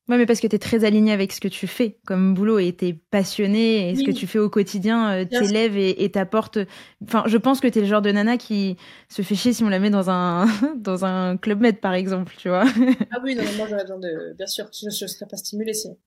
Ouais, 0.09 0.17
mais 0.17 0.25
parce 0.25 0.39
que 0.39 0.47
tu 0.47 0.55
es 0.55 0.59
très 0.59 0.85
aligné 0.85 1.11
avec 1.11 1.33
ce 1.33 1.41
que 1.41 1.49
tu 1.49 1.67
fais 1.67 1.97
comme 2.05 2.33
boulot 2.33 2.59
et 2.59 2.73
tu 2.73 2.87
es 2.87 2.93
passionné 2.93 3.89
et 3.89 3.95
ce 3.95 4.03
que 4.03 4.11
tu 4.11 4.25
fais 4.25 4.39
au 4.39 4.49
quotidien 4.49 5.11
euh, 5.11 5.25
t'élève 5.25 5.75
et 5.77 6.09
t'apporte. 6.09 6.59
Enfin, 7.03 7.23
je 7.25 7.37
pense 7.37 7.59
que 7.59 7.67
tu 7.67 7.79
es 7.79 7.81
le 7.81 7.87
genre 7.87 8.01
de 8.01 8.11
nana 8.11 8.37
qui 8.37 8.77
se 9.09 9.21
fait 9.21 9.35
chier 9.35 9.51
si 9.51 9.65
on 9.65 9.69
la 9.69 9.79
met 9.79 9.89
dans 9.89 10.09
un, 10.09 10.45
dans 10.77 11.03
un 11.03 11.35
club 11.35 11.59
med, 11.59 11.81
par 11.81 11.93
exemple, 11.93 12.35
tu 12.37 12.47
vois. 12.47 12.63
ah 13.11 13.19
oui, 13.21 13.35
non, 13.35 13.43
moi 13.57 13.67
j'aurais 13.69 13.83
besoin 13.83 13.99
de. 13.99 14.33
Bien 14.37 14.47
sûr, 14.47 14.69
je 14.73 14.85
ne 14.85 14.91
serais 14.91 15.27
pas 15.29 15.37
stimulée, 15.37 15.73
c'est. 15.73 15.97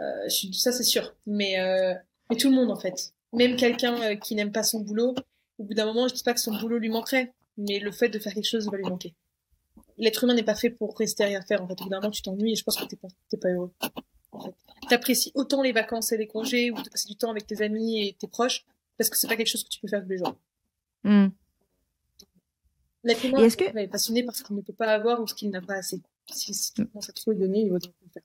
Euh, 0.00 0.28
ça, 0.52 0.72
c'est 0.72 0.82
sûr. 0.82 1.14
Mais, 1.26 1.60
euh... 1.60 1.94
mais 2.30 2.36
tout 2.36 2.50
le 2.50 2.56
monde, 2.56 2.72
en 2.72 2.76
fait. 2.76 3.12
Même 3.32 3.54
quelqu'un 3.54 3.94
euh, 4.02 4.16
qui 4.16 4.34
n'aime 4.34 4.50
pas 4.50 4.64
son 4.64 4.80
boulot, 4.80 5.14
au 5.58 5.64
bout 5.64 5.74
d'un 5.74 5.86
moment, 5.86 6.08
je 6.08 6.14
dis 6.14 6.22
pas 6.24 6.34
que 6.34 6.40
son 6.40 6.56
boulot 6.58 6.78
lui 6.78 6.88
manquerait, 6.88 7.32
mais 7.56 7.78
le 7.78 7.92
fait 7.92 8.08
de 8.08 8.18
faire 8.18 8.34
quelque 8.34 8.48
chose 8.48 8.68
va 8.68 8.76
lui 8.76 8.84
manquer 8.84 9.14
l'être 9.98 10.24
humain 10.24 10.34
n'est 10.34 10.42
pas 10.42 10.54
fait 10.54 10.70
pour 10.70 10.96
rester 10.98 11.24
à 11.24 11.26
rien 11.26 11.42
faire. 11.42 11.62
En 11.62 11.68
fait, 11.68 11.80
évidemment, 11.80 12.10
tu 12.10 12.22
t'ennuies 12.22 12.52
et 12.52 12.56
je 12.56 12.64
pense 12.64 12.76
que 12.76 12.84
t'es 12.84 12.96
pas, 12.96 13.08
t'es 13.30 13.36
pas 13.36 13.48
heureux. 13.48 13.72
En 14.32 14.40
fait. 14.40 14.54
T'apprécies 14.88 15.32
autant 15.34 15.62
les 15.62 15.72
vacances 15.72 16.12
et 16.12 16.16
les 16.16 16.26
congés 16.26 16.70
ou 16.70 16.80
de 16.80 16.88
passer 16.88 17.08
du 17.08 17.16
temps 17.16 17.30
avec 17.30 17.46
tes 17.46 17.62
amis 17.62 18.06
et 18.06 18.16
tes 18.18 18.28
proches 18.28 18.64
parce 18.98 19.10
que 19.10 19.16
c'est 19.16 19.28
pas 19.28 19.36
quelque 19.36 19.48
chose 19.48 19.64
que 19.64 19.68
tu 19.68 19.80
peux 19.80 19.88
faire 19.88 20.02
tous 20.02 20.10
les 20.10 20.18
jours. 20.18 20.36
Mm. 21.04 21.28
L'être 23.04 23.24
humain 23.24 23.38
est, 23.38 23.56
que... 23.56 23.78
est 23.78 23.88
passionné 23.88 24.22
par 24.24 24.34
ce 24.34 24.42
qu'il 24.42 24.56
ne 24.56 24.62
peut 24.62 24.72
pas 24.72 24.92
avoir 24.92 25.20
ou 25.20 25.26
ce 25.26 25.34
qu'il 25.34 25.50
n'a 25.50 25.60
pas 25.60 25.74
assez. 25.74 26.00
Si, 26.30 26.52
si 26.54 26.72
tu 26.72 26.84
penses 26.86 27.08
à 27.08 27.12
trop 27.12 27.30
lui 27.30 27.38
donner, 27.38 27.60
il 27.60 27.70
va 27.70 27.78
le 27.78 28.12
faire. 28.12 28.22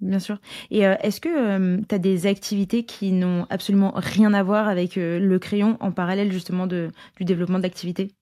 Bien 0.00 0.18
sûr. 0.18 0.38
Et 0.70 0.86
euh, 0.86 0.94
est-ce 1.00 1.20
que 1.20 1.28
euh, 1.28 1.80
tu 1.88 1.94
as 1.94 1.98
des 1.98 2.26
activités 2.26 2.84
qui 2.84 3.12
n'ont 3.12 3.46
absolument 3.48 3.92
rien 3.96 4.34
à 4.34 4.42
voir 4.42 4.68
avec 4.68 4.98
euh, 4.98 5.18
le 5.18 5.38
crayon 5.38 5.78
en 5.80 5.90
parallèle 5.90 6.32
justement 6.32 6.66
de, 6.66 6.90
du 7.16 7.24
développement 7.24 7.58
de 7.58 7.62
l'activité 7.62 8.14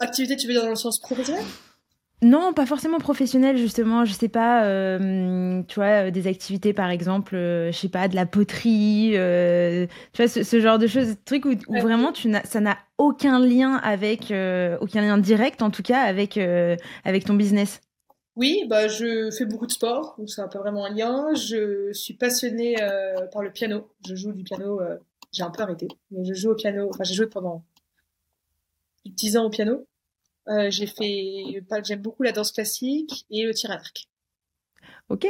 activité, 0.00 0.36
tu 0.36 0.46
veux 0.46 0.52
dire 0.52 0.62
dans 0.62 0.70
le 0.70 0.76
sens 0.76 0.98
professionnel? 0.98 1.44
Non, 2.24 2.54
pas 2.54 2.64
forcément 2.64 2.98
professionnel 2.98 3.58
justement. 3.58 4.06
Je 4.06 4.12
sais 4.12 4.28
pas, 4.28 4.64
euh, 4.64 5.62
tu 5.68 5.74
vois, 5.74 6.06
euh, 6.06 6.10
des 6.10 6.26
activités 6.26 6.72
par 6.72 6.88
exemple, 6.88 7.34
je 7.34 7.76
sais 7.76 7.90
pas, 7.90 8.08
de 8.08 8.14
la 8.14 8.24
poterie, 8.24 9.10
tu 9.12 10.22
vois, 10.22 10.28
ce, 10.28 10.60
genre 10.60 10.78
de 10.78 10.86
choses, 10.86 11.16
trucs 11.26 11.44
où, 11.44 11.52
vraiment 11.68 12.12
tu 12.12 12.32
ça 12.44 12.60
n'a 12.60 12.78
aucun 12.96 13.38
lien 13.38 13.74
avec, 13.76 14.32
aucun 14.80 15.02
lien 15.02 15.18
direct 15.18 15.60
en 15.60 15.70
tout 15.70 15.82
cas 15.82 16.00
avec 16.00 16.38
avec 17.04 17.24
ton 17.24 17.34
business. 17.34 17.80
Oui, 18.36 18.64
bah 18.68 18.88
je 18.88 19.30
fais 19.30 19.44
beaucoup 19.44 19.66
de 19.66 19.72
sport, 19.72 20.16
donc 20.18 20.28
ça 20.30 20.42
n'a 20.42 20.48
pas 20.48 20.58
vraiment 20.58 20.86
un 20.86 20.94
lien. 20.94 21.34
Je 21.34 21.92
suis 21.92 22.14
passionnée 22.14 22.76
par 23.32 23.42
le 23.42 23.52
piano. 23.52 23.90
Je 24.08 24.14
joue 24.14 24.32
du 24.32 24.44
piano. 24.44 24.80
j'ai 25.30 25.42
un 25.42 25.50
peu 25.50 25.62
arrêté, 25.62 25.88
mais 26.10 26.24
je 26.24 26.32
joue 26.32 26.52
au 26.52 26.54
piano. 26.54 26.88
Enfin, 26.88 27.04
j'ai 27.04 27.14
joué 27.14 27.26
pendant 27.26 27.64
10 29.04 29.36
ans 29.36 29.44
au 29.46 29.50
piano. 29.50 29.86
Euh, 30.48 30.70
j'ai 30.70 30.86
fait, 30.86 31.62
j'aime 31.84 32.02
beaucoup 32.02 32.22
la 32.22 32.32
danse 32.32 32.52
classique 32.52 33.26
et 33.30 33.44
le 33.44 33.54
tir 33.54 33.70
à 33.70 33.74
l'arc. 33.74 34.08
Ok, 35.08 35.26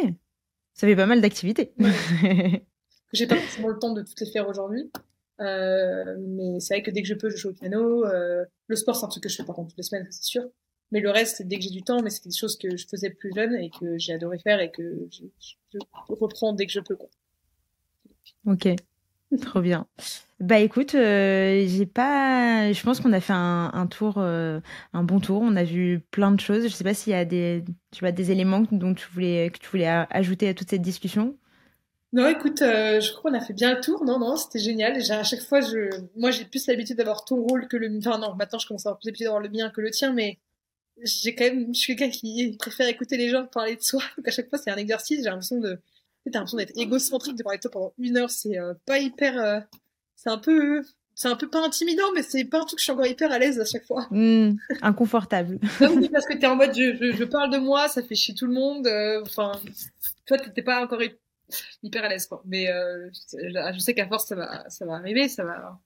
ça 0.72 0.87
fait 0.87 0.97
pas 0.97 1.07
mal 1.07 1.20
d'activités. 1.20 1.72
j'ai 3.12 3.27
pas 3.27 3.37
forcément 3.37 3.68
le 3.68 3.79
temps 3.79 3.93
de 3.93 4.03
toutes 4.03 4.20
les 4.20 4.31
faire 4.31 4.49
aujourd'hui, 4.49 4.91
euh, 5.41 6.16
mais 6.18 6.59
c'est 6.61 6.75
vrai 6.75 6.83
que 6.83 6.91
dès 6.91 7.03
que 7.03 7.09
je 7.09 7.14
peux, 7.14 7.31
je 7.31 7.37
joue 7.37 7.51
au 7.51 7.53
piano. 7.53 8.05
Euh, 8.07 8.45
le 8.66 8.77
sport, 8.77 8.97
c'est 8.97 9.05
un 9.05 9.09
truc 9.09 9.22
que 9.22 9.29
je 9.29 9.37
fais 9.37 9.45
par 9.45 9.55
contre 9.55 9.68
toutes 9.70 9.79
les 9.79 9.85
semaines, 9.85 10.07
c'est 10.11 10.25
sûr. 10.25 10.43
Mais 10.91 11.01
le 11.01 11.11
reste, 11.11 11.43
dès 11.43 11.57
que 11.57 11.62
j'ai 11.62 11.70
du 11.70 11.83
temps, 11.83 12.03
mais 12.03 12.11
c'est 12.11 12.25
des 12.25 12.35
choses 12.35 12.57
que 12.57 12.77
je 12.77 12.87
faisais 12.87 13.11
plus 13.11 13.33
jeune 13.35 13.55
et 13.55 13.70
que 13.70 13.99
j'ai 13.99 14.12
adoré 14.12 14.39
faire 14.39 14.61
et 14.61 14.70
que 14.70 15.09
je, 15.11 15.25
je, 15.41 15.79
reprends 16.09 16.53
dès 16.53 16.66
que 16.66 16.72
je 16.72 16.81
peux. 16.81 16.97
Quoi. 16.97 17.09
Ok, 18.47 18.68
trop 19.41 19.61
bien. 19.61 19.87
Bah 20.41 20.59
écoute, 20.59 20.95
euh, 20.95 21.64
j'ai 21.66 21.87
pas. 21.87 22.72
Je 22.72 22.83
pense 22.83 23.01
qu'on 23.01 23.12
a 23.12 23.20
fait 23.20 23.33
un, 23.33 23.87
tour, 23.91 24.14
euh, 24.18 24.61
un 24.93 25.03
bon 25.05 25.20
tour. 25.20 25.41
On 25.43 25.57
a 25.57 25.64
vu 25.64 26.01
plein 26.11 26.33
de 26.33 26.41
choses. 26.41 26.64
Je 26.64 26.68
sais 26.68 26.85
pas 26.85 26.95
s'il 26.95 27.12
y 27.12 27.16
a 27.16 27.25
des, 27.25 27.64
tu 27.93 28.01
vois, 28.01 28.12
des 28.12 28.31
éléments 28.31 28.64
tu 28.66 29.07
voulais, 29.12 29.51
que 29.51 29.59
tu 29.59 29.68
voulais 29.70 29.87
ajouter 29.87 30.49
à 30.49 30.55
toute 30.55 30.70
cette 30.70 30.83
discussion. 30.83 31.37
Non, 32.12 32.29
écoute, 32.29 32.62
euh, 32.62 33.01
je 33.01 33.12
crois 33.12 33.31
qu'on 33.31 33.37
a 33.37 33.41
fait 33.41 33.55
bien 33.55 33.75
le 33.75 33.81
tour. 33.81 34.05
Non, 34.05 34.18
non, 34.18 34.37
c'était 34.37 34.59
génial. 34.61 34.97
à 35.11 35.25
chaque 35.25 35.41
fois, 35.41 35.61
je, 35.61 35.91
moi, 36.16 36.31
j'ai 36.31 36.45
plus 36.45 36.66
l'habitude 36.66 36.97
d'avoir 36.97 37.25
ton 37.25 37.37
rôle 37.37 37.66
que 37.66 37.77
le. 37.77 37.97
Enfin 37.99 38.18
non, 38.18 38.35
maintenant, 38.35 38.59
je 38.59 38.68
commence 38.68 38.87
à 38.87 38.91
avoir 38.91 39.01
plus 39.01 39.07
l'habitude 39.09 39.27
d'avoir 39.27 39.43
le 39.43 39.49
mien 39.49 39.70
que 39.70 39.81
le 39.81 39.91
tien, 39.91 40.12
mais 40.12 40.39
j'ai 41.03 41.35
quand 41.35 41.45
même, 41.45 41.75
je 41.75 41.81
suis 41.81 41.97
quelqu'un 41.97 42.16
qui 42.16 42.57
préfère 42.59 42.89
écouter 42.89 43.16
les 43.16 43.31
gens 43.31 43.47
parler 43.47 43.77
de 43.77 43.83
soi. 43.83 44.03
Donc 44.16 44.29
à 44.29 44.31
chaque 44.31 44.49
fois, 44.49 44.59
c'est 44.59 44.70
un 44.70 44.77
exercice. 44.77 45.18
J'ai 45.18 45.31
l'impression 45.31 45.59
de, 45.59 45.81
t'as 46.31 46.39
l'impression 46.39 46.59
d'être 46.59 46.77
égocentrique, 46.77 47.37
de 47.37 47.43
parler 47.43 47.59
de 47.59 47.62
toi 47.62 47.70
pendant 47.70 47.95
une 47.99 48.16
heure. 48.16 48.31
C'est 48.31 48.57
pas 48.87 48.99
hyper 48.99 49.64
c'est 50.16 50.31
un 50.31 50.39
peu 50.39 50.83
c'est 51.14 51.29
un 51.29 51.37
peu 51.37 51.49
pas 51.49 51.64
intimidant, 51.64 52.11
mais 52.14 52.22
c'est 52.22 52.45
pas 52.45 52.59
un 52.59 52.64
truc 52.64 52.77
que 52.77 52.81
je 52.81 52.85
suis 52.85 52.93
encore 52.93 53.07
hyper 53.07 53.31
à 53.31 53.39
l'aise 53.39 53.61
à 53.61 53.64
chaque 53.64 53.87
fois. 53.87 54.09
Hmm, 54.11 54.57
inconfortable. 54.83 55.59
oui, 55.81 56.09
parce 56.09 56.27
que 56.27 56.37
t'es 56.37 56.47
en 56.47 56.57
mode, 56.57 56.75
je, 56.75 57.12
je, 57.16 57.25
parle 57.25 57.51
de 57.51 57.59
moi, 57.59 57.89
ça 57.89 58.03
fait 58.03 58.16
chier 58.16 58.35
tout 58.35 58.47
le 58.47 58.53
monde. 58.53 58.87
Euh, 58.87 59.22
enfin, 59.22 59.53
toi, 60.27 60.39
t'es 60.39 60.62
pas 60.62 60.83
encore 60.83 61.01
hyper 61.83 62.05
à 62.05 62.09
l'aise, 62.09 62.27
quoi. 62.27 62.43
Mais 62.45 62.68
euh, 62.68 63.09
je, 63.12 63.79
sais 63.79 63.95
qu'à 63.95 64.09
force, 64.09 64.27
ça 64.27 64.35
va, 64.35 64.68
ça 64.68 64.87
va 64.87 64.95
arriver, 64.95 65.29
ça 65.29 65.45
va. 65.45 65.79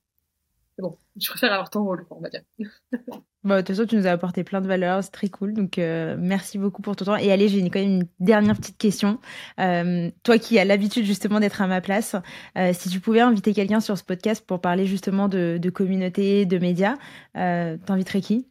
Bon, 0.82 0.96
je 1.20 1.28
préfère 1.28 1.52
avoir 1.52 1.70
ton 1.70 1.84
rôle, 1.84 2.06
on 2.10 2.20
va 2.20 2.28
dire. 2.28 2.42
Bah, 3.44 3.62
de 3.62 3.66
toute 3.66 3.76
façon, 3.76 3.86
tu 3.86 3.96
nous 3.96 4.06
as 4.06 4.10
apporté 4.10 4.42
plein 4.42 4.60
de 4.60 4.66
valeurs, 4.66 5.02
c'est 5.02 5.12
très 5.12 5.28
cool. 5.28 5.54
Donc, 5.54 5.78
euh, 5.78 6.16
merci 6.18 6.58
beaucoup 6.58 6.82
pour 6.82 6.96
ton 6.96 7.04
temps. 7.04 7.16
Et 7.16 7.30
allez, 7.30 7.48
j'ai 7.48 7.62
quand 7.70 7.78
même 7.78 8.00
une 8.00 8.08
dernière 8.18 8.56
petite 8.56 8.76
question. 8.76 9.20
Euh, 9.60 10.10
toi 10.24 10.38
qui 10.38 10.58
as 10.58 10.64
l'habitude 10.64 11.04
justement 11.04 11.38
d'être 11.38 11.62
à 11.62 11.68
ma 11.68 11.80
place, 11.80 12.16
euh, 12.56 12.72
si 12.74 12.88
tu 12.88 12.98
pouvais 12.98 13.20
inviter 13.20 13.54
quelqu'un 13.54 13.78
sur 13.78 13.96
ce 13.96 14.02
podcast 14.02 14.44
pour 14.44 14.60
parler 14.60 14.86
justement 14.86 15.28
de, 15.28 15.70
communauté, 15.70 16.46
de 16.46 16.58
médias, 16.58 16.96
t'inviterais 17.32 18.20
qui? 18.20 18.48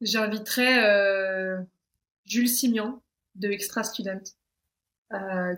J'inviterais 0.00 1.64
Jules 2.24 2.48
Simian 2.48 3.02
de 3.34 3.48
Extra 3.50 3.84
Student, 3.84 4.22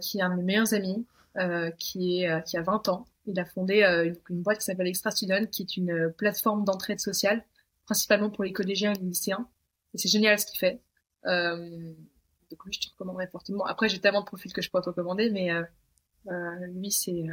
qui 0.03 0.19
est 0.19 0.23
un 0.23 0.31
de 0.31 0.35
mes 0.35 0.43
meilleurs 0.43 0.75
amis, 0.75 1.07
qui, 1.79 2.25
est, 2.25 2.45
qui 2.45 2.57
a 2.57 2.63
20 2.63 2.89
ans 2.89 3.07
il 3.29 3.39
a 3.39 3.45
fondé 3.45 3.83
euh, 3.83 4.13
une, 4.31 4.43
boîte 4.43 4.59
qui 4.59 4.65
s'appelle 4.65 4.87
Extra 4.87 5.11
Student, 5.11 5.47
qui 5.51 5.63
est 5.63 5.77
une 5.77 5.91
euh, 5.91 6.09
plateforme 6.09 6.65
d'entraide 6.65 6.99
sociale, 6.99 7.45
principalement 7.85 8.31
pour 8.31 8.45
les 8.45 8.53
collégiens 8.53 8.93
et 8.93 8.99
les 8.99 9.07
lycéens. 9.07 9.49
Et 9.95 9.99
c'est 9.99 10.09
génial 10.09 10.39
ce 10.39 10.47
qu'il 10.47 10.59
fait. 10.59 10.81
Euh, 11.27 11.93
donc 12.51 12.65
oui, 12.65 12.73
je 12.73 12.81
te 12.81 12.91
recommanderais 12.93 13.29
fortement. 13.29 13.65
Après, 13.67 13.89
j'ai 13.89 14.01
tellement 14.01 14.21
de 14.21 14.27
profils 14.27 14.53
que 14.53 14.63
je 14.63 14.71
pourrais 14.71 14.83
te 14.83 14.89
recommander, 14.89 15.31
mais 15.31 15.51
lui, 16.75 16.91
c'est 16.91 17.25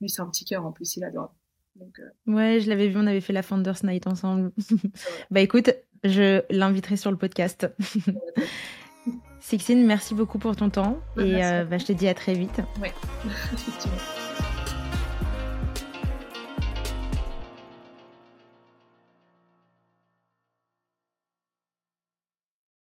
lui, 0.00 0.08
c'est 0.08 0.22
un 0.22 0.26
petit 0.28 0.44
cœur 0.44 0.66
en 0.66 0.72
plus, 0.72 0.96
il 0.96 1.04
adore. 1.04 1.34
Donc, 1.76 2.00
Ouais, 2.26 2.60
je 2.60 2.68
l'avais 2.68 2.88
vu, 2.88 2.98
on 2.98 3.06
avait 3.06 3.20
fait 3.20 3.32
la 3.32 3.42
Founders 3.42 3.84
Night 3.84 4.06
ensemble. 4.06 4.52
bah 5.30 5.40
écoute, 5.40 5.70
je 6.02 6.42
l'inviterai 6.50 6.96
sur 6.96 7.12
le 7.12 7.16
podcast. 7.16 7.68
Sixine, 9.40 9.86
merci 9.86 10.14
beaucoup 10.14 10.38
pour 10.38 10.56
ton 10.56 10.70
temps 10.70 10.98
et 11.16 11.34
bah, 11.34 11.78
je 11.78 11.84
te 11.84 11.92
dis 11.92 12.08
à 12.08 12.14
très 12.14 12.34
vite. 12.34 12.60
Ouais, 12.80 12.92
effectivement. 13.52 14.23